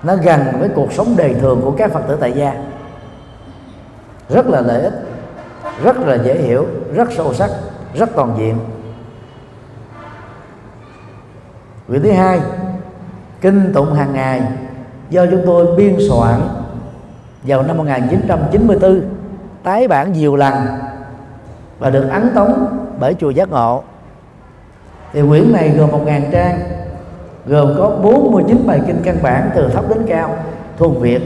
Nó 0.03 0.15
gần 0.15 0.41
với 0.59 0.69
cuộc 0.69 0.93
sống 0.93 1.15
đời 1.17 1.35
thường 1.41 1.61
của 1.63 1.71
các 1.71 1.91
Phật 1.91 2.01
tử 2.07 2.17
tại 2.19 2.31
gia. 2.31 2.53
Rất 4.29 4.47
là 4.47 4.61
lợi 4.61 4.81
ích, 4.81 4.93
rất 5.83 5.97
là 5.97 6.15
dễ 6.15 6.37
hiểu, 6.41 6.67
rất 6.95 7.07
sâu 7.11 7.33
sắc, 7.33 7.49
rất 7.93 8.09
toàn 8.15 8.35
diện. 8.37 8.59
Quyển 11.87 12.03
thứ 12.03 12.11
hai, 12.11 12.41
Kinh 13.41 13.73
tụng 13.73 13.93
hàng 13.93 14.13
ngày 14.13 14.41
do 15.09 15.25
chúng 15.31 15.41
tôi 15.45 15.75
biên 15.75 15.97
soạn 16.09 16.41
vào 17.43 17.63
năm 17.63 17.77
1994 17.77 19.01
tái 19.63 19.87
bản 19.87 20.13
nhiều 20.13 20.35
lần 20.35 20.53
và 21.79 21.89
được 21.89 22.09
ấn 22.09 22.29
tống 22.35 22.67
bởi 22.99 23.15
chùa 23.19 23.29
Giác 23.29 23.49
Ngộ. 23.49 23.83
Thì 25.13 25.21
quyển 25.29 25.53
này 25.53 25.69
gồm 25.69 25.89
1.000 25.89 26.21
trang, 26.31 26.59
gồm 27.45 27.75
có 27.77 27.89
49 28.03 28.67
bài 28.67 28.81
kinh 28.87 29.01
căn 29.03 29.17
bản 29.21 29.49
từ 29.55 29.69
thấp 29.69 29.89
đến 29.89 30.05
cao 30.07 30.35
thuần 30.77 30.91
Việt. 31.01 31.21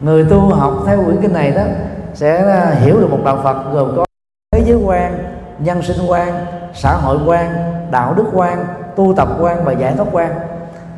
Người 0.00 0.24
tu 0.24 0.40
học 0.40 0.74
theo 0.86 1.04
quyển 1.04 1.16
kinh 1.22 1.32
này 1.32 1.50
đó 1.50 1.62
sẽ 2.14 2.36
à, 2.36 2.74
hiểu 2.80 3.00
được 3.00 3.10
một 3.10 3.20
đạo 3.24 3.40
Phật 3.44 3.72
gồm 3.72 3.92
có 3.96 4.04
thế 4.52 4.62
giới 4.66 4.76
quan, 4.84 5.18
nhân 5.58 5.82
sinh 5.82 6.06
quan, 6.08 6.46
xã 6.74 6.96
hội 6.96 7.18
quan, 7.26 7.50
đạo 7.90 8.14
đức 8.14 8.24
quan, 8.32 8.66
tu 8.96 9.14
tập 9.16 9.28
quan 9.40 9.64
và 9.64 9.72
giải 9.72 9.94
thoát 9.96 10.06
quan 10.12 10.30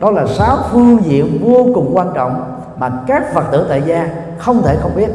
đó 0.01 0.11
là 0.11 0.27
sáu 0.27 0.59
phương 0.71 0.99
diện 1.05 1.39
vô 1.43 1.67
cùng 1.75 1.91
quan 1.95 2.11
trọng 2.15 2.61
mà 2.79 2.91
các 3.07 3.33
phật 3.35 3.45
tử 3.53 3.67
tại 3.69 3.83
gia 3.87 4.09
không 4.39 4.63
thể 4.63 4.77
không 4.81 4.97
biết. 4.97 5.09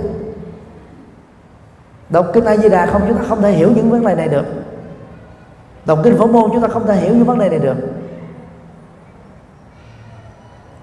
Đọc 2.09 2.25
kinh 2.33 2.45
a 2.45 2.57
di 2.57 2.69
đà 2.69 2.85
không, 2.85 3.01
chúng 3.07 3.17
ta 3.17 3.23
không 3.29 3.41
thể 3.41 3.51
hiểu 3.51 3.71
những 3.75 3.89
vấn 3.89 4.05
đề 4.05 4.15
này 4.15 4.27
được. 4.27 4.45
Đọc 5.85 5.99
kinh 6.03 6.17
phổ 6.17 6.27
môn 6.27 6.49
chúng 6.53 6.61
ta 6.61 6.67
không 6.67 6.87
thể 6.87 6.95
hiểu 6.95 7.15
những 7.15 7.25
vấn 7.25 7.39
đề 7.39 7.49
này 7.49 7.59
được. 7.59 7.77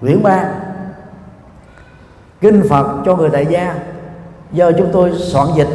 Quyển 0.01 0.23
ba, 0.23 0.45
kinh 2.41 2.63
Phật 2.69 2.87
cho 3.05 3.15
người 3.15 3.29
tại 3.29 3.45
gia. 3.45 3.75
Do 4.51 4.71
chúng 4.71 4.89
tôi 4.93 5.11
soạn 5.17 5.47
dịch 5.55 5.69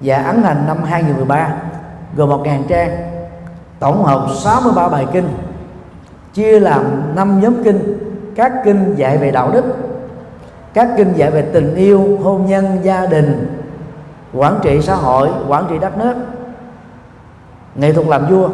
và 0.00 0.16
ấn 0.16 0.42
hành 0.42 0.64
năm 0.66 0.84
2013 0.84 1.56
gồm 2.16 2.28
1.000 2.28 2.62
trang, 2.68 3.10
tổng 3.78 4.04
hợp 4.04 4.26
63 4.42 4.88
bài 4.88 5.06
kinh 5.12 5.28
chia 6.34 6.60
làm 6.60 6.84
năm 7.16 7.40
nhóm 7.40 7.64
kinh. 7.64 7.98
Các 8.34 8.52
kinh 8.64 8.94
dạy 8.96 9.18
về 9.18 9.30
đạo 9.30 9.50
đức, 9.52 9.64
các 10.74 10.88
kinh 10.96 11.12
dạy 11.16 11.30
về 11.30 11.42
tình 11.42 11.74
yêu, 11.74 12.18
hôn 12.22 12.46
nhân, 12.46 12.78
gia 12.82 13.06
đình, 13.06 13.56
quản 14.32 14.58
trị 14.62 14.80
xã 14.82 14.94
hội, 14.94 15.28
quản 15.48 15.64
trị 15.70 15.78
đất 15.78 15.98
nước, 15.98 16.14
nghệ 17.74 17.92
thuật 17.92 18.06
làm 18.06 18.26
vua. 18.26 18.48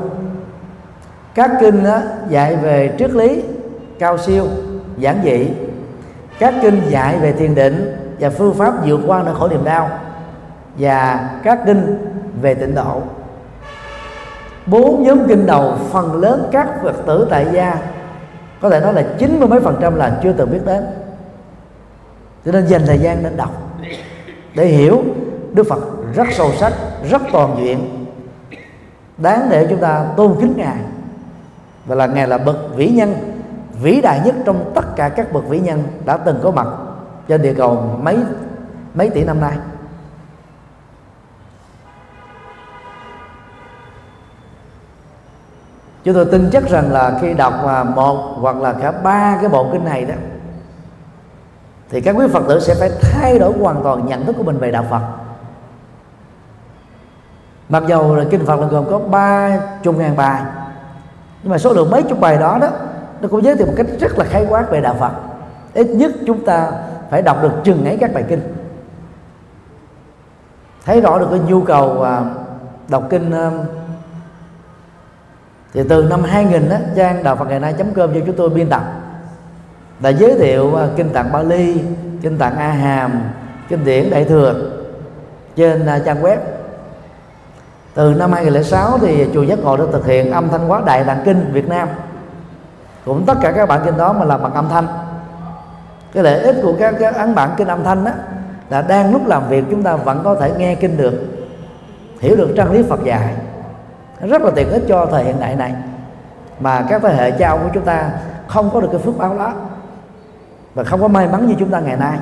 Các 1.34 1.50
kinh 1.60 1.84
đó 1.84 1.98
dạy 2.28 2.56
về 2.56 2.94
triết 2.98 3.10
lý, 3.10 3.42
cao 3.98 4.18
siêu, 4.18 4.46
giản 4.96 5.20
dị. 5.24 5.48
Các 6.38 6.54
kinh 6.62 6.80
dạy 6.88 7.18
về 7.18 7.32
thiền 7.32 7.54
định 7.54 7.96
và 8.20 8.30
phương 8.30 8.54
pháp 8.54 8.74
vượt 8.86 9.00
qua 9.06 9.22
nỗi 9.22 9.34
khổ 9.34 9.48
niềm 9.48 9.64
đau. 9.64 9.90
Và 10.78 11.30
các 11.42 11.58
kinh 11.66 11.98
về 12.42 12.54
tịnh 12.54 12.74
độ 12.74 13.02
bốn 14.70 15.02
nhóm 15.02 15.28
kinh 15.28 15.46
đầu, 15.46 15.76
phần 15.90 16.20
lớn 16.20 16.48
các 16.52 16.68
phật 16.82 17.06
tử 17.06 17.26
tại 17.30 17.46
gia, 17.52 17.78
có 18.60 18.70
thể 18.70 18.80
nói 18.80 18.92
là 18.92 19.04
chín 19.18 19.38
mươi 19.38 19.48
mấy 19.48 19.60
phần 19.60 19.76
trăm 19.80 19.94
là 19.94 20.18
chưa 20.22 20.32
từng 20.32 20.50
biết 20.50 20.60
đến. 20.66 20.86
Cho 22.44 22.52
nên 22.52 22.66
dành 22.66 22.82
thời 22.86 22.98
gian 22.98 23.22
nên 23.22 23.36
đọc 23.36 23.50
để 24.54 24.66
hiểu 24.66 25.02
đức 25.52 25.66
phật 25.68 25.78
rất 26.14 26.28
sâu 26.32 26.50
sắc, 26.52 26.72
rất 27.10 27.22
toàn 27.32 27.56
diện. 27.58 28.06
Đáng 29.18 29.48
để 29.50 29.66
chúng 29.70 29.80
ta 29.80 30.04
tôn 30.16 30.36
kính 30.40 30.52
ngài 30.56 30.76
và 31.86 31.94
là 31.94 32.06
ngài 32.06 32.28
là 32.28 32.38
bậc 32.38 32.56
vĩ 32.76 32.88
nhân, 32.88 33.14
vĩ 33.82 34.00
đại 34.00 34.20
nhất 34.24 34.34
trong 34.44 34.72
tất 34.74 34.96
cả 34.96 35.08
các 35.08 35.32
bậc 35.32 35.48
vĩ 35.48 35.60
nhân 35.60 35.82
đã 36.04 36.16
từng 36.16 36.40
có 36.42 36.50
mặt 36.50 36.66
trên 37.28 37.42
địa 37.42 37.54
cầu 37.54 37.98
mấy 38.02 38.16
mấy 38.94 39.10
tỷ 39.10 39.24
năm 39.24 39.40
nay. 39.40 39.56
Chúng 46.04 46.14
tôi 46.14 46.24
tin 46.24 46.50
chắc 46.52 46.68
rằng 46.68 46.92
là 46.92 47.18
khi 47.20 47.34
đọc 47.34 47.54
à, 47.66 47.84
một 47.84 48.34
hoặc 48.40 48.56
là 48.56 48.72
cả 48.72 48.90
ba 48.90 49.38
cái 49.40 49.48
bộ 49.48 49.68
kinh 49.72 49.84
này 49.84 50.04
đó, 50.04 50.14
thì 51.90 52.00
các 52.00 52.16
quý 52.18 52.26
phật 52.32 52.42
tử 52.48 52.60
sẽ 52.60 52.74
phải 52.74 52.90
thay 53.00 53.38
đổi 53.38 53.52
hoàn 53.60 53.82
toàn 53.82 54.06
nhận 54.06 54.26
thức 54.26 54.36
của 54.38 54.42
mình 54.42 54.58
về 54.58 54.70
đạo 54.70 54.84
phật. 54.90 55.00
Mặc 57.68 57.82
dầu 57.86 58.16
là 58.16 58.24
kinh 58.30 58.46
phật 58.46 58.60
là 58.60 58.66
gồm 58.66 58.84
có 58.90 58.98
ba 58.98 59.60
chục 59.82 59.98
ngàn 59.98 60.16
bài, 60.16 60.42
nhưng 61.42 61.50
mà 61.50 61.58
số 61.58 61.72
lượng 61.72 61.90
mấy 61.90 62.02
chục 62.02 62.20
bài 62.20 62.36
đó 62.36 62.58
đó, 62.60 62.68
nó 63.20 63.28
cũng 63.28 63.44
giới 63.44 63.56
thiệu 63.56 63.66
một 63.66 63.72
cách 63.76 63.86
rất 64.00 64.18
là 64.18 64.24
khái 64.24 64.46
quát 64.48 64.70
về 64.70 64.80
đạo 64.80 64.94
phật. 65.00 65.12
Ít 65.74 65.86
nhất 65.86 66.12
chúng 66.26 66.44
ta 66.44 66.70
phải 67.10 67.22
đọc 67.22 67.42
được 67.42 67.52
chừng 67.64 67.84
ấy 67.84 67.96
các 68.00 68.14
bài 68.14 68.24
kinh. 68.28 68.54
Thấy 70.84 71.00
rõ 71.00 71.18
được 71.18 71.26
cái 71.30 71.40
nhu 71.48 71.62
cầu 71.62 72.02
à, 72.02 72.20
đọc 72.88 73.02
kinh 73.10 73.32
thì 75.74 75.82
từ 75.88 76.02
năm 76.02 76.22
2000 76.22 76.68
á, 76.68 76.80
trang 76.96 77.22
đạo 77.22 77.36
Phật 77.36 77.44
ngày 77.48 77.60
nay 77.60 77.74
com 77.78 78.14
cho 78.14 78.20
chúng 78.26 78.36
tôi 78.36 78.50
biên 78.50 78.68
tập. 78.68 78.82
Đã 80.00 80.10
giới 80.10 80.38
thiệu 80.38 80.76
à, 80.76 80.86
kinh 80.96 81.10
tạng 81.10 81.32
Bali, 81.32 81.80
kinh 82.22 82.38
tạng 82.38 82.56
A 82.56 82.68
Hàm, 82.68 83.22
kinh 83.68 83.84
điển 83.84 84.10
Đại 84.10 84.24
thừa 84.24 84.54
trên 85.56 85.86
à, 85.86 86.00
trang 86.04 86.22
web. 86.22 86.36
Từ 87.94 88.14
năm 88.14 88.32
2006 88.32 88.98
thì 88.98 89.26
chùa 89.34 89.42
Giác 89.42 89.58
Ngộ 89.58 89.76
đã 89.76 89.84
thực 89.92 90.06
hiện 90.06 90.32
âm 90.32 90.48
thanh 90.48 90.68
hóa 90.68 90.82
Đại 90.86 91.04
Tạng 91.04 91.22
Kinh 91.24 91.50
Việt 91.52 91.68
Nam. 91.68 91.88
Cũng 93.04 93.26
tất 93.26 93.34
cả 93.42 93.52
các 93.52 93.68
bản 93.68 93.80
kinh 93.84 93.96
đó 93.96 94.12
mà 94.12 94.24
làm 94.24 94.42
bằng 94.42 94.54
âm 94.54 94.68
thanh. 94.68 94.86
Cái 96.12 96.22
lợi 96.22 96.40
ích 96.40 96.56
của 96.62 96.74
các, 96.78 96.94
các 97.00 97.14
ấn 97.16 97.34
bản 97.34 97.50
kinh 97.56 97.68
âm 97.68 97.84
thanh 97.84 98.04
đó 98.04 98.10
là 98.70 98.82
đang 98.82 99.12
lúc 99.12 99.26
làm 99.26 99.48
việc 99.48 99.64
chúng 99.70 99.82
ta 99.82 99.96
vẫn 99.96 100.20
có 100.24 100.34
thể 100.34 100.52
nghe 100.58 100.74
kinh 100.74 100.96
được 100.96 101.22
hiểu 102.20 102.36
được 102.36 102.48
trang 102.56 102.72
lý 102.72 102.82
Phật 102.82 103.04
dạy 103.04 103.34
rất 104.20 104.42
là 104.42 104.50
tiện 104.56 104.70
ích 104.70 104.82
cho 104.88 105.06
thời 105.06 105.24
hiện 105.24 105.40
đại 105.40 105.56
này. 105.56 105.74
Mà 106.60 106.86
các 106.88 107.02
thế 107.02 107.14
hệ 107.14 107.30
cha 107.30 107.48
ông 107.48 107.60
của 107.62 107.70
chúng 107.74 107.84
ta 107.84 108.10
không 108.46 108.70
có 108.70 108.80
được 108.80 108.88
cái 108.92 109.00
phước 109.00 109.18
báo 109.18 109.38
đó. 109.38 109.52
Và 110.74 110.84
không 110.84 111.00
có 111.00 111.08
may 111.08 111.28
mắn 111.28 111.46
như 111.46 111.54
chúng 111.58 111.70
ta 111.70 111.80
ngày 111.80 111.96
nay. 111.96 112.18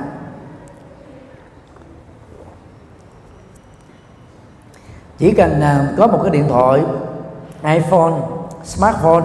Chỉ 5.18 5.32
cần 5.32 5.60
à, 5.60 5.88
có 5.96 6.06
một 6.06 6.18
cái 6.22 6.30
điện 6.30 6.46
thoại, 6.48 6.80
iPhone, 7.62 8.12
smartphone, 8.64 9.24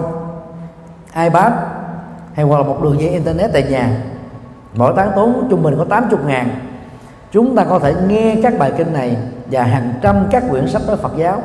iPad, 1.14 1.52
hay 2.34 2.46
hoặc 2.46 2.58
là 2.58 2.62
một 2.62 2.82
đường 2.82 3.00
dây 3.00 3.10
internet 3.10 3.52
tại 3.52 3.62
nhà, 3.62 3.96
mỗi 4.74 4.92
tháng 4.96 5.10
tốn 5.16 5.46
trung 5.50 5.62
bình 5.62 5.74
có 5.78 5.84
80 5.84 6.20
ngàn, 6.26 6.48
chúng 7.32 7.56
ta 7.56 7.64
có 7.64 7.78
thể 7.78 7.94
nghe 8.06 8.36
các 8.42 8.58
bài 8.58 8.72
kinh 8.76 8.92
này 8.92 9.16
và 9.46 9.62
hàng 9.62 9.94
trăm 10.02 10.26
các 10.30 10.42
quyển 10.50 10.68
sách 10.68 10.82
đối 10.86 10.96
Phật 10.96 11.12
giáo 11.16 11.42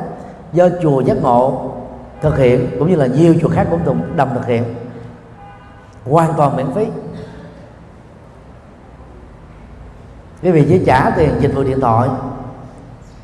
do 0.52 0.68
chùa 0.82 1.00
giác 1.00 1.16
ngộ 1.22 1.72
thực 2.20 2.38
hiện 2.38 2.70
cũng 2.78 2.90
như 2.90 2.96
là 2.96 3.06
nhiều 3.06 3.34
chùa 3.42 3.48
khác 3.48 3.66
cũng 3.70 3.80
đồng, 3.84 4.16
đồng 4.16 4.34
thực 4.34 4.46
hiện. 4.46 4.64
Hoàn 6.04 6.34
toàn 6.36 6.56
miễn 6.56 6.66
phí. 6.74 6.86
Quý 10.42 10.50
vị 10.50 10.66
chỉ 10.68 10.84
trả 10.86 11.10
tiền 11.10 11.30
dịch 11.40 11.54
vụ 11.54 11.62
điện 11.62 11.80
thoại. 11.80 12.08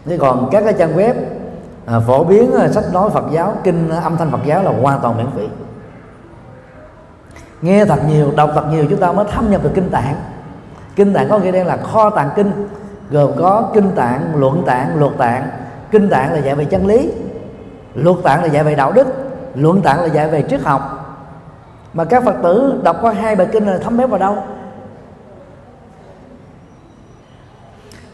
Thế 0.04 0.18
còn 0.18 0.48
các 0.52 0.64
cái 0.64 0.74
trang 0.78 0.96
web 0.96 1.14
à, 1.86 2.00
phổ 2.00 2.24
biến 2.24 2.52
à, 2.52 2.68
sách 2.68 2.84
nói 2.92 3.10
Phật 3.10 3.24
giáo 3.32 3.56
kinh 3.64 3.90
à, 3.90 4.00
âm 4.00 4.16
thanh 4.16 4.30
Phật 4.30 4.40
giáo 4.44 4.62
là 4.62 4.70
hoàn 4.82 5.00
toàn 5.00 5.16
miễn 5.16 5.26
phí. 5.36 5.48
Nghe 7.62 7.84
thật 7.84 7.98
nhiều 8.08 8.32
đọc 8.36 8.50
thật 8.54 8.64
nhiều 8.70 8.86
chúng 8.90 9.00
ta 9.00 9.12
mới 9.12 9.24
thâm 9.30 9.50
nhập 9.50 9.62
được 9.64 9.70
kinh 9.74 9.90
tạng. 9.90 10.14
Kinh 10.96 11.14
tạng 11.14 11.28
có 11.28 11.38
nghĩa 11.38 11.52
đen 11.52 11.66
là 11.66 11.76
kho 11.76 12.10
tàng 12.10 12.30
kinh 12.36 12.68
gồm 13.10 13.30
có 13.38 13.70
kinh 13.74 13.90
tạng 13.90 14.32
luận 14.34 14.62
tạng 14.66 14.98
luật 14.98 15.12
tạng 15.18 15.48
kinh 15.94 16.08
tạng 16.08 16.32
là 16.32 16.38
dạy 16.38 16.54
về 16.54 16.64
chân 16.64 16.86
lý, 16.86 17.10
luật 17.94 18.16
tạng 18.22 18.42
là 18.42 18.48
dạy 18.48 18.64
về 18.64 18.74
đạo 18.74 18.92
đức, 18.92 19.06
luận 19.54 19.82
tạng 19.82 20.00
là 20.00 20.06
dạy 20.06 20.28
về 20.28 20.44
triết 20.50 20.60
học. 20.60 21.00
Mà 21.92 22.04
các 22.04 22.24
phật 22.24 22.34
tử 22.42 22.80
đọc 22.82 22.96
qua 23.00 23.12
hai 23.12 23.36
bài 23.36 23.46
kinh 23.52 23.66
là 23.66 23.78
thấm 23.78 23.96
béo 23.96 24.06
vào 24.06 24.18
đâu? 24.18 24.36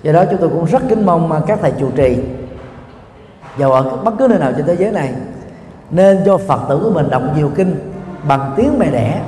Do 0.02 0.12
đó 0.12 0.24
chúng 0.30 0.40
tôi 0.40 0.48
cũng 0.48 0.64
rất 0.64 0.82
kính 0.88 1.06
mong 1.06 1.28
mà 1.28 1.40
các 1.46 1.58
thầy 1.62 1.72
chủ 1.80 1.90
trì 1.90 2.18
dầu 3.58 3.72
ở 3.72 3.82
bất 3.82 4.14
cứ 4.18 4.28
nơi 4.28 4.38
nào 4.38 4.52
trên 4.56 4.66
thế 4.66 4.76
giới 4.76 4.92
này, 4.92 5.14
nên 5.90 6.20
cho 6.26 6.38
phật 6.38 6.60
tử 6.68 6.80
của 6.82 6.90
mình 6.90 7.10
đọc 7.10 7.22
nhiều 7.36 7.50
kinh 7.54 7.92
bằng 8.28 8.52
tiếng 8.56 8.78
mẹ 8.78 8.90
đẻ. 8.90 9.20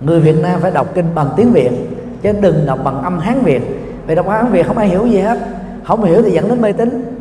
Người 0.00 0.20
việt 0.20 0.36
nam 0.42 0.60
phải 0.60 0.70
đọc 0.70 0.86
kinh 0.94 1.14
bằng 1.14 1.28
tiếng 1.36 1.52
việt, 1.52 1.70
chứ 2.22 2.32
đừng 2.40 2.66
đọc 2.66 2.78
bằng 2.84 3.02
âm 3.02 3.18
hán 3.18 3.40
việt. 3.40 3.62
Vì 4.06 4.14
đọc 4.14 4.28
hán 4.28 4.52
việt 4.52 4.66
không 4.66 4.78
ai 4.78 4.88
hiểu 4.88 5.06
gì 5.06 5.18
hết, 5.18 5.38
không 5.84 6.04
hiểu 6.04 6.22
thì 6.22 6.30
dẫn 6.30 6.48
đến 6.48 6.60
mê 6.60 6.72
tín 6.72 7.16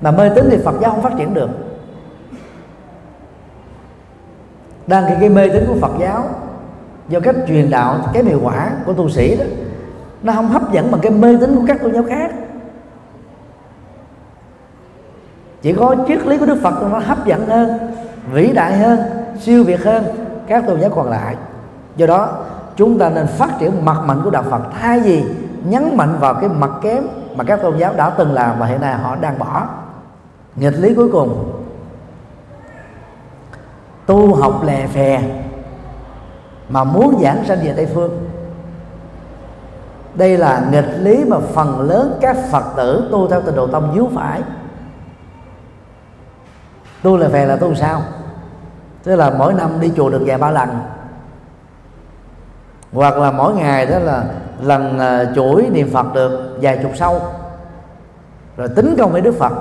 mà 0.00 0.10
mê 0.10 0.28
tín 0.34 0.48
thì 0.50 0.58
phật 0.64 0.74
giáo 0.80 0.90
không 0.90 1.02
phát 1.02 1.12
triển 1.16 1.34
được. 1.34 1.50
Đang 4.86 5.04
cái, 5.04 5.16
cái 5.20 5.28
mê 5.28 5.48
tín 5.48 5.64
của 5.68 5.76
phật 5.80 5.92
giáo 5.98 6.24
do 7.08 7.20
cách 7.20 7.36
truyền 7.48 7.70
đạo 7.70 7.98
cái 8.12 8.24
hiệu 8.24 8.40
quả 8.42 8.70
của 8.86 8.92
tu 8.92 9.08
sĩ 9.08 9.36
đó 9.36 9.44
nó 10.22 10.32
không 10.32 10.48
hấp 10.48 10.72
dẫn 10.72 10.90
bằng 10.90 11.00
cái 11.00 11.12
mê 11.12 11.36
tín 11.40 11.56
của 11.56 11.64
các 11.68 11.82
tôn 11.82 11.92
giáo 11.92 12.04
khác. 12.08 12.30
Chỉ 15.62 15.72
có 15.72 15.94
triết 16.08 16.26
lý 16.26 16.38
của 16.38 16.46
đức 16.46 16.58
phật 16.62 16.74
nó 16.92 16.98
hấp 16.98 17.26
dẫn 17.26 17.46
hơn 17.46 17.78
vĩ 18.32 18.52
đại 18.52 18.78
hơn 18.78 19.00
siêu 19.40 19.64
việt 19.64 19.84
hơn 19.84 20.04
các 20.46 20.64
tôn 20.66 20.80
giáo 20.80 20.90
còn 20.90 21.10
lại. 21.10 21.36
Do 21.96 22.06
đó 22.06 22.28
chúng 22.76 22.98
ta 22.98 23.10
nên 23.10 23.26
phát 23.26 23.58
triển 23.58 23.84
mặt 23.84 23.98
mạnh 24.04 24.20
của 24.24 24.30
đạo 24.30 24.44
phật. 24.50 24.60
Thay 24.80 25.00
vì 25.00 25.24
nhấn 25.64 25.96
mạnh 25.96 26.16
vào 26.20 26.34
cái 26.34 26.48
mặt 26.48 26.70
kém 26.82 27.02
mà 27.36 27.44
các 27.44 27.62
tôn 27.62 27.78
giáo 27.78 27.94
đã 27.96 28.10
từng 28.10 28.32
làm 28.32 28.58
và 28.58 28.66
hiện 28.66 28.80
nay 28.80 28.94
họ 28.94 29.16
đang 29.16 29.38
bỏ 29.38 29.66
nghịch 30.58 30.78
lý 30.78 30.94
cuối 30.94 31.08
cùng. 31.12 31.54
Tu 34.06 34.34
học 34.34 34.64
lè 34.64 34.86
phè 34.86 35.22
mà 36.68 36.84
muốn 36.84 37.18
giảng 37.22 37.44
sanh 37.44 37.58
về 37.64 37.72
tây 37.76 37.88
phương. 37.94 38.30
Đây 40.14 40.38
là 40.38 40.66
nghịch 40.70 40.88
lý 40.98 41.24
mà 41.24 41.36
phần 41.38 41.80
lớn 41.80 42.18
các 42.20 42.36
phật 42.50 42.64
tử 42.76 43.08
tu 43.10 43.28
theo 43.28 43.40
tình 43.40 43.56
độ 43.56 43.66
tâm 43.66 43.92
dứu 43.94 44.10
phải. 44.14 44.42
Tu 47.02 47.16
lè 47.16 47.28
phè 47.28 47.46
là 47.46 47.56
tu 47.56 47.74
sao? 47.74 48.02
Tức 49.02 49.16
là 49.16 49.30
mỗi 49.30 49.54
năm 49.54 49.80
đi 49.80 49.92
chùa 49.96 50.10
được 50.10 50.22
vài 50.26 50.38
ba 50.38 50.50
lần. 50.50 50.68
Hoặc 52.92 53.16
là 53.16 53.30
mỗi 53.30 53.54
ngày 53.54 53.86
đó 53.86 53.98
là 53.98 54.24
lần 54.62 54.98
à, 54.98 55.24
chuỗi 55.34 55.68
niệm 55.72 55.90
phật 55.92 56.14
được 56.14 56.58
vài 56.62 56.78
chục 56.82 56.92
sâu 56.94 57.20
rồi 58.56 58.68
tính 58.68 58.94
công 58.98 59.12
với 59.12 59.20
đức 59.20 59.34
phật 59.38 59.52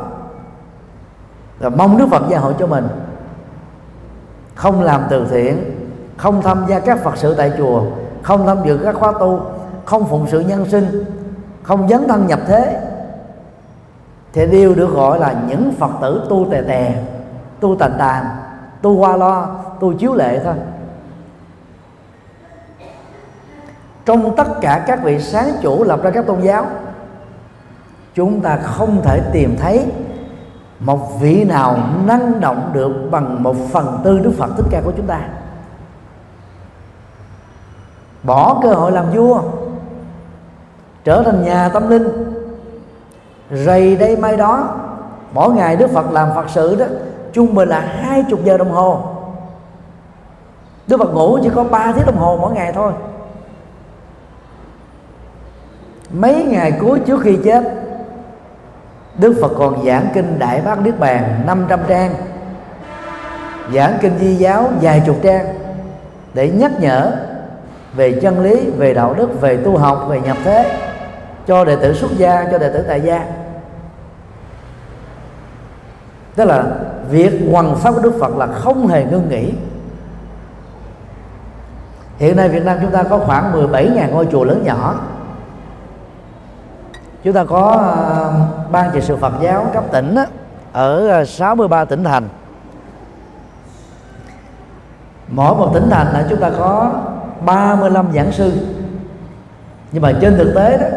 rồi 1.59 1.71
mong 1.71 1.97
đức 1.97 2.07
phật 2.11 2.23
gia 2.29 2.39
hộ 2.39 2.53
cho 2.53 2.67
mình. 2.67 2.87
Không 4.55 4.83
làm 4.83 5.03
từ 5.09 5.27
thiện, 5.29 5.63
không 6.17 6.41
tham 6.41 6.65
gia 6.67 6.79
các 6.79 7.03
phật 7.03 7.17
sự 7.17 7.35
tại 7.35 7.51
chùa, 7.57 7.83
không 8.23 8.47
tham 8.47 8.57
dự 8.65 8.79
các 8.83 8.95
khóa 8.95 9.13
tu, 9.19 9.41
không 9.85 10.07
phụng 10.07 10.27
sự 10.27 10.39
nhân 10.39 10.65
sinh, 10.65 11.05
không 11.63 11.87
dấn 11.87 12.07
thân 12.07 12.27
nhập 12.27 12.39
thế, 12.47 12.81
thì 14.33 14.47
đều 14.47 14.75
được 14.75 14.93
gọi 14.93 15.19
là 15.19 15.35
những 15.47 15.71
phật 15.79 15.91
tử 16.01 16.27
tu 16.29 16.47
tè 16.51 16.61
tè, 16.61 17.03
tu 17.59 17.75
tàn 17.75 17.95
tàn 17.99 18.25
tu 18.81 18.97
hoa 18.97 19.17
lo, 19.17 19.45
tu 19.79 19.93
chiếu 19.93 20.13
lệ 20.13 20.41
thôi. 20.43 20.53
Trong 24.05 24.35
tất 24.35 24.47
cả 24.61 24.83
các 24.87 25.03
vị 25.03 25.19
sáng 25.19 25.49
chủ 25.61 25.83
lập 25.83 25.99
ra 26.03 26.11
các 26.11 26.25
tôn 26.25 26.41
giáo, 26.41 26.65
chúng 28.13 28.41
ta 28.41 28.57
không 28.57 29.01
thể 29.03 29.21
tìm 29.33 29.55
thấy 29.59 29.85
một 30.79 31.19
vị 31.19 31.43
nào 31.43 31.77
năng 32.05 32.39
động 32.39 32.69
được 32.73 32.91
bằng 33.11 33.43
một 33.43 33.55
phần 33.71 33.99
tư 34.03 34.19
đức 34.19 34.31
phật 34.37 34.49
thích 34.57 34.65
ca 34.71 34.81
của 34.81 34.91
chúng 34.97 35.07
ta? 35.07 35.19
Bỏ 38.23 38.59
cơ 38.63 38.69
hội 38.69 38.91
làm 38.91 39.05
vua, 39.11 39.41
trở 41.03 41.23
thành 41.23 41.43
nhà 41.43 41.69
tâm 41.69 41.89
linh, 41.89 42.07
rầy 43.51 43.95
đây 43.95 44.17
mai 44.17 44.37
đó, 44.37 44.75
mỗi 45.33 45.53
ngày 45.53 45.75
đức 45.75 45.89
phật 45.89 46.11
làm 46.11 46.29
phật 46.35 46.45
sự 46.49 46.75
đó, 46.75 46.85
trung 47.33 47.55
bình 47.55 47.69
là 47.69 47.79
hai 47.79 48.23
chục 48.29 48.43
giờ 48.43 48.57
đồng 48.57 48.71
hồ. 48.71 49.01
Đức 50.87 50.97
phật 50.97 51.13
ngủ 51.13 51.39
chỉ 51.43 51.49
có 51.55 51.63
ba 51.63 51.91
tiếng 51.95 52.05
đồng 52.05 52.17
hồ 52.17 52.37
mỗi 52.41 52.53
ngày 52.53 52.73
thôi. 52.73 52.91
Mấy 56.13 56.43
ngày 56.43 56.77
cuối 56.81 56.99
trước 56.99 57.21
khi 57.21 57.37
chết 57.43 57.63
Đức 59.17 59.33
Phật 59.41 59.51
còn 59.57 59.85
giảng 59.85 60.07
kinh 60.13 60.39
Đại 60.39 60.61
Bát 60.61 60.81
Niết 60.81 60.99
Bàn 60.99 61.43
500 61.45 61.79
trang 61.87 62.13
Giảng 63.73 63.97
kinh 64.01 64.19
Di 64.19 64.35
giáo 64.35 64.69
vài 64.81 65.03
chục 65.05 65.15
trang 65.23 65.45
Để 66.33 66.49
nhắc 66.49 66.71
nhở 66.79 67.11
về 67.95 68.19
chân 68.21 68.39
lý, 68.39 68.69
về 68.69 68.93
đạo 68.93 69.13
đức, 69.17 69.41
về 69.41 69.57
tu 69.57 69.77
học, 69.77 70.05
về 70.09 70.21
nhập 70.21 70.37
thế 70.43 70.77
Cho 71.47 71.65
đệ 71.65 71.75
tử 71.75 71.93
xuất 71.93 72.11
gia, 72.17 72.45
cho 72.51 72.57
đệ 72.57 72.73
tử 72.73 72.85
tại 72.87 73.01
gia. 73.01 73.25
Tức 76.35 76.45
là 76.45 76.63
việc 77.09 77.39
hoàn 77.51 77.75
pháp 77.75 77.91
của 77.91 78.01
Đức 78.01 78.13
Phật 78.19 78.37
là 78.37 78.47
không 78.47 78.87
hề 78.87 79.03
ngưng 79.03 79.29
nghỉ. 79.29 79.53
Hiện 82.17 82.35
nay 82.35 82.49
Việt 82.49 82.65
Nam 82.65 82.77
chúng 82.81 82.91
ta 82.91 83.03
có 83.03 83.17
khoảng 83.17 83.53
17.000 83.53 84.11
ngôi 84.11 84.27
chùa 84.31 84.43
lớn 84.43 84.63
nhỏ 84.65 84.95
chúng 87.27 87.33
ta 87.33 87.43
có 87.43 87.71
à, 87.71 88.31
ban 88.71 88.91
trị 88.93 89.01
sự 89.01 89.15
Phật 89.15 89.33
giáo 89.41 89.65
cấp 89.73 89.83
tỉnh 89.91 90.15
á, 90.15 90.25
ở 90.73 91.07
à, 91.07 91.25
63 91.25 91.85
tỉnh 91.85 92.03
thành. 92.03 92.27
Mỗi 95.27 95.55
một 95.55 95.71
tỉnh 95.73 95.89
thành 95.89 96.13
là 96.13 96.25
chúng 96.29 96.39
ta 96.39 96.51
có 96.57 96.91
35 97.45 98.05
giảng 98.13 98.31
sư. 98.31 98.51
Nhưng 99.91 100.01
mà 100.01 100.13
trên 100.21 100.37
thực 100.37 100.53
tế 100.55 100.77
đó 100.77 100.87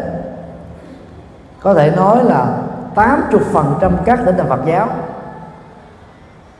có 1.59 1.73
thể 1.73 1.91
nói 1.95 2.23
là 2.23 2.57
80 2.95 3.41
phần 3.51 3.75
trăm 3.81 3.97
các 4.05 4.19
tỉnh 4.25 4.35
thành 4.37 4.49
Phật 4.49 4.59
giáo 4.65 4.87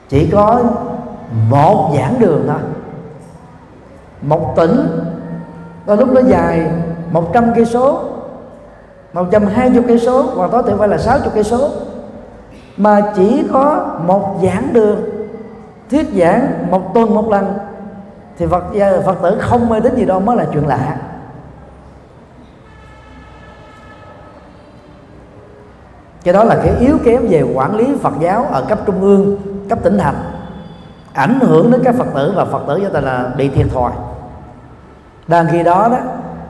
chỉ 0.10 0.30
có 0.32 0.64
một 1.50 1.94
giảng 1.98 2.20
đường 2.20 2.44
thôi. 2.48 2.60
Một 4.22 4.54
tỉnh 4.56 4.88
có 5.88 5.96
lúc 5.96 6.10
nó 6.14 6.22
dài 6.22 6.72
100 7.12 7.54
cây 7.56 7.66
số 7.66 8.11
120 9.14 9.84
cây 9.88 10.00
số, 10.00 10.24
hoặc 10.36 10.52
tối 10.52 10.64
thiểu 10.68 10.78
phải 10.78 10.88
là 10.88 10.98
60 10.98 11.32
cây 11.34 11.44
số. 11.44 11.70
Mà 12.78 13.02
chỉ 13.16 13.44
có 13.54 13.86
một 14.08 14.40
giảng 14.44 14.74
đường, 14.74 15.02
thuyết 15.90 16.08
giảng 16.16 16.68
một 16.72 16.94
tuần 16.94 17.16
một 17.16 17.30
lần, 17.30 17.54
thì 18.38 18.46
Phật 18.46 18.64
à, 18.80 18.92
Phật 19.06 19.18
tử 19.24 19.38
không 19.42 19.70
mê 19.70 19.80
đến 19.80 19.96
gì 19.96 20.06
đâu, 20.06 20.20
mới 20.20 20.38
là 20.38 20.46
chuyện 20.54 20.68
lạ. 20.68 20.98
Cái 26.24 26.34
đó 26.34 26.44
là 26.44 26.56
cái 26.64 26.76
yếu 26.80 26.98
kém 27.04 27.28
về 27.30 27.42
quản 27.56 27.76
lý 27.76 27.96
Phật 28.02 28.14
giáo 28.20 28.46
ở 28.52 28.66
cấp 28.70 28.80
trung 28.86 29.02
ương, 29.02 29.38
cấp 29.70 29.80
tỉnh 29.84 29.98
thành. 29.98 30.16
Ảnh 31.14 31.40
hưởng 31.42 31.72
đến 31.72 31.82
các 31.84 31.96
Phật 31.96 32.08
tử 32.16 32.34
và 32.36 32.46
Phật 32.46 32.62
tử 32.68 32.80
cho 32.84 32.90
ta 32.90 33.00
là 33.00 33.30
bị 33.38 33.50
thiệt 33.50 33.68
thòi. 33.74 33.92
Đang 35.28 35.48
khi 35.52 35.64
đó 35.64 35.88
đó, 35.92 35.98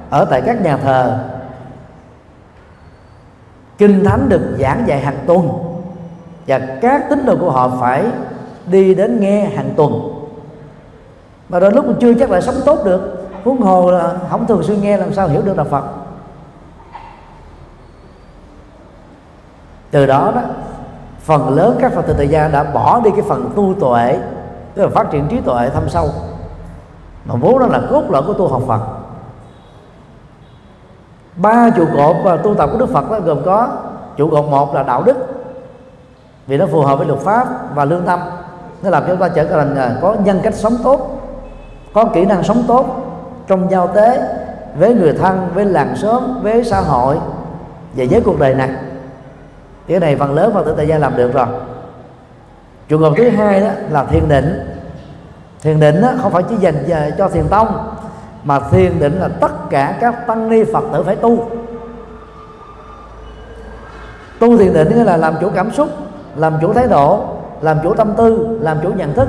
ở 0.09 0.26
tại 0.26 0.41
các 0.41 0.62
nhà 0.62 0.78
thờ 0.78 1.20
kinh 3.82 4.03
thánh 4.03 4.29
được 4.29 4.41
giảng 4.59 4.84
dạy 4.88 4.99
hàng 4.99 5.17
tuần. 5.27 5.49
Và 6.47 6.59
các 6.82 7.09
tín 7.09 7.25
đồ 7.25 7.36
của 7.39 7.51
họ 7.51 7.69
phải 7.79 8.05
đi 8.65 8.95
đến 8.95 9.19
nghe 9.19 9.45
hàng 9.45 9.69
tuần. 9.75 9.93
Mà 11.49 11.59
đôi 11.59 11.71
lúc 11.71 11.86
chưa 11.99 12.13
chắc 12.13 12.32
là 12.32 12.41
sống 12.41 12.55
tốt 12.65 12.79
được. 12.86 13.27
Huống 13.43 13.61
hồ 13.61 13.91
là 13.91 14.13
không 14.29 14.47
thường 14.47 14.63
xuyên 14.63 14.82
nghe, 14.82 14.97
làm 14.97 15.13
sao 15.13 15.27
hiểu 15.27 15.41
được 15.41 15.57
đạo 15.57 15.65
Phật? 15.69 15.84
Từ 19.91 20.05
đó 20.05 20.32
đó, 20.36 20.41
phần 21.19 21.49
lớn 21.49 21.77
các 21.82 21.93
phật 21.93 22.01
tử 22.01 22.13
tại 22.17 22.27
gia 22.27 22.47
đã 22.47 22.63
bỏ 22.63 23.01
đi 23.03 23.11
cái 23.11 23.21
phần 23.21 23.51
tu 23.55 23.73
tuệ, 23.79 24.19
tức 24.73 24.84
là 24.84 24.89
phát 24.89 25.11
triển 25.11 25.27
trí 25.27 25.39
tuệ 25.39 25.69
thâm 25.69 25.89
sâu. 25.89 26.09
Mà 27.25 27.36
vốn 27.36 27.59
đó 27.59 27.67
là 27.67 27.82
cốt 27.89 28.03
lõi 28.09 28.21
của 28.21 28.34
tu 28.34 28.47
học 28.47 28.61
Phật 28.67 29.00
ba 31.36 31.69
trụ 31.75 31.86
cột 31.97 32.15
và 32.23 32.38
tu 32.38 32.55
tập 32.55 32.69
của 32.71 32.77
Đức 32.77 32.89
Phật 32.89 33.11
đó 33.11 33.19
gồm 33.19 33.41
có 33.45 33.67
trụ 34.17 34.29
cột 34.29 34.45
một 34.45 34.75
là 34.75 34.84
đạo 34.84 35.03
đức, 35.03 35.15
vì 36.47 36.57
nó 36.57 36.65
phù 36.65 36.82
hợp 36.82 36.95
với 36.95 37.07
luật 37.07 37.19
pháp 37.19 37.75
và 37.75 37.86
lương 37.86 38.05
tâm. 38.05 38.19
Nó 38.84 38.89
làm 38.89 39.03
cho 39.03 39.09
chúng 39.09 39.19
ta 39.19 39.29
trở 39.29 39.43
thành 39.43 39.75
à, 39.75 39.95
có 40.01 40.15
nhân 40.23 40.39
cách 40.43 40.53
sống 40.55 40.73
tốt, 40.84 41.21
có 41.93 42.05
kỹ 42.05 42.25
năng 42.25 42.43
sống 42.43 42.63
tốt 42.67 42.86
trong 43.47 43.71
giao 43.71 43.88
tế 43.88 44.21
với 44.77 44.93
người 44.93 45.13
thân, 45.13 45.49
với 45.53 45.65
làng 45.65 45.95
xóm, 45.95 46.23
với 46.43 46.63
xã 46.63 46.79
hội 46.79 47.17
và 47.95 48.05
với 48.11 48.21
cuộc 48.21 48.39
đời 48.39 48.55
này. 48.55 48.69
Cái 49.88 49.99
này 49.99 50.15
phần 50.15 50.34
lớn 50.34 50.51
phật 50.53 50.65
tử 50.65 50.73
tại 50.77 50.88
gia 50.88 50.97
làm 50.97 51.17
được 51.17 51.34
rồi. 51.34 51.47
Trụ 52.88 52.99
cột 52.99 53.13
thứ 53.17 53.29
hai 53.29 53.61
đó 53.61 53.69
là 53.89 54.03
thiền 54.03 54.29
định. 54.29 54.77
Thiền 55.61 55.79
định 55.79 56.01
đó 56.01 56.09
không 56.21 56.32
phải 56.32 56.43
chỉ 56.43 56.55
dành 56.55 56.89
à, 56.91 57.09
cho 57.17 57.29
thiền 57.29 57.47
tông 57.47 57.67
mà 58.43 58.59
thiền 58.59 58.99
định 58.99 59.19
là 59.19 59.27
tất 59.27 59.69
cả 59.69 59.97
các 60.01 60.27
tăng 60.27 60.49
ni 60.49 60.63
phật 60.73 60.83
tử 60.93 61.03
phải 61.03 61.15
tu. 61.15 61.49
Tu 64.39 64.57
thiền 64.57 64.73
định 64.73 64.89
nghĩa 64.89 65.03
là 65.03 65.17
làm 65.17 65.33
chủ 65.41 65.49
cảm 65.55 65.71
xúc, 65.71 65.89
làm 66.35 66.53
chủ 66.61 66.73
thái 66.73 66.87
độ, 66.87 67.25
làm 67.61 67.77
chủ 67.83 67.93
tâm 67.93 68.13
tư, 68.17 68.57
làm 68.61 68.77
chủ 68.83 68.89
nhận 68.93 69.13
thức, 69.13 69.27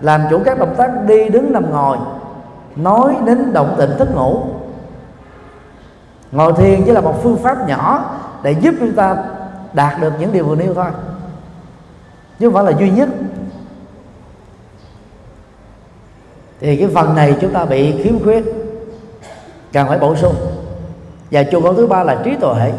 làm 0.00 0.20
chủ 0.30 0.40
các 0.44 0.58
động 0.58 0.74
tác 0.76 0.90
đi 1.06 1.28
đứng 1.28 1.52
nằm 1.52 1.70
ngồi, 1.70 1.98
nói 2.76 3.16
đến 3.26 3.52
động 3.52 3.74
tịnh 3.78 3.90
thức 3.98 4.08
ngủ. 4.14 4.42
Ngồi 6.32 6.52
thiền 6.52 6.84
chỉ 6.84 6.92
là 6.92 7.00
một 7.00 7.22
phương 7.22 7.36
pháp 7.36 7.68
nhỏ 7.68 8.04
để 8.42 8.52
giúp 8.52 8.74
chúng 8.80 8.92
ta 8.92 9.16
đạt 9.72 10.00
được 10.00 10.12
những 10.20 10.32
điều 10.32 10.44
vừa 10.44 10.56
nêu 10.56 10.74
thôi, 10.74 10.86
chứ 12.38 12.46
không 12.46 12.54
phải 12.54 12.64
là 12.64 12.78
duy 12.78 12.90
nhất. 12.90 13.08
Thì 16.60 16.76
cái 16.76 16.88
phần 16.94 17.14
này 17.14 17.34
chúng 17.40 17.52
ta 17.52 17.64
bị 17.64 18.02
khiếm 18.02 18.24
khuyết 18.24 18.44
cần 19.72 19.88
phải 19.88 19.98
bổ 19.98 20.16
sung. 20.16 20.34
Và 21.30 21.42
trụ 21.42 21.60
cột 21.60 21.76
thứ 21.76 21.86
ba 21.86 22.04
là 22.04 22.18
trí 22.24 22.36
tuệ. 22.40 22.72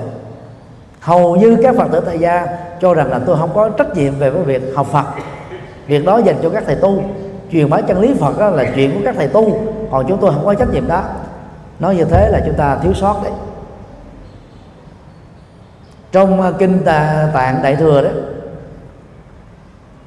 Hầu 0.99 1.35
như 1.35 1.57
các 1.63 1.75
phật 1.75 1.87
tử 1.91 1.99
tại 2.05 2.19
gia 2.19 2.47
cho 2.81 2.93
rằng 2.93 3.11
là 3.11 3.19
tôi 3.25 3.37
không 3.37 3.49
có 3.55 3.69
trách 3.69 3.95
nhiệm 3.95 4.15
về 4.15 4.31
cái 4.31 4.43
việc 4.43 4.61
học 4.75 4.87
phật. 4.91 5.05
Việc 5.87 6.05
đó 6.05 6.17
dành 6.17 6.35
cho 6.43 6.49
các 6.49 6.63
thầy 6.65 6.75
tu. 6.75 7.03
Truyền 7.51 7.69
bá 7.69 7.81
chân 7.81 7.99
lý 7.99 8.13
phật 8.19 8.39
đó 8.39 8.49
là 8.49 8.71
chuyện 8.75 8.91
của 8.93 8.99
các 9.05 9.15
thầy 9.17 9.27
tu 9.27 9.61
còn 9.91 10.05
chúng 10.07 10.17
tôi 10.21 10.33
không 10.33 10.45
có 10.45 10.53
trách 10.53 10.73
nhiệm 10.73 10.87
đó. 10.87 11.03
Nói 11.79 11.95
như 11.95 12.05
thế 12.05 12.29
là 12.29 12.41
chúng 12.45 12.55
ta 12.55 12.77
thiếu 12.83 12.93
sót 12.93 13.23
đấy. 13.23 13.33
Trong 16.11 16.41
à, 16.41 16.51
kinh 16.59 16.79
tà, 16.85 17.29
tạng 17.33 17.61
đại 17.63 17.75
thừa 17.75 18.01
đó 18.01 18.09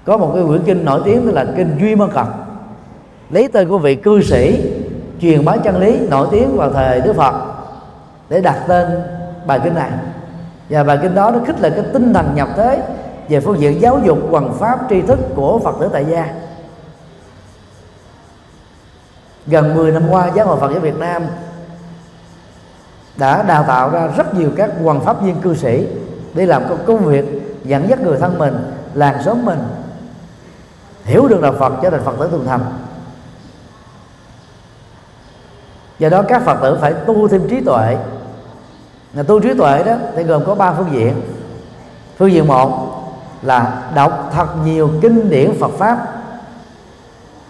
có 0.05 0.17
một 0.17 0.31
cái 0.35 0.45
quyển 0.49 0.63
kinh 0.63 0.85
nổi 0.85 1.01
tiếng 1.05 1.35
là 1.35 1.47
kinh 1.57 1.77
duy 1.81 1.95
mơ 1.95 2.09
cật 2.15 2.27
lấy 3.33 3.49
tên 3.53 3.69
của 3.69 3.79
vị 3.79 3.95
cư 3.95 4.23
sĩ 4.23 4.71
truyền 5.21 5.45
bá 5.45 5.57
chân 5.57 5.77
lý 5.81 5.99
nổi 6.09 6.29
tiếng 6.31 6.57
vào 6.57 6.73
thời 6.73 7.01
đức 7.01 7.17
phật 7.17 7.35
để 8.29 8.41
đặt 8.41 8.65
tên 8.69 8.89
bài 9.47 9.61
kinh 9.65 9.75
này. 9.75 9.91
Và 10.69 10.85
bài 10.85 10.99
kinh 11.03 11.15
đó 11.15 11.31
nó 11.31 11.39
khích 11.47 11.61
lệ 11.61 11.71
cái 11.71 11.85
tinh 11.93 12.13
thần 12.15 12.35
nhập 12.35 12.49
thế 12.57 12.83
về 13.29 13.41
phương 13.41 13.61
diện 13.61 13.81
giáo 13.81 14.01
dục, 14.05 14.19
hoằng 14.31 14.55
pháp, 14.55 14.79
tri 14.91 15.03
thức 15.03 15.19
của 15.35 15.59
phật 15.59 15.77
tử 15.81 15.89
tại 15.93 16.05
gia. 16.11 16.35
Gần 19.47 19.75
10 19.75 19.93
năm 19.93 20.03
qua, 20.11 20.31
giáo 20.35 20.47
hội 20.47 20.61
phật 20.61 20.71
giáo 20.71 20.81
việt 20.81 20.99
nam 20.99 21.23
đã 23.17 23.43
đào 23.43 23.65
tạo 23.69 23.91
ra 23.91 24.07
rất 24.07 24.35
nhiều 24.35 24.51
các 24.57 24.71
hoàng 24.83 25.01
pháp 25.01 25.23
viên 25.23 25.41
cư 25.41 25.55
sĩ 25.55 25.87
để 26.35 26.47
làm 26.47 26.63
công 26.87 27.05
việc 27.05 27.25
dẫn 27.65 27.89
dắt 27.89 28.01
người 28.01 28.19
thân 28.19 28.39
mình, 28.39 28.55
làng 28.95 29.23
xóm 29.23 29.45
mình, 29.45 29.59
hiểu 31.05 31.29
được 31.29 31.43
đạo 31.43 31.55
Phật, 31.59 31.73
trở 31.83 31.91
thành 31.91 32.05
Phật 32.05 32.17
tử 32.19 32.29
thường 32.31 32.47
thành. 32.47 32.61
Do 36.03 36.09
đó 36.09 36.23
các 36.29 36.43
Phật 36.45 36.59
tử 36.63 36.79
phải 36.81 36.93
tu 36.93 37.29
thêm 37.29 37.49
trí 37.49 37.61
tuệ. 37.61 37.97
Là 39.15 39.23
tu 39.23 39.41
trí 39.41 39.55
tuệ 39.55 39.83
đó, 39.83 39.95
thì 40.17 40.23
gồm 40.23 40.45
có 40.45 40.55
ba 40.55 40.73
phương 40.73 40.93
diện. 40.93 41.15
Phương 42.19 42.33
diện 42.33 42.47
một 42.47 43.03
là 43.43 43.83
đọc 43.95 44.31
thật 44.35 44.47
nhiều 44.65 44.91
kinh 45.03 45.31
điển 45.31 45.53
Phật 45.61 45.71
pháp 45.79 45.99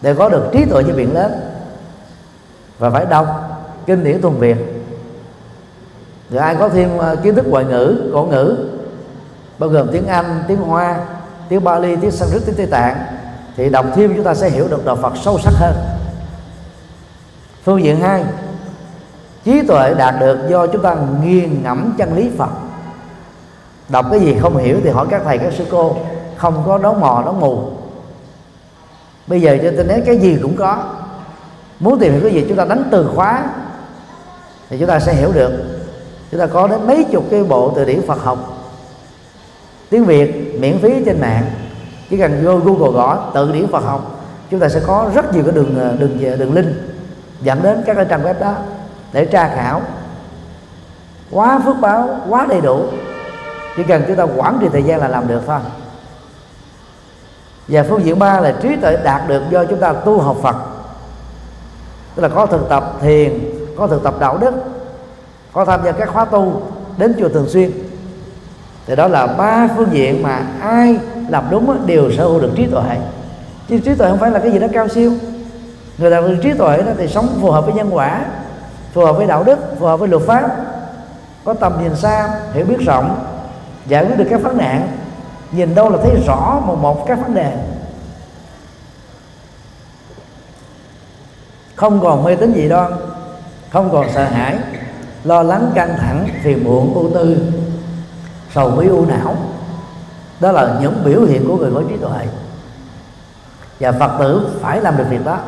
để 0.01 0.15
có 0.15 0.29
được 0.29 0.49
trí 0.53 0.65
tuệ 0.65 0.83
như 0.85 0.93
biển 0.93 1.15
lớn. 1.15 1.33
Và 2.79 2.91
phải 2.91 3.07
đọc 3.07 3.27
kinh 3.87 4.05
điển 4.05 4.23
thuần 4.23 4.35
Việt. 4.35 4.57
Rồi 6.31 6.41
ai 6.41 6.57
có 6.57 6.69
thêm 6.69 6.99
ờ, 6.99 7.17
kiến 7.17 7.35
thức 7.35 7.45
ngoại 7.49 7.65
ngữ, 7.65 8.11
cổ 8.13 8.23
ngữ, 8.23 8.57
bao 9.59 9.71
gồm 9.71 9.89
tiếng 9.93 10.07
anh, 10.07 10.45
tiếng 10.49 10.59
hoa, 10.59 11.01
tiếng 11.49 11.65
bali, 11.65 11.97
tiếng 11.97 12.11
sanskrit, 12.11 12.43
tiếng 12.47 12.57
tây 12.57 12.67
tạng, 12.67 12.97
thì 13.57 13.71
đọc 13.71 13.87
thêm 13.95 14.13
chúng 14.17 14.25
ta 14.25 14.35
sẽ 14.35 14.51
hiểu 14.51 14.69
được 14.69 14.85
đạo 14.85 14.97
phật 14.97 15.13
sâu 15.25 15.39
sắc 15.39 15.53
hơn 15.55 15.75
phương 17.65 17.83
diện 17.83 18.01
hai, 18.01 18.25
trí 19.45 19.63
tuệ 19.67 19.95
đạt 19.95 20.15
được 20.21 20.39
do 20.49 20.67
chúng 20.67 20.83
ta 20.83 20.97
nghiền 21.25 21.63
ngẫm 21.63 21.95
chân 21.99 22.17
lý 22.17 22.31
phật. 22.39 22.51
Đọc 23.89 24.07
cái 24.11 24.21
gì 24.21 24.37
không 24.41 24.57
hiểu 24.57 24.81
thì 24.85 24.91
hỏi 24.91 25.07
các 25.11 25.23
thầy, 25.25 25.39
các 25.39 25.53
sư 25.53 25.65
cô, 25.71 25.97
không 26.37 26.63
có 26.67 26.79
đón 26.79 27.01
mò 27.01 27.23
đón 27.27 27.41
mù. 27.41 27.63
Bây 29.27 29.41
giờ 29.41 29.57
trên 29.57 29.77
internet 29.77 30.05
cái 30.07 30.19
gì 30.19 30.39
cũng 30.43 30.57
có, 30.57 30.85
muốn 31.81 31.99
tìm 31.99 32.13
hiểu 32.13 32.21
cái 32.23 32.33
gì 32.33 32.45
chúng 32.49 32.57
ta 32.57 32.65
đánh 32.65 32.89
từ 32.91 33.11
khóa 33.15 33.45
thì 34.71 34.79
chúng 34.79 34.89
ta 34.89 35.01
sẽ 35.01 35.15
hiểu 35.15 35.33
được. 35.33 35.53
Chúng 36.31 36.41
ta 36.41 36.47
có 36.47 36.67
đến 36.67 36.87
mấy 36.87 37.05
chục 37.13 37.25
cái 37.31 37.45
bộ 37.45 37.73
từ 37.77 37.85
điển 37.85 38.03
Phật 38.07 38.23
học. 38.23 38.39
Tiếng 39.91 40.05
Việt 40.05 40.57
miễn 40.61 40.79
phí 40.79 41.05
trên 41.05 41.21
mạng. 41.21 41.45
Chỉ 42.11 42.19
cần 42.19 42.43
vô 42.45 42.57
Google 42.57 42.91
gõ 42.91 43.31
từ 43.35 43.53
điển 43.53 43.67
Phật 43.67 43.85
học, 43.85 44.25
chúng 44.51 44.61
ta 44.61 44.69
sẽ 44.69 44.81
có 44.87 45.11
rất 45.15 45.35
nhiều 45.35 45.45
cái 45.45 45.53
đường 45.53 45.99
đường 45.99 46.39
đường 46.39 46.55
link 46.55 46.67
dẫn 47.43 47.62
đến 47.62 47.82
các 47.86 47.95
cái 47.95 48.07
trang 48.09 48.24
web 48.24 48.40
đó 48.40 48.55
để 49.12 49.26
tra 49.26 49.49
khảo. 49.55 49.80
Quá 51.30 51.61
phước 51.64 51.76
báo, 51.80 52.20
quá 52.28 52.47
đầy 52.49 52.61
đủ. 52.61 52.84
Chỉ 53.76 53.82
cần 53.82 54.03
chúng 54.07 54.16
ta 54.16 54.22
quản 54.22 54.59
trị 54.61 54.68
thời 54.72 54.82
gian 54.82 55.01
là 55.01 55.09
làm 55.09 55.28
được 55.28 55.43
thôi 55.47 55.61
và 57.68 57.84
phương 57.88 58.05
diện 58.05 58.18
ba 58.18 58.40
là 58.40 58.55
trí 58.62 58.76
tuệ 58.76 58.97
đạt 59.05 59.28
được 59.28 59.43
do 59.51 59.64
chúng 59.64 59.80
ta 59.80 59.93
tu 59.93 60.20
học 60.20 60.36
Phật. 60.43 60.57
Tức 62.14 62.22
là 62.22 62.28
có 62.28 62.47
thực 62.47 62.68
tập 62.68 62.93
thiền, 63.01 63.38
có 63.78 63.86
thực 63.86 64.03
tập 64.03 64.14
đạo 64.20 64.38
đức, 64.38 64.55
có 65.53 65.64
tham 65.64 65.80
gia 65.84 65.93
các 65.93 66.09
khóa 66.12 66.24
tu, 66.24 66.62
đến 66.97 67.14
chùa 67.18 67.28
thường 67.28 67.49
xuyên. 67.49 67.70
Thì 68.86 68.97
đó 68.97 69.09
là 69.09 69.26
ba 69.26 69.68
phương 69.76 69.88
diện 69.93 70.22
mà 70.22 70.43
ai 70.61 70.99
làm 71.28 71.45
đúng 71.51 71.86
đều 71.86 72.12
sở 72.12 72.24
hữu 72.24 72.40
được 72.40 72.51
trí 72.57 72.66
tuệ. 72.66 72.99
Chứ 73.68 73.78
trí 73.78 73.95
tuệ 73.95 74.09
không 74.09 74.18
phải 74.18 74.30
là 74.30 74.38
cái 74.38 74.53
gì 74.53 74.59
đó 74.59 74.66
cao 74.72 74.88
siêu 74.88 75.12
người 76.03 76.11
làm 76.11 76.29
được 76.29 76.37
trí 76.43 76.53
tuệ 76.53 76.83
đó 76.83 76.93
thì 76.99 77.09
sống 77.09 77.39
phù 77.41 77.51
hợp 77.51 77.65
với 77.65 77.75
nhân 77.75 77.97
quả, 77.97 78.25
phù 78.93 79.05
hợp 79.05 79.13
với 79.13 79.27
đạo 79.27 79.45
đức, 79.45 79.59
phù 79.79 79.87
hợp 79.87 79.97
với 79.97 80.09
luật 80.09 80.23
pháp. 80.27 80.51
Có 81.45 81.55
tầm 81.55 81.83
nhìn 81.83 81.97
xa, 81.97 82.31
hiểu 82.53 82.67
biết 82.67 82.81
rộng, 82.87 83.25
giải 83.87 84.05
quyết 84.05 84.19
được 84.19 84.27
các 84.31 84.43
vấn 84.43 84.59
nạn. 84.59 84.89
Nhìn 85.53 85.75
đâu 85.75 85.91
là 85.91 85.99
thấy 86.03 86.23
rõ 86.27 86.61
một 86.67 86.79
một 86.83 87.07
các 87.07 87.19
vấn 87.23 87.35
đề. 87.35 87.57
Không 91.77 92.01
còn 92.03 92.25
mê 92.25 92.37
tín 92.37 92.53
dị 92.55 92.69
đoan, 92.69 92.93
không 93.71 93.91
còn 93.93 94.07
sợ 94.15 94.25
hãi, 94.25 94.59
lo 95.25 95.43
lắng 95.43 95.71
căng 95.75 95.97
thẳng, 95.99 96.29
phiền 96.43 96.65
muộn, 96.65 96.95
ưu 96.95 97.11
tư, 97.15 97.53
sầu 98.55 98.71
bí 98.71 98.89
u 98.89 99.07
não. 99.07 99.37
Đó 100.41 100.53
là 100.53 100.75
những 100.81 101.03
biểu 101.05 101.21
hiện 101.21 101.49
của 101.49 101.57
người 101.57 101.71
có 101.75 101.83
trí 101.89 101.97
tuệ. 101.97 102.27
Và 103.81 103.93
phật 103.93 104.19
tử 104.19 104.59
phải 104.61 104.81
làm 104.81 104.97
được 104.97 105.07
việc 105.11 105.25
đó 105.25 105.39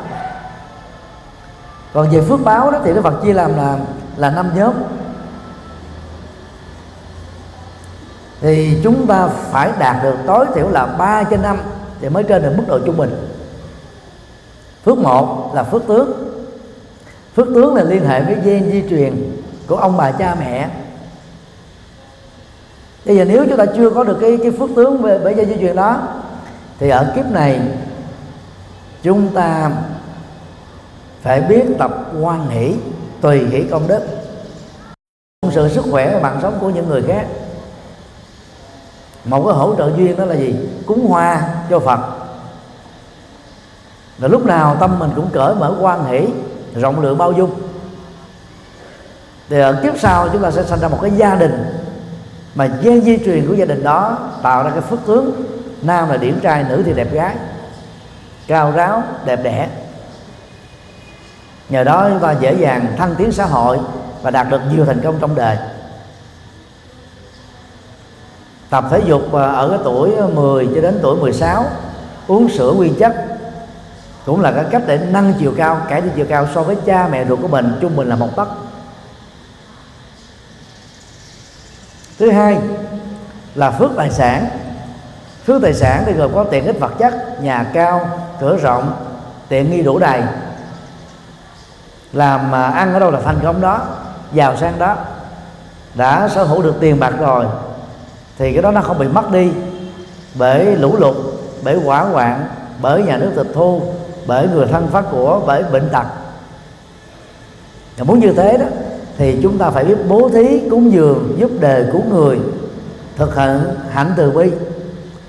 còn 1.95 2.09
về 2.09 2.21
phước 2.21 2.43
báo 2.43 2.71
đó 2.71 2.79
thì 2.83 2.93
đức 2.93 3.01
phật 3.01 3.23
chia 3.23 3.33
làm 3.33 3.57
là 3.57 3.77
là 4.17 4.29
năm 4.29 4.51
nhóm. 4.55 4.73
Thì 8.41 8.77
chúng 8.83 9.07
ta 9.07 9.27
phải 9.27 9.71
đạt 9.79 10.03
được 10.03 10.15
tối 10.27 10.45
thiểu 10.55 10.69
là 10.69 10.85
3 10.85 11.23
trên 11.23 11.41
năm 11.41 11.57
thì 12.01 12.09
mới 12.09 12.23
trên 12.23 12.43
được 12.43 12.53
mức 12.57 12.63
độ 12.67 12.79
trung 12.85 12.97
bình. 12.97 13.27
Phước 14.85 14.97
một 14.97 15.51
là 15.55 15.63
phước 15.63 15.87
tướng 15.87 16.11
phước 17.35 17.47
tướng 17.55 17.75
là 17.75 17.83
liên 17.83 18.07
hệ 18.07 18.21
với 18.21 18.35
gen 18.43 18.71
di 18.71 18.83
truyền 18.89 19.41
của 19.67 19.75
ông 19.75 19.97
bà 19.97 20.11
cha 20.11 20.35
mẹ. 20.39 20.69
Bây 23.05 23.17
giờ 23.17 23.25
nếu 23.25 23.45
chúng 23.49 23.57
ta 23.57 23.65
chưa 23.77 23.89
có 23.89 24.03
được 24.03 24.17
cái 24.21 24.37
cái 24.41 24.51
phước 24.51 24.69
tướng 24.75 25.01
về, 25.01 25.19
bởi 25.23 25.33
gen 25.33 25.49
di 25.49 25.55
truyền 25.59 25.75
đó, 25.75 25.97
thì 26.79 26.89
ở 26.89 27.11
kiếp 27.15 27.25
này 27.31 27.61
chúng 29.03 29.27
ta 29.33 29.71
phải 31.25 31.41
biết 31.41 31.63
tập 31.79 31.91
quan 32.21 32.49
hỷ, 32.49 32.75
tùy 33.21 33.45
hỷ 33.45 33.63
công 33.71 33.87
đức. 33.87 33.99
Sự 35.51 35.69
sức 35.69 35.85
khỏe 35.91 36.13
và 36.13 36.19
mạng 36.19 36.39
sống 36.41 36.57
của 36.61 36.69
những 36.69 36.89
người 36.89 37.03
khác. 37.07 37.27
Một 39.25 39.43
cái 39.45 39.53
hỗ 39.53 39.75
trợ 39.75 39.91
duyên 39.97 40.17
đó 40.17 40.25
là 40.25 40.35
gì? 40.35 40.55
Cúng 40.85 41.07
hoa 41.07 41.41
cho 41.69 41.79
phật. 41.79 41.99
Là 44.17 44.27
lúc 44.27 44.45
nào 44.45 44.77
tâm 44.79 44.99
mình 44.99 45.11
cũng 45.15 45.29
cởi 45.33 45.55
mở 45.55 45.75
quan 45.81 46.05
hỷ, 46.05 46.27
rộng 46.75 46.99
lượng 46.99 47.17
bao 47.17 47.31
dung. 47.31 47.51
Thì 49.49 49.59
ở 49.59 49.79
kiếp 49.83 49.99
sau 49.99 50.29
chúng 50.29 50.41
ta 50.41 50.51
sẽ 50.51 50.63
sinh 50.63 50.79
ra 50.79 50.87
một 50.87 50.99
cái 51.01 51.11
gia 51.11 51.35
đình 51.35 51.65
mà 52.55 52.65
gen 52.65 53.01
di 53.01 53.17
truyền 53.25 53.47
của 53.47 53.53
gia 53.53 53.65
đình 53.65 53.83
đó 53.83 54.17
tạo 54.43 54.63
ra 54.63 54.69
cái 54.69 54.81
phước 54.81 54.99
tướng. 55.05 55.31
Nam 55.81 56.09
là 56.09 56.17
điển 56.17 56.39
trai, 56.39 56.65
nữ 56.69 56.83
thì 56.85 56.93
đẹp 56.93 57.13
gái. 57.13 57.35
Cao 58.47 58.71
ráo, 58.71 59.03
đẹp 59.25 59.43
đẽ 59.43 59.69
nhờ 61.69 61.83
đó 61.83 62.09
chúng 62.09 62.19
ta 62.19 62.31
dễ 62.31 62.53
dàng 62.53 62.95
thăng 62.97 63.15
tiến 63.15 63.31
xã 63.31 63.45
hội 63.45 63.79
và 64.21 64.31
đạt 64.31 64.49
được 64.49 64.61
nhiều 64.71 64.85
thành 64.85 65.01
công 65.01 65.19
trong 65.19 65.35
đời. 65.35 65.57
Tập 68.69 68.85
thể 68.91 69.01
dục 69.05 69.33
à, 69.33 69.43
ở 69.43 69.69
cái 69.69 69.79
tuổi 69.83 70.11
10 70.33 70.69
cho 70.75 70.81
đến 70.81 70.99
tuổi 71.01 71.17
16 71.17 71.65
uống 72.27 72.49
sữa 72.49 72.71
nguyên 72.71 72.95
chất 72.95 73.15
cũng 74.25 74.41
là 74.41 74.51
cái 74.51 74.65
cách 74.71 74.83
để 74.87 74.99
nâng 75.11 75.33
chiều 75.39 75.53
cao, 75.57 75.81
cải 75.89 76.01
thiện 76.01 76.11
chiều 76.15 76.25
cao 76.29 76.47
so 76.55 76.63
với 76.63 76.75
cha 76.85 77.07
mẹ 77.11 77.25
ruột 77.25 77.41
của 77.41 77.47
mình, 77.47 77.77
trung 77.81 77.95
bình 77.95 78.09
là 78.09 78.15
một 78.15 78.35
tấc. 78.35 78.47
Thứ 82.19 82.31
hai 82.31 82.57
là 83.55 83.71
phước 83.71 83.91
tài 83.97 84.11
sản. 84.11 84.47
Phước 85.45 85.61
tài 85.61 85.73
sản 85.73 86.03
thì 86.05 86.13
gồm 86.13 86.33
có 86.35 86.43
tiện 86.43 86.65
ích 86.65 86.79
vật 86.79 86.91
chất, 86.99 87.43
nhà 87.43 87.65
cao, 87.73 88.09
cửa 88.39 88.57
rộng, 88.57 88.93
tiện 89.47 89.71
nghi 89.71 89.81
đủ 89.81 89.99
đầy 89.99 90.21
làm 92.15 92.51
mà 92.51 92.63
ăn 92.63 92.93
ở 92.93 92.99
đâu 92.99 93.11
là 93.11 93.19
thành 93.25 93.39
công 93.43 93.61
đó, 93.61 93.81
giàu 94.33 94.57
sang 94.57 94.79
đó. 94.79 94.95
Đã 95.95 96.29
sở 96.35 96.43
hữu 96.43 96.61
được 96.61 96.75
tiền 96.79 96.99
bạc 96.99 97.13
rồi, 97.19 97.45
thì 98.37 98.53
cái 98.53 98.61
đó 98.61 98.71
nó 98.71 98.81
không 98.81 98.99
bị 98.99 99.07
mất 99.07 99.31
đi. 99.31 99.51
Bởi 100.35 100.65
lũ 100.65 100.95
lụt, 100.99 101.15
bởi 101.63 101.79
hỏa 101.79 102.01
hoạn, 102.01 102.47
bởi 102.81 103.03
nhà 103.03 103.17
nước 103.17 103.31
tịch 103.35 103.47
thu, 103.53 103.81
bởi 104.27 104.47
người 104.47 104.67
thân 104.67 104.87
phát 104.87 105.05
của, 105.11 105.41
bởi 105.45 105.63
bệnh 105.63 105.89
tật. 105.89 106.05
Và 107.97 108.03
muốn 108.03 108.19
như 108.19 108.33
thế 108.33 108.57
đó, 108.57 108.65
thì 109.17 109.39
chúng 109.43 109.57
ta 109.57 109.69
phải 109.69 109.83
biết 109.83 109.97
bố 110.09 110.29
thí 110.29 110.69
cúng 110.69 110.91
dường, 110.91 111.35
giúp 111.37 111.49
đề 111.59 111.89
cứu 111.91 112.01
người, 112.09 112.39
thực 113.15 113.35
hiện 113.35 113.59
hạnh 113.91 114.13
từ 114.17 114.31
bi. 114.31 114.51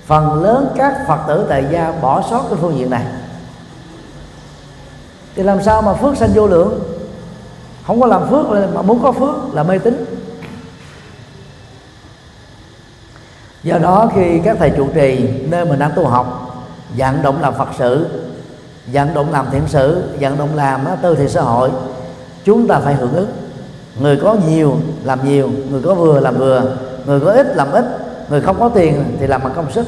Phần 0.06 0.42
lớn 0.42 0.68
các 0.76 0.94
phật 1.08 1.18
tử 1.28 1.46
tại 1.48 1.64
gia 1.70 1.92
bỏ 2.00 2.22
sót 2.30 2.42
cái 2.50 2.58
phương 2.60 2.78
diện 2.78 2.90
này 2.90 3.04
thì 5.36 5.42
làm 5.42 5.62
sao 5.62 5.82
mà 5.82 5.94
phước 5.94 6.16
sanh 6.16 6.30
vô 6.34 6.46
lượng? 6.46 6.80
Không 7.86 8.00
có 8.00 8.06
làm 8.06 8.28
phước 8.30 8.46
mà 8.74 8.82
muốn 8.82 9.02
có 9.02 9.12
phước 9.12 9.54
là 9.54 9.62
mê 9.62 9.78
tín. 9.78 10.04
Do 13.62 13.78
đó 13.78 14.10
khi 14.14 14.40
các 14.44 14.56
thầy 14.58 14.70
trụ 14.70 14.88
trì 14.94 15.28
nơi 15.48 15.64
mình 15.64 15.78
đang 15.78 15.92
tu 15.96 16.06
học, 16.06 16.56
vận 16.96 17.22
động 17.22 17.40
làm 17.40 17.54
phật 17.54 17.68
sự, 17.78 18.06
vận 18.86 19.14
động 19.14 19.32
làm 19.32 19.46
thiện 19.50 19.62
sự, 19.66 20.02
vận 20.20 20.38
động 20.38 20.54
làm 20.54 20.84
tư 21.02 21.14
thiện 21.14 21.28
xã 21.28 21.40
hội, 21.40 21.70
chúng 22.44 22.68
ta 22.68 22.78
phải 22.78 22.94
hưởng 22.94 23.14
ứng. 23.14 23.30
Người 24.00 24.16
có 24.16 24.36
nhiều 24.48 24.76
làm 25.04 25.28
nhiều, 25.28 25.50
người 25.70 25.82
có 25.84 25.94
vừa 25.94 26.20
làm 26.20 26.36
vừa, 26.36 26.76
người 27.06 27.20
có 27.20 27.32
ít 27.32 27.56
làm 27.56 27.72
ít, 27.72 27.84
người 28.30 28.40
không 28.40 28.60
có 28.60 28.68
tiền 28.68 29.16
thì 29.20 29.26
làm 29.26 29.42
bằng 29.44 29.52
công 29.56 29.72
sức. 29.72 29.86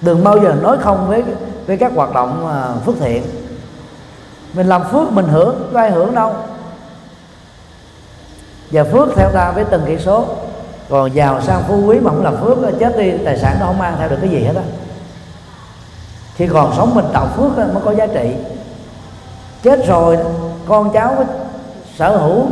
Đừng 0.00 0.24
bao 0.24 0.38
giờ 0.40 0.54
nói 0.62 0.76
không 0.80 1.08
với 1.08 1.24
với 1.66 1.76
các 1.76 1.92
hoạt 1.94 2.14
động 2.14 2.46
à, 2.48 2.74
phước 2.86 2.94
thiện 3.00 3.22
mình 4.52 4.66
làm 4.66 4.82
phước 4.90 5.12
mình 5.12 5.28
hưởng 5.28 5.70
có 5.72 5.80
ai 5.80 5.90
hưởng 5.90 6.14
đâu. 6.14 6.34
Và 8.70 8.84
phước 8.84 9.08
theo 9.16 9.30
ta 9.30 9.52
với 9.52 9.64
từng 9.64 9.84
kỹ 9.86 9.96
số. 9.98 10.26
Còn 10.88 11.14
giàu 11.14 11.40
sang 11.42 11.62
phú 11.68 11.82
quý 11.86 11.98
mà 11.98 12.10
không 12.10 12.24
làm 12.24 12.36
phước 12.36 12.58
chết 12.80 12.98
đi 12.98 13.12
tài 13.24 13.38
sản 13.38 13.56
nó 13.60 13.66
không 13.66 13.78
mang 13.78 13.96
theo 13.98 14.08
được 14.08 14.18
cái 14.20 14.30
gì 14.30 14.44
hết 14.44 14.56
á. 14.56 14.62
Khi 16.36 16.46
còn 16.46 16.72
sống 16.76 16.94
mình 16.94 17.04
tạo 17.12 17.28
phước 17.36 17.58
mới 17.58 17.82
có 17.84 17.94
giá 17.94 18.06
trị. 18.06 18.30
Chết 19.62 19.86
rồi 19.86 20.18
con 20.66 20.92
cháu 20.92 21.24
sở 21.96 22.16
hữu 22.16 22.46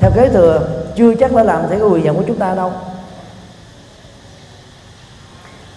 theo 0.00 0.10
kế 0.14 0.28
thừa 0.28 0.60
chưa 0.96 1.14
chắc 1.14 1.34
đã 1.34 1.42
làm 1.42 1.60
theo 1.68 1.78
cái 1.78 1.88
quyền 1.88 2.04
nhận 2.04 2.16
của 2.16 2.24
chúng 2.26 2.38
ta 2.38 2.54
đâu. 2.54 2.72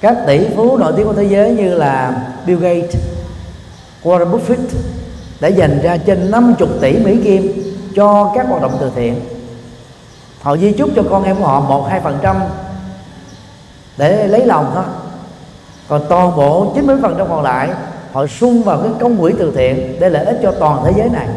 Các 0.02 0.18
tỷ 0.28 0.48
phú 0.56 0.78
nổi 0.78 0.94
tiếng 0.98 1.08
của 1.08 1.14
thế 1.14 1.24
giới 1.24 1.52
như 1.52 1.74
là 1.74 2.22
Bill 2.46 2.60
Gates, 2.60 2.96
Warren 4.04 4.32
Buffett 4.32 4.66
đã 5.40 5.48
dành 5.48 5.80
ra 5.84 5.98
trên 5.98 6.32
50 6.32 6.70
tỷ 6.82 6.94
Mỹ 6.94 7.18
Kim 7.24 7.74
cho 7.96 8.32
các 8.36 8.48
hoạt 8.50 8.62
động 8.62 8.78
từ 8.80 8.92
thiện. 8.96 9.22
Họ 10.42 10.58
di 10.58 10.72
chúc 10.72 10.90
cho 10.96 11.04
con 11.10 11.24
em 11.24 11.36
của 11.36 11.48
họ 11.48 11.60
một 11.60 11.88
hai 11.90 12.02
phần 12.02 12.18
trăm 12.22 12.36
để 13.98 14.28
lấy 14.28 14.46
lòng 14.46 14.72
thôi. 14.76 14.84
Còn 15.88 16.02
toàn 16.10 16.36
bộ 16.36 16.72
90 16.76 16.98
phần 17.02 17.16
trăm 17.18 17.28
còn 17.30 17.44
lại, 17.44 17.70
họ 18.12 18.28
sung 18.28 18.64
vào 18.64 18.78
cái 18.78 18.92
công 19.00 19.18
quỹ 19.18 19.34
từ 19.40 19.52
thiện 19.56 20.00
để 20.00 20.10
lợi 20.10 20.26
ích 20.26 20.40
cho 20.44 20.52
toàn 20.52 20.82
thế 20.86 20.92
giới 20.98 21.10
này. 21.10 21.28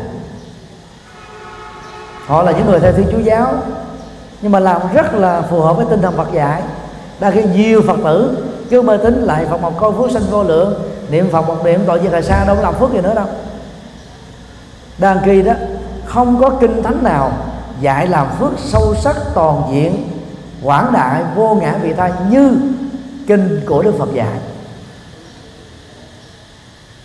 Họ 2.27 2.43
là 2.43 2.53
những 2.53 2.67
người 2.67 2.81
theo 2.81 2.93
thiên 2.93 3.07
chúa 3.13 3.19
giáo, 3.19 3.55
nhưng 4.43 4.53
mà 4.53 4.61
làm 4.61 4.83
rất 4.95 5.15
là 5.15 5.43
phù 5.43 5.61
hợp 5.61 5.77
với 5.77 5.87
tinh 5.91 6.03
thần 6.03 6.17
Phật 6.17 6.33
dạy. 6.33 6.63
Đa 7.21 7.31
khi 7.31 7.43
nhiều 7.55 7.83
Phật 7.87 7.97
tử 8.05 8.47
cứ 8.71 8.83
mê 8.83 8.97
tín 8.97 9.23
lại 9.23 9.47
Phật 9.51 9.63
một 9.63 9.81
câu 9.81 9.93
phước 9.93 10.11
sanh 10.11 10.23
vô 10.31 10.43
lượng, 10.43 10.75
niệm 11.11 11.31
Phật 11.31 11.43
một 11.43 11.65
niệm 11.65 11.81
tội 11.87 12.01
gì 12.01 12.09
tại 12.13 12.23
sao 12.23 12.47
đâu 12.47 12.57
làm 12.63 12.75
phước 12.75 12.93
gì 12.93 13.01
nữa 13.01 13.15
đâu 13.15 13.27
đang 14.99 15.21
kỳ 15.25 15.43
đó, 15.43 15.53
không 16.07 16.41
có 16.41 16.51
kinh 16.51 16.83
thánh 16.83 17.03
nào 17.03 17.33
dạy 17.81 18.07
làm 18.07 18.27
phước 18.39 18.53
sâu 18.59 18.95
sắc 18.95 19.17
toàn 19.35 19.63
diện, 19.73 20.09
quảng 20.63 20.93
đại, 20.93 21.23
vô 21.35 21.55
ngã 21.55 21.79
vị 21.83 21.93
tha 21.93 22.11
như 22.31 22.57
kinh 23.27 23.61
của 23.67 23.83
đức 23.83 23.95
phật 23.99 24.09
dạy. 24.15 24.39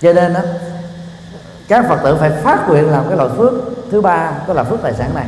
Cho 0.01 0.13
nên 0.13 0.33
đó 0.33 0.39
các 1.67 1.85
phật 1.89 1.99
tử 2.03 2.17
phải 2.19 2.29
phát 2.29 2.69
nguyện 2.69 2.89
làm 2.89 3.07
cái 3.07 3.17
loại 3.17 3.29
phước. 3.37 3.53
Thứ 3.91 4.01
ba, 4.01 4.31
đó 4.47 4.53
là 4.53 4.63
phước 4.63 4.81
tài 4.81 4.93
sản 4.93 5.15
này. 5.15 5.25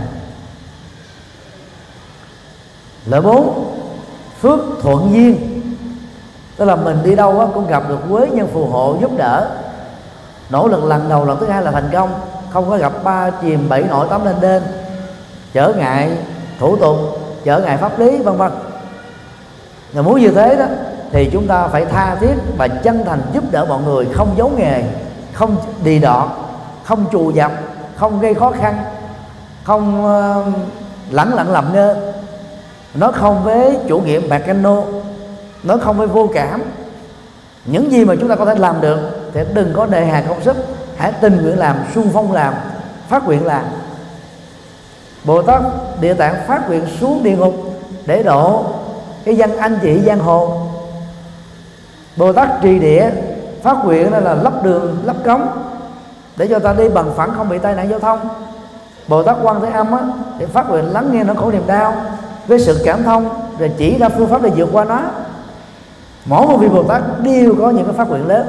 Loại 3.06 3.22
bốn, 3.22 3.76
phước 4.42 4.60
thuận 4.82 5.14
duyên. 5.14 5.62
Tức 6.58 6.66
là 6.66 6.76
mình 6.76 6.98
đi 7.04 7.16
đâu 7.16 7.52
cũng 7.54 7.68
gặp 7.68 7.84
được 7.90 8.00
quế 8.10 8.28
nhân 8.28 8.48
phù 8.54 8.66
hộ 8.66 8.98
giúp 9.02 9.12
đỡ. 9.18 9.50
Nỗ 10.50 10.68
lực 10.68 10.84
lần 10.84 11.10
đầu, 11.10 11.26
lần 11.26 11.40
thứ 11.40 11.48
hai 11.50 11.62
là 11.62 11.72
thành 11.72 11.90
công 11.94 12.22
không 12.56 12.70
có 12.70 12.78
gặp 12.78 13.04
ba 13.04 13.30
chìm 13.30 13.70
bảy 13.70 13.84
nổi 13.84 14.08
tám 14.10 14.26
lên 14.26 14.36
đên. 14.42 14.64
Trở 15.54 15.74
ngại 15.78 16.18
thủ 16.60 16.76
tục 16.76 16.96
trở 17.44 17.60
ngại 17.60 17.78
pháp 17.78 18.00
lý 18.00 18.18
vân 18.18 18.38
vân. 18.38 18.52
Và 19.94 20.02
muốn 20.02 20.22
như 20.22 20.32
thế 20.32 20.56
đó 20.56 20.66
thì 21.12 21.30
chúng 21.34 21.48
ta 21.48 21.68
phải 21.68 21.86
tha 21.86 22.16
thiết 22.16 22.34
và 22.58 22.68
chân 22.68 23.04
thành 23.06 23.22
giúp 23.34 23.44
đỡ 23.52 23.66
mọi 23.70 23.82
người 23.82 24.08
không 24.14 24.34
giấu 24.38 24.52
nghề 24.58 24.84
không 25.34 25.58
đi 25.84 26.00
đọt 26.00 26.30
không 26.84 27.06
trù 27.12 27.32
dập 27.32 27.52
không 27.96 28.20
gây 28.20 28.34
khó 28.34 28.52
khăn 28.52 28.78
không 29.64 30.06
uh, 30.06 30.54
lẳng 31.12 31.34
lặng 31.34 31.52
làm 31.52 31.74
ngơ. 31.74 32.14
Nó 32.94 33.12
không 33.12 33.44
với 33.44 33.78
chủ 33.88 34.00
nghĩa 34.00 34.20
bạc 34.20 34.40
cano 34.40 34.84
nó 35.64 35.78
không 35.78 35.98
với 35.98 36.08
vô 36.08 36.30
cảm. 36.34 36.62
Những 37.66 37.92
gì 37.92 38.06
mà 38.06 38.16
chúng 38.20 38.30
ta 38.30 38.36
có 38.36 38.46
thể 38.46 38.56
làm 38.56 38.82
được 38.82 39.00
thì 39.34 39.42
đừng 39.54 39.74
có 39.74 39.86
đề 39.86 40.06
hà 40.06 40.22
công 40.22 40.42
sức 40.42 40.75
hãy 40.98 41.12
tình 41.12 41.42
nguyện 41.42 41.60
làm 41.60 41.78
xung 41.96 42.10
phong 42.14 42.32
làm 42.32 42.54
phát 43.08 43.26
nguyện 43.26 43.46
làm. 43.46 43.64
Bồ 45.24 45.42
tát 45.42 45.62
địa 46.02 46.14
tạng 46.14 46.36
phát 46.48 46.68
nguyện 46.68 46.86
xuống 47.00 47.24
địa 47.24 47.38
ngục 47.38 47.54
để 48.06 48.24
độ 48.24 48.64
cái 49.26 49.36
dân 49.36 49.58
anh 49.58 49.80
chị 49.82 50.02
giang 50.06 50.20
hồ. 50.20 50.62
Bồ 52.16 52.34
tát 52.34 52.50
trì 52.62 52.80
địa 52.80 53.10
phát 53.64 53.78
nguyện 53.86 54.12
là 54.12 54.34
lắp 54.34 54.64
đường 54.64 54.98
lắp 55.06 55.16
cống 55.26 55.48
để 56.38 56.48
cho 56.48 56.60
ta 56.60 56.74
đi 56.74 56.90
bằng 56.90 57.14
phẳng 57.16 57.34
không 57.36 57.50
bị 57.50 57.58
tai 57.58 57.76
nạn 57.76 57.90
giao 57.90 58.00
thông. 58.00 58.20
Bồ 59.08 59.24
tát 59.24 59.36
quan 59.44 59.62
thế 59.62 59.70
âm 59.72 59.92
á, 59.92 60.00
thì 60.40 60.46
phát 60.46 60.70
nguyện 60.70 60.94
lắng 60.94 61.10
nghe 61.12 61.24
nỗi 61.24 61.36
khổ 61.36 61.52
niềm 61.52 61.64
đau 61.68 61.94
với 62.48 62.60
sự 62.60 62.82
cảm 62.86 63.04
thông 63.04 63.30
rồi 63.60 63.72
chỉ 63.78 63.98
ra 63.98 64.10
phương 64.10 64.28
pháp 64.28 64.42
để 64.42 64.52
vượt 64.56 64.70
qua 64.72 64.86
nó. 64.86 65.02
Mỗi 66.26 66.48
một 66.48 66.58
vị 66.58 66.68
bồ 66.68 66.84
tát 66.84 67.02
đều 67.22 67.56
có 67.60 67.70
những 67.70 67.86
cái 67.86 67.94
phát 67.94 68.10
nguyện 68.10 68.28
lớn 68.28 68.48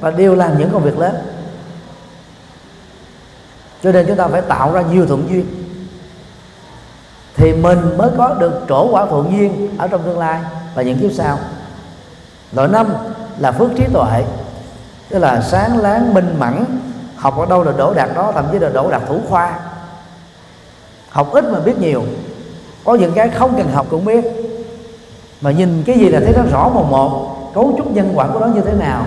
và 0.00 0.10
đều 0.10 0.34
làm 0.34 0.58
những 0.58 0.70
công 0.72 0.82
việc 0.82 0.98
lớn 0.98 1.14
cho 3.84 3.92
nên 3.92 4.06
chúng 4.06 4.16
ta 4.16 4.28
phải 4.28 4.42
tạo 4.42 4.72
ra 4.72 4.82
nhiều 4.82 5.06
thuận 5.06 5.28
duyên. 5.28 5.46
Thì 7.36 7.52
mình 7.52 7.78
mới 7.98 8.10
có 8.18 8.34
được 8.34 8.64
trổ 8.68 8.88
quả 8.90 9.06
thuận 9.06 9.32
duyên 9.32 9.68
ở 9.78 9.88
trong 9.88 10.02
tương 10.02 10.18
lai. 10.18 10.40
Và 10.74 10.82
những 10.82 10.98
kiếp 10.98 11.12
sau. 11.12 11.38
Loại 12.52 12.68
năm 12.68 12.86
là 13.38 13.52
phước 13.52 13.70
trí 13.76 13.84
tuệ. 13.92 14.24
Tức 15.08 15.18
là 15.18 15.40
sáng 15.40 15.78
láng, 15.78 16.14
minh 16.14 16.36
mẫn, 16.38 16.64
học 17.16 17.38
ở 17.38 17.46
đâu 17.46 17.64
là 17.64 17.72
đổ 17.72 17.94
đạt 17.94 18.08
đó, 18.14 18.32
thậm 18.34 18.44
chí 18.52 18.58
là 18.58 18.68
đổ 18.68 18.90
đạt 18.90 19.02
thủ 19.08 19.20
khoa. 19.28 19.58
Học 21.08 21.32
ít 21.32 21.44
mà 21.44 21.60
biết 21.60 21.78
nhiều. 21.78 22.02
Có 22.84 22.94
những 22.94 23.12
cái 23.12 23.28
không 23.28 23.56
cần 23.56 23.72
học 23.72 23.86
cũng 23.90 24.04
biết. 24.04 24.24
Mà 25.40 25.50
nhìn 25.50 25.82
cái 25.86 25.98
gì 25.98 26.08
là 26.08 26.20
thấy 26.24 26.34
nó 26.36 26.42
rõ 26.52 26.68
một 26.68 26.86
một, 26.90 27.36
cấu 27.54 27.74
trúc 27.78 27.92
nhân 27.92 28.12
quả 28.14 28.26
của 28.26 28.40
nó 28.40 28.46
như 28.46 28.60
thế 28.60 28.72
nào. 28.72 29.06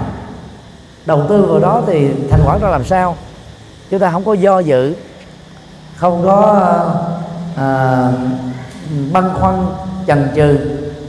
Đầu 1.06 1.26
tư 1.30 1.46
vào 1.46 1.60
đó 1.60 1.82
thì 1.88 2.10
thành 2.32 2.42
quả 2.46 2.58
ra 2.62 2.70
làm 2.70 2.86
sao? 2.86 3.16
Chúng 3.90 4.00
ta 4.00 4.12
không 4.12 4.26
có 4.26 4.34
do 4.34 4.60
dự 4.60 4.96
không 5.98 6.24
có 6.26 6.70
à, 7.56 8.12
băn 9.12 9.30
khoăn 9.40 9.66
chần 10.08 10.28
chừ. 10.36 10.58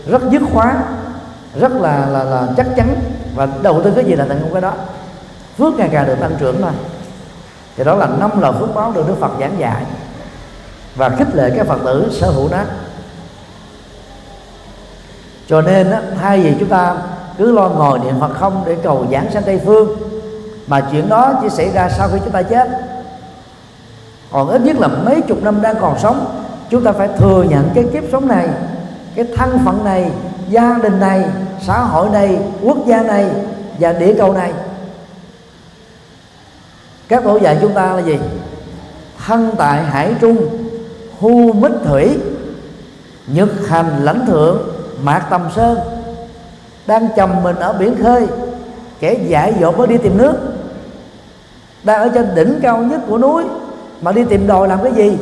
Rất 0.07 0.23
dứt 0.31 0.43
khoát 0.53 0.77
rất 1.61 1.73
là 1.73 2.07
là 2.07 2.25
là 2.25 2.47
chắc 2.57 2.67
chắn. 2.77 2.95
Và 3.35 3.49
đầu 3.63 3.83
tư 3.83 3.93
cái 3.95 4.05
gì 4.05 4.15
là 4.15 4.25
thành 4.29 4.41
công 4.43 4.53
cái 4.53 4.63
đó. 4.63 4.73
Phước 5.59 5.75
ngày 5.75 5.89
càng 5.93 6.07
được 6.07 6.17
tăng 6.21 6.37
trưởng 6.39 6.63
thôi 6.63 6.73
thì 7.77 7.85
đó 7.85 7.95
là 7.95 8.07
năm 8.07 8.41
lời 8.41 8.53
phước 8.61 8.75
báo 8.75 8.93
được 8.93 9.09
Đức 9.09 9.15
Phật 9.21 9.31
giảng 9.41 9.59
dạy. 9.59 9.85
Và 10.97 11.09
khích 11.09 11.35
lệ 11.35 11.51
các 11.57 11.67
Phật 11.67 11.79
tử 11.85 12.11
sở 12.13 12.31
hữu 12.31 12.49
nó. 12.49 12.59
Cho 15.49 15.63
nên 15.63 15.93
thay 16.21 16.41
vì 16.41 16.55
chúng 16.61 16.69
ta 16.69 16.97
cứ 17.39 17.53
lo 17.53 17.69
ngồi 17.69 17.99
niệm 17.99 18.21
Phật 18.21 18.35
không 18.35 18.63
để 18.67 18.77
cầu 18.83 19.07
giảng 19.13 19.31
sanh 19.31 19.43
Tây 19.43 19.61
phương 19.67 19.89
mà 20.69 20.89
chuyện 20.91 21.09
đó 21.09 21.33
chỉ 21.43 21.49
xảy 21.49 21.71
ra 21.71 21.89
sau 21.89 22.09
khi 22.09 22.19
chúng 22.25 22.33
ta 22.33 22.43
chết. 22.43 22.69
Còn 24.33 24.49
ít 24.49 24.61
nhất 24.61 24.77
là 24.77 24.89
mấy 24.89 25.21
chục 25.21 25.43
năm 25.43 25.63
đang 25.63 25.77
còn 25.81 25.99
sống, 25.99 26.43
chúng 26.71 26.85
ta 26.85 26.93
phải 26.93 27.09
thừa 27.19 27.45
nhận 27.49 27.71
cái 27.75 27.85
kiếp 27.93 28.05
sống 28.13 28.29
này, 28.29 28.49
cái 29.15 29.27
thân 29.37 29.59
phận 29.65 29.85
này, 29.85 30.11
gia 30.49 30.79
đình 30.83 31.01
này, 31.01 31.25
xã 31.67 31.81
hội 31.81 32.11
này, 32.11 32.39
quốc 32.63 32.77
gia 32.87 33.03
này 33.03 33.27
và 33.79 33.93
địa 33.93 34.15
cầu 34.19 34.33
này. 34.33 34.53
Các 37.09 37.25
tổ 37.25 37.37
dạy 37.37 37.59
chúng 37.61 37.73
ta 37.73 37.93
là 37.93 38.03
gì? 38.03 38.19
Thân 39.27 39.51
tại 39.59 39.83
hải 39.83 40.15
trung, 40.21 40.37
hu 41.21 41.53
mít 41.53 41.73
thủy, 41.85 42.19
nhật 43.27 43.49
hành 43.69 44.05
lãnh 44.05 44.27
thượng 44.27 44.59
mạc 45.03 45.27
tầm 45.31 45.49
sơn, 45.57 45.79
đang 46.87 47.09
chầm 47.17 47.43
mình 47.43 47.57
ở 47.57 47.73
biển 47.73 48.03
khơi, 48.03 48.27
kẻ 49.01 49.15
dại 49.27 49.55
dột 49.61 49.79
mới 49.79 49.87
đi 49.87 49.99
tìm 49.99 50.19
nước 50.19 50.35
đang 51.83 52.01
ở 52.01 52.11
trên 52.15 52.35
đỉnh 52.35 52.61
cao 52.63 52.79
nhất 52.79 53.01
của 53.09 53.19
núi 53.19 53.45
mà 54.01 54.13
đi 54.13 54.25
tìm 54.25 54.47
đồi 54.47 54.69
làm 54.69 54.83
cái 54.83 54.93
gì? 54.93 55.19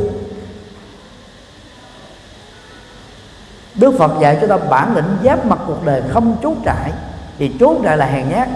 Đức 3.75 3.95
Phật 3.99 4.11
dạy 4.21 4.39
cho 4.41 4.47
ta 4.47 4.57
bản 4.57 4.97
lĩnh 4.97 5.17
giáp 5.25 5.47
mặt 5.47 5.59
cuộc 5.67 5.85
đời 5.85 6.03
không 6.13 6.37
trốn 6.43 6.57
trại, 6.65 6.93
thì 7.39 7.55
trốn 7.61 7.81
trại 7.85 7.97
là 7.97 8.07
hèn 8.07 8.29
nhát. 8.29 8.49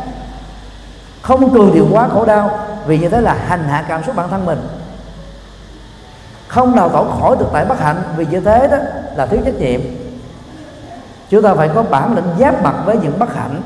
Không 1.23 1.55
cường 1.55 1.75
điều 1.75 1.89
quá 1.93 2.09
khổ 2.09 2.25
đau, 2.25 2.59
vì 2.87 2.99
như 2.99 3.09
thế 3.09 3.21
là 3.21 3.37
hành 3.49 3.65
hạ 3.65 3.85
cảm 3.89 4.05
xúc 4.05 4.17
bản 4.17 4.29
thân 4.31 4.47
mình. 4.47 4.69
Không 6.49 6.77
đào 6.77 6.89
tẩu 6.89 7.05
khỏi 7.05 7.37
được 7.39 7.47
tại 7.53 7.65
bất 7.65 7.81
hạnh, 7.81 8.03
vì 8.17 8.27
như 8.27 8.41
thế 8.41 8.69
đó 8.71 8.77
là 9.17 9.27
thiếu 9.27 9.41
trách 9.45 9.55
nhiệm. 9.55 9.81
Chúng 11.31 11.43
ta 11.43 11.55
phải 11.55 11.71
có 11.75 11.83
bản 11.83 12.15
lĩnh 12.17 12.29
giáp 12.39 12.63
mặt 12.63 12.75
với 12.85 12.97
những 12.97 13.19
bất 13.19 13.35
hạnh, 13.35 13.63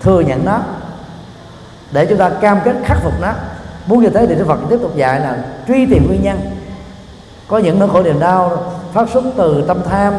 thừa 0.00 0.20
nhận 0.20 0.44
nó, 0.44 0.58
để 1.92 2.06
chúng 2.06 2.18
ta 2.18 2.30
cam 2.40 2.60
kết 2.64 2.74
khắc 2.84 2.98
phục 3.02 3.20
nó 3.20 3.32
muốn 3.86 4.02
như 4.02 4.08
thế 4.08 4.26
thì 4.26 4.34
Đức 4.34 4.44
Phật 4.48 4.58
tiếp 4.70 4.78
tục 4.82 4.96
dạy 4.96 5.20
là 5.20 5.44
truy 5.68 5.86
tìm 5.86 6.06
nguyên 6.06 6.22
nhân. 6.22 6.40
Có 7.48 7.58
những 7.58 7.78
nỗi 7.78 7.88
khổ 7.88 8.02
niềm 8.02 8.20
đau 8.20 8.72
phát 8.92 9.08
xuất 9.12 9.24
từ 9.36 9.64
tâm 9.68 9.80
tham, 9.90 10.14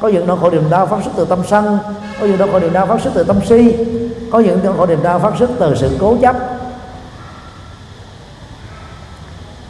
có 0.00 0.08
những 0.08 0.26
nỗi 0.26 0.38
khổ 0.40 0.50
niềm 0.50 0.70
đau 0.70 0.86
phát 0.86 0.96
xuất 1.04 1.10
từ 1.16 1.24
tâm 1.24 1.38
sân, 1.48 1.78
có 2.20 2.26
những 2.26 2.38
nỗi 2.38 2.48
khổ 2.52 2.60
niềm 2.60 2.72
đau 2.72 2.86
phát 2.86 3.00
xuất 3.00 3.10
từ 3.14 3.24
tâm 3.24 3.40
si, 3.48 3.76
có 4.32 4.38
những 4.38 4.60
nỗi 4.64 4.74
khổ 4.76 4.86
niềm 4.86 5.02
đau 5.02 5.18
phát 5.18 5.32
xuất 5.38 5.50
từ 5.58 5.74
sự 5.74 5.96
cố 6.00 6.16
chấp. 6.22 6.36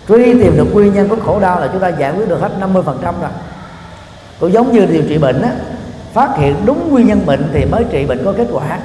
Truy 0.09 0.25
tìm 0.25 0.57
được 0.57 0.67
nguyên 0.73 0.95
nhân 0.95 1.09
của 1.09 1.17
khổ 1.27 1.41
đau 1.41 1.61
là 1.61 1.69
chúng 1.73 1.81
ta 1.81 1.89
giải 1.89 2.13
quyết 2.13 2.29
được 2.29 2.41
hết 2.41 2.51
50% 2.61 2.83
rồi. 3.03 3.31
Cũng 4.41 4.53
giống 4.53 4.73
như 4.73 4.87
điều 4.87 5.03
trị 5.09 5.19
bệnh 5.19 5.43
á, 5.43 5.51
phát 6.13 6.37
hiện 6.37 6.57
đúng 6.67 6.91
nguyên 6.91 7.07
nhân 7.07 7.27
bệnh 7.27 7.51
thì 7.53 7.65
mới 7.65 7.85
trị 7.91 8.07
bệnh 8.07 8.25
có 8.25 8.33
kết 8.33 8.47
quả 8.53 8.79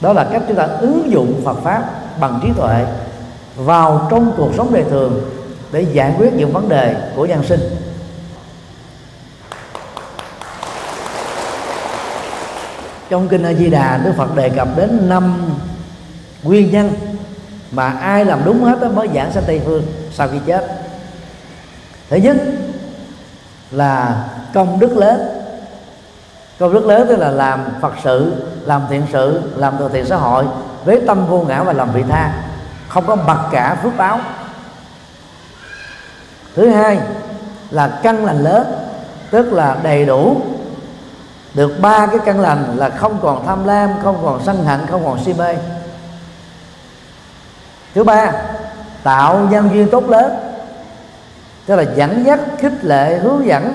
đó 0.00 0.12
là 0.12 0.28
cách 0.32 0.42
chúng 0.48 0.56
ta 0.56 0.62
ứng 0.62 1.10
dụng 1.12 1.40
Phật 1.44 1.56
pháp 1.62 1.84
bằng 2.20 2.40
trí 2.42 2.48
tuệ 2.56 2.84
vào 3.56 4.08
trong 4.10 4.32
cuộc 4.36 4.50
sống 4.56 4.72
đời 4.72 4.84
thường 4.90 5.20
để 5.72 5.86
giải 5.92 6.14
quyết 6.18 6.34
những 6.34 6.52
vấn 6.52 6.68
đề 6.68 7.12
của 7.16 7.26
nhân 7.26 7.42
sinh. 7.44 7.60
Trong 13.10 13.28
kinh 13.28 13.42
A 13.42 13.52
Di 13.52 13.70
Đà, 13.70 14.00
Đức 14.04 14.12
Phật 14.16 14.36
đề 14.36 14.48
cập 14.48 14.68
đến 14.76 15.08
năm 15.08 15.54
nguyên 16.42 16.70
nhân 16.70 16.92
mà 17.70 17.90
ai 17.90 18.24
làm 18.24 18.40
đúng 18.44 18.64
hết 18.64 18.80
đó 18.80 18.88
mới 18.88 19.08
giảng 19.14 19.32
sanh 19.32 19.44
Tây 19.46 19.60
phương 19.64 19.82
sau 20.12 20.28
khi 20.28 20.38
chết. 20.46 20.66
Thứ 22.10 22.16
nhất 22.16 22.36
là 23.70 24.24
công 24.54 24.80
đức 24.80 24.96
lớn 24.96 25.39
công 26.60 26.74
đức 26.74 26.86
lớn 26.86 27.06
tức 27.08 27.16
là 27.16 27.30
làm 27.30 27.64
Phật 27.80 27.92
sự, 28.04 28.32
làm 28.66 28.82
thiện 28.90 29.02
sự, 29.12 29.42
làm 29.56 29.74
từ 29.78 29.88
thiện 29.88 30.06
xã 30.06 30.16
hội 30.16 30.44
với 30.84 31.02
tâm 31.06 31.26
vô 31.26 31.44
ngã 31.48 31.62
và 31.62 31.72
làm 31.72 31.92
vị 31.92 32.02
tha. 32.08 32.32
Không 32.88 33.06
có 33.06 33.14
mặc 33.16 33.38
cả 33.50 33.76
phước 33.82 33.96
báo. 33.96 34.20
Thứ 36.54 36.68
hai 36.68 37.00
là 37.70 37.98
căn 38.02 38.24
lành 38.24 38.38
lớn, 38.38 38.66
tức 39.30 39.52
là 39.52 39.76
đầy 39.82 40.06
đủ. 40.06 40.40
Được 41.54 41.80
ba 41.80 42.06
cái 42.06 42.18
căn 42.24 42.40
lành 42.40 42.64
là 42.76 42.88
không 42.90 43.18
còn 43.22 43.46
tham 43.46 43.64
lam, 43.64 43.90
không 44.02 44.18
còn 44.22 44.40
sân 44.44 44.64
hận, 44.64 44.80
không 44.86 45.04
còn 45.04 45.24
si 45.24 45.32
mê. 45.32 45.56
Thứ 47.94 48.04
ba, 48.04 48.32
tạo 49.02 49.48
nhân 49.50 49.70
duyên 49.72 49.88
tốt 49.90 50.08
lớn, 50.08 50.32
tức 51.66 51.76
là 51.76 51.84
dẫn 51.96 52.24
dắt, 52.26 52.40
khích 52.58 52.84
lệ, 52.84 53.18
hướng 53.18 53.46
dẫn 53.46 53.72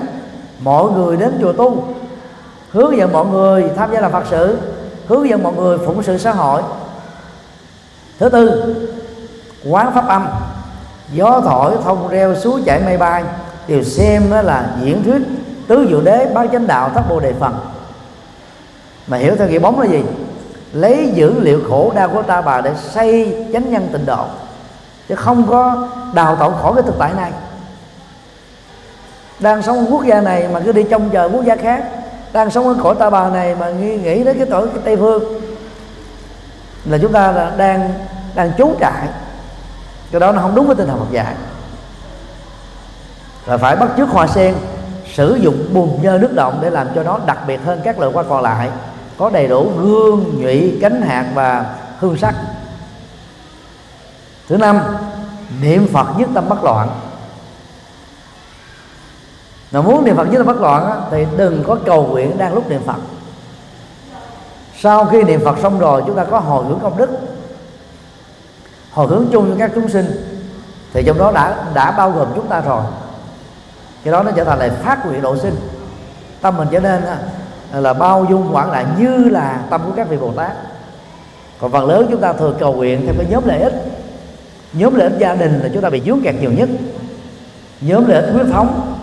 mọi 0.60 0.90
người 0.90 1.16
đến 1.16 1.38
chùa 1.40 1.52
tu 1.52 1.84
hướng 2.76 2.96
dẫn 2.96 3.12
mọi 3.12 3.26
người 3.26 3.64
tham 3.76 3.92
gia 3.92 4.00
làm 4.00 4.12
phật 4.12 4.24
sự, 4.30 4.58
hướng 5.06 5.28
dẫn 5.28 5.42
mọi 5.42 5.52
người 5.52 5.78
phụng 5.78 6.02
sự 6.02 6.18
xã 6.18 6.32
hội. 6.32 6.62
Thứ 8.18 8.28
tư, 8.28 8.74
quán 9.68 9.94
pháp 9.94 10.08
âm. 10.08 10.28
Gió 11.12 11.40
thổi, 11.44 11.72
thông 11.84 12.08
reo, 12.08 12.34
suối 12.34 12.62
chảy 12.66 12.80
mây 12.84 12.98
bay, 12.98 13.24
đều 13.66 13.84
xem 13.84 14.30
đó 14.30 14.42
là 14.42 14.70
diễn 14.82 15.04
thuyết 15.04 15.22
tứ 15.68 15.86
diệu 15.90 16.00
đế 16.00 16.30
bát 16.34 16.48
chánh 16.52 16.66
đạo 16.66 16.90
thất 16.94 17.02
bồ 17.08 17.20
đề 17.20 17.32
phần 17.40 17.54
mà 19.06 19.16
hiểu 19.16 19.36
theo 19.36 19.48
nghĩa 19.48 19.58
bóng 19.58 19.80
là 19.80 19.86
gì? 19.86 20.02
Lấy 20.72 21.12
dữ 21.14 21.40
liệu 21.40 21.60
khổ 21.68 21.92
đau 21.94 22.08
của 22.08 22.22
ta 22.22 22.40
bà 22.40 22.60
để 22.60 22.74
xây 22.92 23.46
chánh 23.52 23.70
nhân 23.70 23.88
tịnh 23.92 24.06
độ, 24.06 24.24
chứ 25.08 25.14
không 25.14 25.46
có 25.48 25.88
đào 26.14 26.36
tạo 26.36 26.50
khỏi 26.50 26.74
cái 26.74 26.82
thực 26.82 26.98
tại 26.98 27.12
này. 27.16 27.32
Đang 29.40 29.62
sống 29.62 29.86
quốc 29.90 30.04
gia 30.04 30.20
này 30.20 30.48
mà 30.52 30.60
cứ 30.60 30.72
đi 30.72 30.82
trông 30.90 31.10
chờ 31.10 31.28
quốc 31.32 31.44
gia 31.44 31.56
khác 31.56 31.84
đang 32.36 32.50
sống 32.50 32.68
ở 32.68 32.74
cõi 32.82 32.94
ta 32.98 33.10
bà 33.10 33.28
này 33.30 33.54
mà 33.54 33.70
nghĩ, 33.70 33.96
nghĩ 33.96 34.24
đến 34.24 34.38
cái 34.38 34.46
tội 34.50 34.68
cái 34.68 34.78
tây 34.84 34.96
phương 34.96 35.40
là 36.84 36.98
chúng 37.02 37.12
ta 37.12 37.32
là 37.32 37.52
đang 37.56 37.90
đang 38.34 38.52
trốn 38.58 38.76
trại 38.80 39.08
cái 40.10 40.20
đó 40.20 40.32
nó 40.32 40.42
không 40.42 40.54
đúng 40.54 40.66
với 40.66 40.76
tinh 40.76 40.86
thần 40.86 40.98
Phật 40.98 41.10
dạy. 41.10 41.34
Là 43.46 43.56
phải 43.56 43.76
bắt 43.76 43.88
chước 43.96 44.08
hoa 44.08 44.26
sen 44.26 44.54
sử 45.14 45.34
dụng 45.34 45.68
bùn 45.72 46.02
nhơ 46.02 46.18
nước 46.18 46.32
động 46.32 46.58
để 46.62 46.70
làm 46.70 46.88
cho 46.94 47.02
nó 47.02 47.18
đặc 47.26 47.38
biệt 47.46 47.60
hơn 47.64 47.80
các 47.84 47.98
loại 47.98 48.12
hoa 48.12 48.24
còn 48.28 48.42
lại 48.42 48.68
có 49.18 49.30
đầy 49.30 49.46
đủ 49.46 49.70
gương 49.78 50.40
nhụy 50.40 50.78
cánh 50.80 51.02
hạt 51.02 51.26
và 51.34 51.74
hương 51.98 52.16
sắc. 52.16 52.34
Thứ 54.48 54.56
năm 54.56 54.80
niệm 55.60 55.88
phật 55.92 56.06
nhất 56.18 56.28
tâm 56.34 56.48
bất 56.48 56.64
loạn 56.64 56.88
mà 59.72 59.82
muốn 59.82 60.04
niệm 60.04 60.16
phật 60.16 60.24
nhất 60.24 60.38
tâm 60.38 60.46
bất 60.46 60.60
loạn 60.60 60.90
á, 60.90 60.96
thì 61.10 61.26
đừng 61.36 61.64
có 61.66 61.78
cầu 61.84 62.06
nguyện 62.06 62.38
đang 62.38 62.54
lúc 62.54 62.70
niệm 62.70 62.80
phật. 62.86 62.96
Sau 64.78 65.04
khi 65.04 65.22
niệm 65.22 65.40
phật 65.44 65.58
xong 65.62 65.78
rồi 65.78 66.02
chúng 66.06 66.16
ta 66.16 66.24
có 66.24 66.38
hồi 66.38 66.64
hướng 66.64 66.80
công 66.80 66.96
đức 66.96 67.10
hồi 68.96 69.06
hướng 69.06 69.26
chung 69.32 69.50
cho 69.50 69.56
các 69.58 69.70
chúng 69.74 69.88
sinh. 69.88 70.06
Thì 70.92 71.02
trong 71.06 71.18
đó 71.18 71.32
đã 71.32 71.64
đã 71.74 71.90
bao 71.90 72.10
gồm 72.10 72.28
chúng 72.34 72.46
ta 72.46 72.60
rồi. 72.60 72.82
Cái 74.04 74.12
đó 74.12 74.22
nó 74.22 74.30
trở 74.30 74.44
thành 74.44 74.58
là 74.58 74.68
phát 74.82 75.06
nguyện 75.06 75.22
độ 75.22 75.36
sinh. 75.36 75.56
Tâm 76.40 76.56
mình 76.56 76.68
trở 76.70 76.80
nên 76.80 77.04
à, 77.04 77.18
là 77.72 77.92
bao 77.92 78.26
dung 78.30 78.54
quảng 78.54 78.72
đại 78.72 78.86
như 78.98 79.16
là 79.16 79.60
tâm 79.70 79.80
của 79.86 79.92
các 79.96 80.08
vị 80.08 80.16
bồ 80.16 80.32
tát. 80.32 80.52
Còn 81.60 81.72
phần 81.72 81.86
lớn 81.86 82.06
chúng 82.10 82.20
ta 82.20 82.32
thường 82.32 82.56
cầu 82.58 82.72
nguyện 82.72 83.02
theo 83.06 83.14
cái 83.18 83.26
nhóm 83.30 83.46
lợi 83.46 83.60
ích. 83.60 83.74
Nhóm 84.72 84.94
lợi 84.94 85.08
ích 85.08 85.18
gia 85.18 85.34
đình 85.34 85.60
là 85.62 85.68
chúng 85.72 85.82
ta 85.82 85.90
bị 85.90 86.02
dướng 86.06 86.20
kẹt 86.22 86.34
nhiều 86.40 86.52
nhất. 86.52 86.68
Nhóm 87.80 88.06
lợi 88.08 88.22
ích 88.22 88.32
huyết 88.32 88.46
thống 88.52 88.95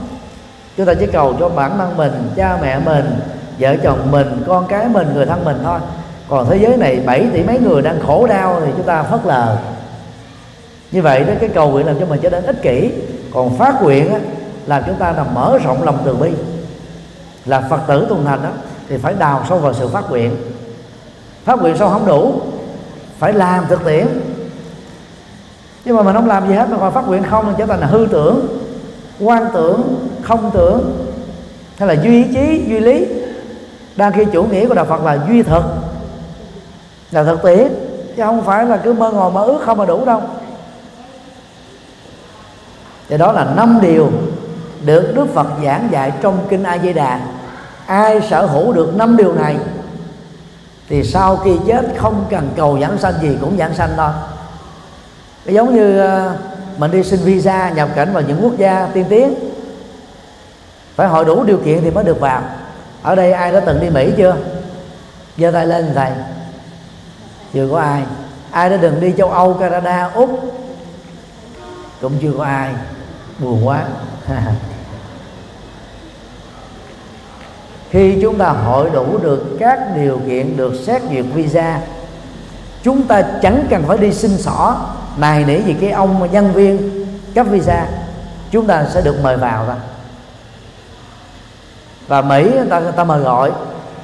chúng 0.77 0.85
ta 0.85 0.93
chỉ 0.93 1.05
cầu 1.05 1.35
cho 1.39 1.49
bản 1.49 1.77
thân 1.77 1.97
mình 1.97 2.29
cha 2.35 2.57
mẹ 2.61 2.79
mình 2.79 3.19
vợ 3.59 3.75
chồng 3.83 4.11
mình 4.11 4.43
con 4.47 4.67
cái 4.67 4.87
mình 4.87 5.13
người 5.13 5.25
thân 5.25 5.45
mình 5.45 5.57
thôi. 5.63 5.79
Còn 6.29 6.49
thế 6.49 6.57
giới 6.57 6.77
này 6.77 6.99
7 7.05 7.27
tỷ 7.33 7.43
mấy 7.43 7.59
người 7.59 7.81
đang 7.81 7.99
khổ 8.07 8.27
đau 8.27 8.61
thì 8.65 8.71
chúng 8.77 8.85
ta 8.85 9.03
phớt 9.03 9.19
lờ. 9.25 9.57
Như 10.91 11.01
vậy 11.01 11.23
đó 11.23 11.33
cái 11.39 11.49
cầu 11.49 11.71
nguyện 11.71 11.87
làm 11.87 11.99
cho 11.99 12.05
mình 12.05 12.19
trở 12.23 12.29
nên 12.29 12.43
ích 12.43 12.61
kỷ. 12.61 12.91
Còn 13.33 13.57
phát 13.57 13.83
nguyện 13.83 14.13
á, 14.13 14.19
làm 14.65 14.83
chúng 14.85 14.95
ta 14.95 15.11
là 15.11 15.23
mở 15.23 15.57
rộng 15.63 15.83
lòng 15.83 15.97
từ 16.05 16.15
bi. 16.15 16.31
Là 17.45 17.61
phật 17.61 17.79
tử 17.87 18.05
tuần 18.09 18.25
thành 18.25 18.43
đó 18.43 18.49
thì 18.89 18.97
phải 18.97 19.13
đào 19.13 19.43
sâu 19.49 19.57
vào 19.57 19.73
sự 19.73 19.87
phát 19.87 20.09
nguyện. 20.09 20.35
Phát 21.45 21.59
nguyện 21.59 21.77
sâu 21.77 21.89
không 21.89 22.05
đủ 22.05 22.41
phải 23.19 23.33
làm 23.33 23.65
thực 23.69 23.85
tiễn. 23.85 24.07
Nhưng 25.85 25.95
mà 25.95 26.03
mình 26.03 26.15
không 26.15 26.27
làm 26.27 26.47
gì 26.47 26.53
hết 26.53 26.69
mà 26.69 26.77
còn 26.77 26.93
phát 26.93 27.07
nguyện 27.07 27.23
không 27.29 27.45
thì 27.47 27.53
trở 27.57 27.65
thành 27.65 27.79
là 27.79 27.87
hư 27.87 28.07
tưởng 28.11 28.62
quan 29.19 29.49
tưởng, 29.53 30.07
không 30.21 30.51
tưởng, 30.53 31.07
hay 31.77 31.87
là 31.87 32.03
duy 32.03 32.23
ý 32.23 32.33
chí 32.33 32.65
duy 32.67 32.79
lý. 32.79 33.05
Đang 33.95 34.11
khi 34.11 34.25
chủ 34.33 34.43
nghĩa 34.43 34.67
của 34.67 34.73
đạo 34.73 34.85
phật 34.85 35.03
là 35.03 35.17
duy 35.29 35.43
thực, 35.43 35.63
là 37.11 37.23
thực 37.23 37.43
tiễn, 37.43 37.67
chứ 38.15 38.23
không 38.23 38.41
phải 38.41 38.65
là 38.65 38.77
cứ 38.77 38.93
mơ 38.93 39.11
ngồi 39.11 39.31
mơ 39.31 39.43
ước 39.43 39.61
không 39.65 39.77
mà 39.77 39.85
đủ 39.85 40.05
đâu. 40.05 40.21
Thì 43.09 43.17
đó 43.17 43.31
là 43.31 43.53
năm 43.55 43.79
điều 43.81 44.11
được 44.85 45.13
Đức 45.15 45.25
Phật 45.33 45.47
giảng 45.63 45.87
dạy 45.91 46.11
trong 46.21 46.37
kinh 46.49 46.63
A 46.63 46.77
Di 46.77 46.93
Đà. 46.93 47.19
Ai 47.85 48.21
sở 48.29 48.45
hữu 48.45 48.73
được 48.73 48.95
năm 48.95 49.17
điều 49.17 49.33
này 49.33 49.57
thì 50.89 51.03
sau 51.03 51.37
khi 51.37 51.51
chết 51.67 51.85
không 51.97 52.25
cần 52.29 52.49
cầu 52.55 52.77
giảng 52.81 52.97
sanh 52.97 53.13
gì 53.21 53.37
cũng 53.41 53.57
giảng 53.57 53.73
sanh 53.73 53.89
thôi. 53.97 54.11
Cái 55.45 55.55
giống 55.55 55.75
như 55.75 55.99
ờ, 55.99 56.35
mình 56.77 56.91
đi 56.91 57.03
xin 57.03 57.19
visa, 57.19 57.69
nhập 57.69 57.89
cảnh 57.95 58.13
vào 58.13 58.23
những 58.23 58.39
quốc 58.43 58.57
gia 58.57 58.87
tiên 58.93 59.05
tiến. 59.09 59.33
Phải 60.95 61.07
hội 61.07 61.25
đủ 61.25 61.43
điều 61.43 61.57
kiện 61.57 61.81
thì 61.81 61.91
mới 61.91 62.03
được 62.03 62.19
vào. 62.19 62.41
Ở 63.01 63.15
đây 63.15 63.31
ai 63.31 63.51
đã 63.51 63.59
từng 63.59 63.79
đi 63.79 63.89
mỹ 63.89 64.11
chưa? 64.17 64.35
Giơ 65.37 65.51
tay 65.51 65.67
lên, 65.67 65.91
thầy. 65.95 66.11
Chưa 67.53 67.67
có 67.71 67.79
ai. 67.79 68.03
Ai 68.51 68.69
đã 68.69 68.77
từng 68.81 69.01
đi 69.01 69.13
châu 69.17 69.29
âu, 69.29 69.53
canada, 69.53 70.11
úc? 70.13 70.29
Cũng 72.01 72.13
chưa 72.21 72.31
có 72.37 72.43
ai. 72.43 72.69
Buồn 73.39 73.67
quá. 73.67 73.83
Khi 77.89 78.17
chúng 78.21 78.37
ta 78.37 78.49
hội 78.49 78.89
đủ 78.93 79.17
được 79.17 79.57
các 79.59 79.79
điều 79.95 80.19
kiện 80.27 80.57
được 80.57 80.73
xét 80.85 81.01
duyệt 81.09 81.25
visa, 81.33 81.79
chúng 82.83 83.07
ta 83.07 83.21
chẳng 83.41 83.65
cần 83.69 83.83
phải 83.87 83.97
đi 83.97 84.13
xin 84.13 84.37
xỏ 84.37 84.89
này 85.17 85.45
nỉ 85.45 85.61
gì 85.61 85.75
cái 85.81 85.91
ông 85.91 86.31
nhân 86.31 86.53
viên 86.53 87.05
cấp 87.35 87.47
visa 87.49 87.87
chúng 88.51 88.67
ta 88.67 88.85
sẽ 88.93 89.01
được 89.01 89.15
mời 89.23 89.37
vào 89.37 89.67
đó 89.67 89.75
và 92.07 92.21
Mỹ 92.21 92.51
người 92.55 92.65
ta, 92.69 92.79
người 92.79 92.91
ta 92.91 93.03
mời 93.03 93.19
gọi 93.19 93.51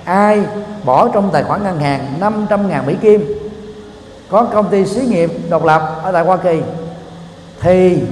ai 0.05 0.43
bỏ 0.83 1.07
trong 1.13 1.29
tài 1.31 1.43
khoản 1.43 1.63
ngân 1.63 1.79
hàng 1.79 2.13
500 2.19 2.69
ngàn 2.69 2.85
Mỹ 2.85 2.95
Kim 3.01 3.25
có 4.29 4.43
công 4.43 4.69
ty 4.69 4.85
xí 4.85 5.01
nghiệp 5.01 5.31
độc 5.49 5.65
lập 5.65 5.99
ở 6.03 6.11
tại 6.11 6.23
Hoa 6.23 6.37
Kỳ 6.37 6.61
thì 7.59 8.03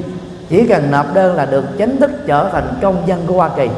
chỉ 0.49 0.68
cần 0.68 0.91
nộp 0.91 1.14
đơn 1.14 1.36
là 1.36 1.45
được 1.45 1.65
chính 1.78 1.99
thức 1.99 2.11
trở 2.28 2.49
thành 2.52 2.80
công 2.82 3.03
dân 3.06 3.24
của 3.28 3.34
Hoa 3.34 3.49
Kỳ. 3.49 3.69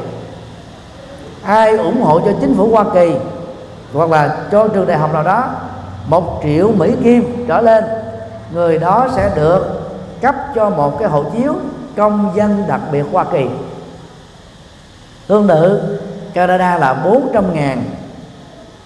Ai 1.42 1.76
ủng 1.76 2.02
hộ 2.02 2.20
cho 2.20 2.32
chính 2.40 2.54
phủ 2.56 2.70
Hoa 2.70 2.84
Kỳ 2.94 3.14
hoặc 3.92 4.10
là 4.10 4.36
cho 4.52 4.68
trường 4.68 4.86
đại 4.86 4.98
học 4.98 5.12
nào 5.12 5.22
đó 5.22 5.44
một 6.06 6.40
triệu 6.42 6.72
Mỹ 6.72 6.92
Kim 7.04 7.44
trở 7.48 7.60
lên 7.60 7.84
người 8.52 8.78
đó 8.78 9.08
sẽ 9.16 9.32
được 9.36 9.66
cấp 10.20 10.34
cho 10.54 10.70
một 10.70 10.98
cái 10.98 11.08
hộ 11.08 11.24
chiếu 11.24 11.54
công 11.96 12.32
dân 12.34 12.64
đặc 12.68 12.80
biệt 12.92 13.04
Hoa 13.12 13.24
Kỳ. 13.24 13.46
Tương 15.26 15.48
tự 15.48 15.80
Canada 16.34 16.78
là 16.78 16.94
400 16.94 17.54
ngàn 17.54 17.84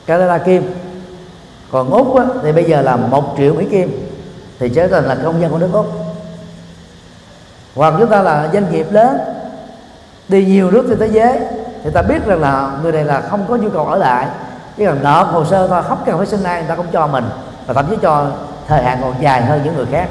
Canada 0.07 0.39
Kim. 0.39 0.75
Còn 1.73 1.91
Úc 1.91 2.17
á, 2.17 2.25
thì 2.43 2.53
bây 2.53 2.65
giờ 2.65 2.83
là 2.83 2.97
một 2.97 3.35
triệu 3.37 3.55
Mỹ 3.55 3.67
Kim. 3.71 4.09
Thì 4.59 4.69
trở 4.69 4.89
thành 4.89 5.05
là 5.05 5.17
công 5.25 5.41
dân 5.41 5.51
của 5.51 5.59
nước 5.59 5.71
Úc. 5.73 5.87
Hoặc 7.75 7.95
chúng 7.99 8.11
ta 8.11 8.23
là 8.23 8.49
doanh 8.53 8.73
nghiệp 8.73 8.87
lớn 8.91 9.19
đi 10.29 10.45
nhiều 10.45 10.71
nước 10.71 10.85
trên 10.89 10.99
thế 10.99 11.07
giới 11.07 11.41
thì 11.85 11.91
ta 11.91 12.03
biết 12.03 12.27
rằng 12.27 12.41
là 12.41 12.71
người 12.83 12.93
này 12.93 13.05
là 13.05 13.21
không 13.21 13.45
có 13.49 13.57
nhu 13.57 13.71
cầu 13.71 13.87
ở 13.87 13.97
lại. 13.97 14.29
Chỉ 14.77 14.85
cần 14.85 14.99
nợ 15.03 15.23
hồ 15.23 15.45
sơ 15.45 15.69
thôi 15.69 15.83
không 15.89 15.99
cần 16.07 16.19
phải 16.19 16.27
xin 16.27 16.43
ai 16.43 16.61
người 16.61 16.69
ta 16.69 16.75
cũng 16.75 16.87
cho 16.93 17.07
mình 17.07 17.25
và 17.67 17.75
thậm 17.75 17.87
chí 17.91 17.97
cho 18.03 18.27
thời 18.69 18.83
hạn 18.83 18.99
còn 19.03 19.15
dài 19.21 19.43
hơn 19.43 19.61
những 19.65 19.77
người 19.77 19.87
khác. 19.91 20.09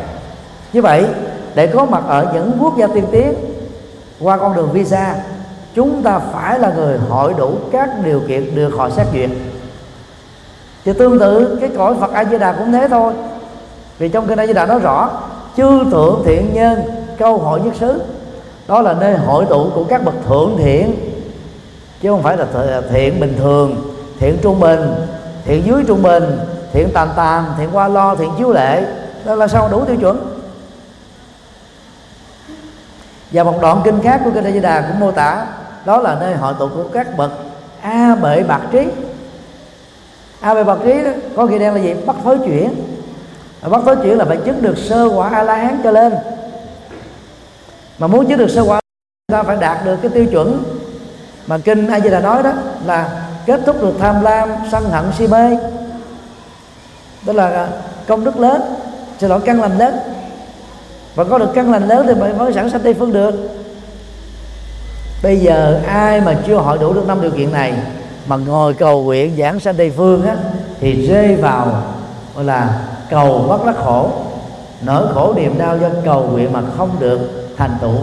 Như 0.73 0.81
vậy, 0.81 1.05
để 1.55 1.67
có 1.67 1.85
mặt 1.85 2.03
ở 2.07 2.31
những 2.34 2.51
quốc 2.61 2.77
gia 2.77 2.88
tiên 2.88 3.05
tiến, 3.11 3.34
qua 4.19 4.38
con 4.38 4.55
đường 4.55 4.71
visa, 4.71 5.15
chúng 5.75 6.03
ta 6.03 6.19
phải 6.19 6.59
là 6.59 6.73
người 6.75 6.97
hội 7.09 7.34
đủ 7.38 7.55
các 7.71 7.89
điều 8.03 8.21
kiện 8.27 8.55
được 8.55 8.69
họ 8.77 8.89
xét 8.89 9.07
duyệt. 9.13 9.30
Thì 10.85 10.93
tương 10.93 11.19
tự, 11.19 11.57
cái 11.61 11.69
cõi 11.77 11.95
Phật 11.99 12.11
A 12.13 12.25
Di 12.25 12.38
Đà 12.38 12.51
cũng 12.51 12.71
thế 12.71 12.88
thôi. 12.88 13.13
Vì 13.97 14.09
trong 14.09 14.27
kinh 14.27 14.39
A 14.39 14.47
Di 14.47 14.53
Đà 14.53 14.65
nói 14.65 14.80
rõ, 14.80 15.09
chư 15.57 15.84
thượng 15.91 16.21
thiện 16.25 16.53
nhân, 16.53 16.81
câu 17.17 17.38
hội 17.38 17.61
nhất 17.61 17.73
xứ, 17.80 18.01
đó 18.67 18.81
là 18.81 18.93
nơi 18.93 19.17
hội 19.17 19.45
tụ 19.49 19.69
của 19.75 19.84
các 19.84 20.05
bậc 20.05 20.15
thượng 20.27 20.57
thiện. 20.57 20.95
Chứ 22.01 22.09
không 22.09 22.23
phải 22.23 22.38
là 22.38 22.45
thiện 22.91 23.19
bình 23.19 23.35
thường, 23.38 23.93
thiện 24.19 24.38
trung 24.41 24.59
bình, 24.59 24.93
thiện 25.45 25.65
dưới 25.65 25.84
trung 25.88 26.03
bình 26.03 26.38
thiện 26.73 26.89
tàn 26.93 27.09
tàn 27.15 27.45
thiện 27.57 27.69
qua 27.73 27.87
lo 27.87 28.15
thiện 28.15 28.31
chiếu 28.37 28.51
lệ. 28.51 28.83
Đó 29.25 29.35
là 29.35 29.47
sao? 29.47 29.69
Đủ 29.71 29.85
tiêu 29.85 29.95
chuẩn. 29.95 30.39
Và 33.31 33.43
một 33.43 33.61
đoạn 33.61 33.81
kinh 33.83 34.01
khác 34.01 34.21
của 34.23 34.31
kinh 34.33 34.43
A 34.43 34.51
Di 34.51 34.59
Đà 34.59 34.81
cũng 34.81 34.99
mô 34.99 35.11
tả 35.11 35.45
đó 35.85 35.97
là 35.97 36.17
nơi 36.19 36.35
hội 36.35 36.53
tụ 36.59 36.67
của 36.67 36.83
các 36.93 37.17
bậc 37.17 37.31
a 37.81 38.15
bệ 38.15 38.43
bạc 38.43 38.61
trí. 38.71 38.87
A 40.39 40.53
bệ 40.53 40.63
bạc 40.63 40.77
trí 40.83 41.03
đó, 41.03 41.11
có 41.35 41.45
nghĩa 41.45 41.59
đen 41.59 41.73
là 41.73 41.79
gì? 41.79 41.93
Bắt 42.05 42.15
thối 42.23 42.37
chuyển. 42.45 42.75
Bắt 43.69 43.81
thối 43.85 43.95
chuyển 43.95 44.17
là 44.17 44.25
phải 44.25 44.37
chứng 44.37 44.61
được 44.61 44.77
sơ 44.77 45.09
quả 45.15 45.29
a 45.29 45.43
la 45.43 45.55
hán 45.55 45.81
cho 45.83 45.91
lên. 45.91 46.13
Mà 47.99 48.07
muốn 48.07 48.25
chứng 48.25 48.37
được 48.37 48.49
sơ 48.49 48.61
quả 48.61 48.79
ta 49.31 49.43
phải 49.43 49.57
đạt 49.57 49.85
được 49.85 49.97
cái 50.01 50.11
tiêu 50.13 50.25
chuẩn 50.31 50.63
mà 51.47 51.57
kinh 51.57 51.87
a 51.87 51.99
di 51.99 52.09
đà 52.09 52.19
nói 52.19 52.43
đó 52.43 52.51
là 52.85 53.25
kết 53.45 53.61
thúc 53.65 53.81
được 53.81 53.93
tham 53.99 54.21
lam 54.21 54.49
sân 54.71 54.89
hận 54.89 55.05
si 55.17 55.27
mê 55.27 55.57
đó 57.25 57.33
là 57.33 57.49
à, 57.49 57.67
công 58.07 58.23
đức 58.23 58.39
lớn, 58.39 58.61
xin 59.19 59.29
lỗi, 59.29 59.39
căn 59.45 59.61
lành 59.61 59.77
lớn. 59.77 59.97
Và 61.15 61.23
có 61.23 61.37
được 61.37 61.49
căn 61.55 61.71
lành 61.71 61.87
lớn 61.87 62.05
thì 62.07 62.33
mới 62.37 62.53
sẵn 62.53 62.69
sanh 62.69 62.81
tây 62.81 62.93
phương 62.93 63.13
được. 63.13 63.33
Bây 65.23 65.39
giờ 65.39 65.79
ai 65.87 66.21
mà 66.21 66.37
chưa 66.47 66.55
hội 66.55 66.77
đủ 66.77 66.93
được 66.93 67.07
năm 67.07 67.21
điều 67.21 67.31
kiện 67.31 67.51
này, 67.51 67.73
mà 68.27 68.35
ngồi 68.35 68.73
cầu 68.73 69.03
nguyện 69.03 69.35
giảng 69.37 69.59
sanh 69.59 69.75
tây 69.75 69.91
phương 69.97 70.25
á, 70.25 70.35
thì 70.79 71.07
rơi 71.07 71.35
vào, 71.35 71.83
gọi 72.35 72.45
là, 72.45 72.79
cầu 73.09 73.45
bất 73.49 73.65
đắc 73.65 73.75
khổ. 73.77 74.11
Nỗi 74.81 75.07
khổ 75.13 75.33
niềm 75.35 75.57
đau 75.57 75.77
do 75.77 75.87
cầu 76.05 76.29
nguyện 76.31 76.53
mà 76.53 76.61
không 76.77 76.89
được 76.99 77.19
thành 77.57 77.77
tựu. 77.81 77.97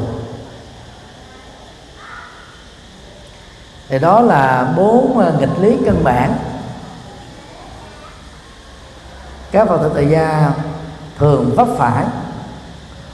Thì 3.89 3.99
đó 3.99 4.21
là 4.21 4.73
bốn 4.77 5.19
à, 5.19 5.33
nghịch 5.41 5.61
lý 5.61 5.77
căn 5.85 6.05
bản 6.05 6.33
các 9.53 9.69
phật 9.69 9.79
tử 9.83 9.91
tại 9.95 10.09
gia 10.11 10.53
thường 11.19 11.51
vấp 11.57 11.69
phải. 11.79 12.05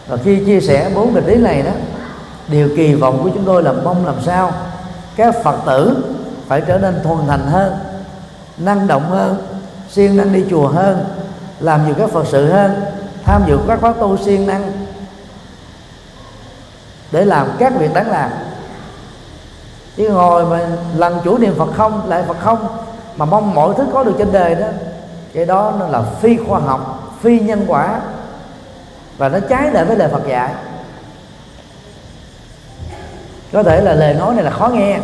Và 0.08 0.16
khi 0.16 0.44
chia 0.44 0.60
sẻ 0.60 0.90
bốn 0.94 1.14
nghịch 1.14 1.26
lý 1.26 1.36
này 1.36 1.62
đó, 1.62 1.72
điều 2.48 2.68
kỳ 2.76 2.94
vọng 2.94 3.20
của 3.22 3.30
chúng 3.34 3.44
tôi 3.44 3.62
là 3.62 3.72
mong 3.72 4.06
làm 4.06 4.14
sao 4.24 4.52
các 5.16 5.34
phật 5.44 5.56
tử 5.66 6.04
phải 6.48 6.60
trở 6.60 6.78
nên 6.78 7.00
thuần 7.02 7.18
thành 7.26 7.46
hơn, 7.46 7.78
năng 8.58 8.86
động 8.86 9.10
hơn, 9.10 9.46
siêng 9.90 10.16
năng 10.16 10.32
đi 10.32 10.44
chùa 10.50 10.68
hơn, 10.68 11.04
làm 11.60 11.86
nhiều 11.86 11.94
các 11.98 12.10
phật 12.10 12.26
sự 12.26 12.52
hơn, 12.52 12.80
tham 13.24 13.42
dự 13.46 13.58
các 13.68 13.80
khóa 13.80 13.92
tu 13.92 14.16
siêng 14.16 14.46
năng 14.46 14.72
để 17.12 17.24
làm 17.24 17.48
các 17.58 17.72
việc 17.78 17.94
đáng 17.94 18.10
làm. 18.10 18.30
Chứ 19.96 20.10
ngồi 20.10 20.46
mà 20.46 20.68
lần 20.96 21.20
chủ 21.24 21.38
niệm 21.38 21.54
phật 21.58 21.68
không, 21.76 22.08
lại 22.08 22.24
phật 22.28 22.36
không, 22.40 22.68
mà 23.16 23.24
mong 23.24 23.54
mọi 23.54 23.74
thứ 23.76 23.84
có 23.92 24.04
được 24.04 24.14
trên 24.18 24.32
đời 24.32 24.54
đó 24.54 24.66
cái 25.36 25.44
đó 25.44 25.72
nó 25.78 25.86
là 25.86 26.02
phi 26.20 26.36
khoa 26.48 26.58
học 26.58 27.12
phi 27.22 27.40
nhân 27.40 27.64
quả. 27.68 28.00
Và 29.18 29.28
nó 29.28 29.38
trái 29.48 29.70
lại 29.72 29.84
với 29.84 29.96
lời 29.96 30.08
phật 30.12 30.22
dạy. 30.28 30.50
Có 33.52 33.62
thể 33.62 33.80
là 33.80 33.94
lời 33.94 34.14
nói 34.14 34.34
này 34.34 34.44
là 34.44 34.50
khó 34.50 34.68
nghe. 34.68 34.98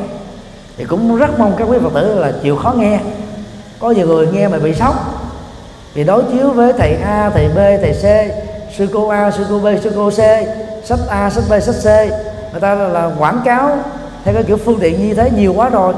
Thì 0.77 0.85
cũng 0.85 1.17
rất 1.17 1.39
mong 1.39 1.55
các 1.57 1.65
quý 1.65 1.79
phật 1.83 1.95
tử 1.95 2.19
là 2.19 2.33
chịu 2.43 2.57
khó 2.57 2.73
nghe. 2.73 3.01
Có 3.79 3.91
nhiều 3.91 4.07
người 4.07 4.29
nghe 4.33 4.49
mà 4.49 4.59
bị 4.59 4.75
sốc. 4.75 4.95
Vì 5.95 6.05
đối 6.05 6.23
chiếu 6.23 6.51
với 6.51 6.73
thầy 6.73 6.95
A, 6.95 7.31
thầy 7.35 7.49
B, 7.49 7.57
thầy 7.57 7.93
C, 7.93 8.33
sư 8.77 8.89
cô 8.93 9.09
A, 9.09 9.31
sư 9.31 9.47
cô 9.49 9.59
B, 9.59 9.67
sư 9.83 9.93
cô 9.97 10.11
C, 10.11 10.21
sách 10.85 10.99
A, 11.09 11.31
sách 11.31 11.45
B, 11.51 11.53
sách 11.63 11.75
C, 11.83 11.87
người 12.53 12.61
ta 12.61 12.75
là, 12.75 12.89
là 12.89 13.11
quảng 13.19 13.41
cáo 13.45 13.79
theo 14.25 14.35
cái 14.35 14.43
kiểu 14.43 14.57
phương 14.57 14.81
tiện 14.81 15.09
như 15.09 15.15
thế 15.15 15.31
nhiều 15.31 15.55
quá 15.57 15.69
rồi. 15.69 15.95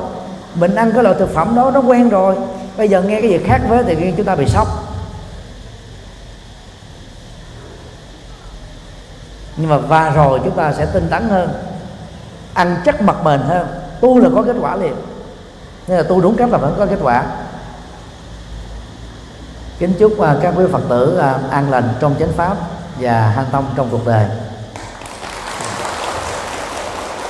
Mình 0.54 0.74
ăn 0.74 0.92
cái 0.92 1.02
loại 1.02 1.16
thực 1.18 1.34
phẩm 1.34 1.52
đó 1.56 1.70
nó 1.74 1.80
quen 1.80 2.08
rồi 2.08 2.36
bây 2.76 2.88
giờ 2.88 3.02
nghe 3.02 3.20
cái 3.20 3.30
gì 3.30 3.38
khác 3.44 3.60
với 3.68 3.84
thì 3.84 4.12
chúng 4.16 4.26
ta 4.26 4.34
bị 4.34 4.46
sốc. 4.46 4.68
Nhưng 9.56 9.70
mà 9.70 9.78
và 9.78 10.10
rồi 10.10 10.40
chúng 10.44 10.56
ta 10.56 10.72
sẽ 10.72 10.86
tinh 10.86 11.08
tấn 11.10 11.28
hơn, 11.28 11.48
ăn 12.54 12.76
chắc 12.84 13.02
mặt 13.02 13.16
bền 13.24 13.40
hơn. 13.40 13.66
Tu 14.00 14.18
là 14.18 14.28
có 14.34 14.42
kết 14.42 14.56
quả 14.60 14.76
liền. 14.76 14.94
Nên 15.86 15.96
là 15.96 16.02
tu 16.02 16.20
đúng 16.20 16.36
cách 16.36 16.50
là 16.50 16.58
vẫn 16.58 16.74
có 16.78 16.86
kết 16.86 16.98
quả. 17.02 17.24
Kính 19.78 19.94
chúc 19.98 20.20
à, 20.20 20.36
các 20.42 20.54
quý 20.56 20.64
phật 20.72 20.82
tử 20.88 21.16
à, 21.16 21.38
an 21.50 21.70
lành 21.70 21.88
trong 22.00 22.14
chánh 22.18 22.32
pháp 22.32 22.56
và 23.00 23.20
hanh 23.20 23.46
thông 23.52 23.64
trong 23.76 23.88
cuộc 23.90 24.06
đời. 24.06 24.26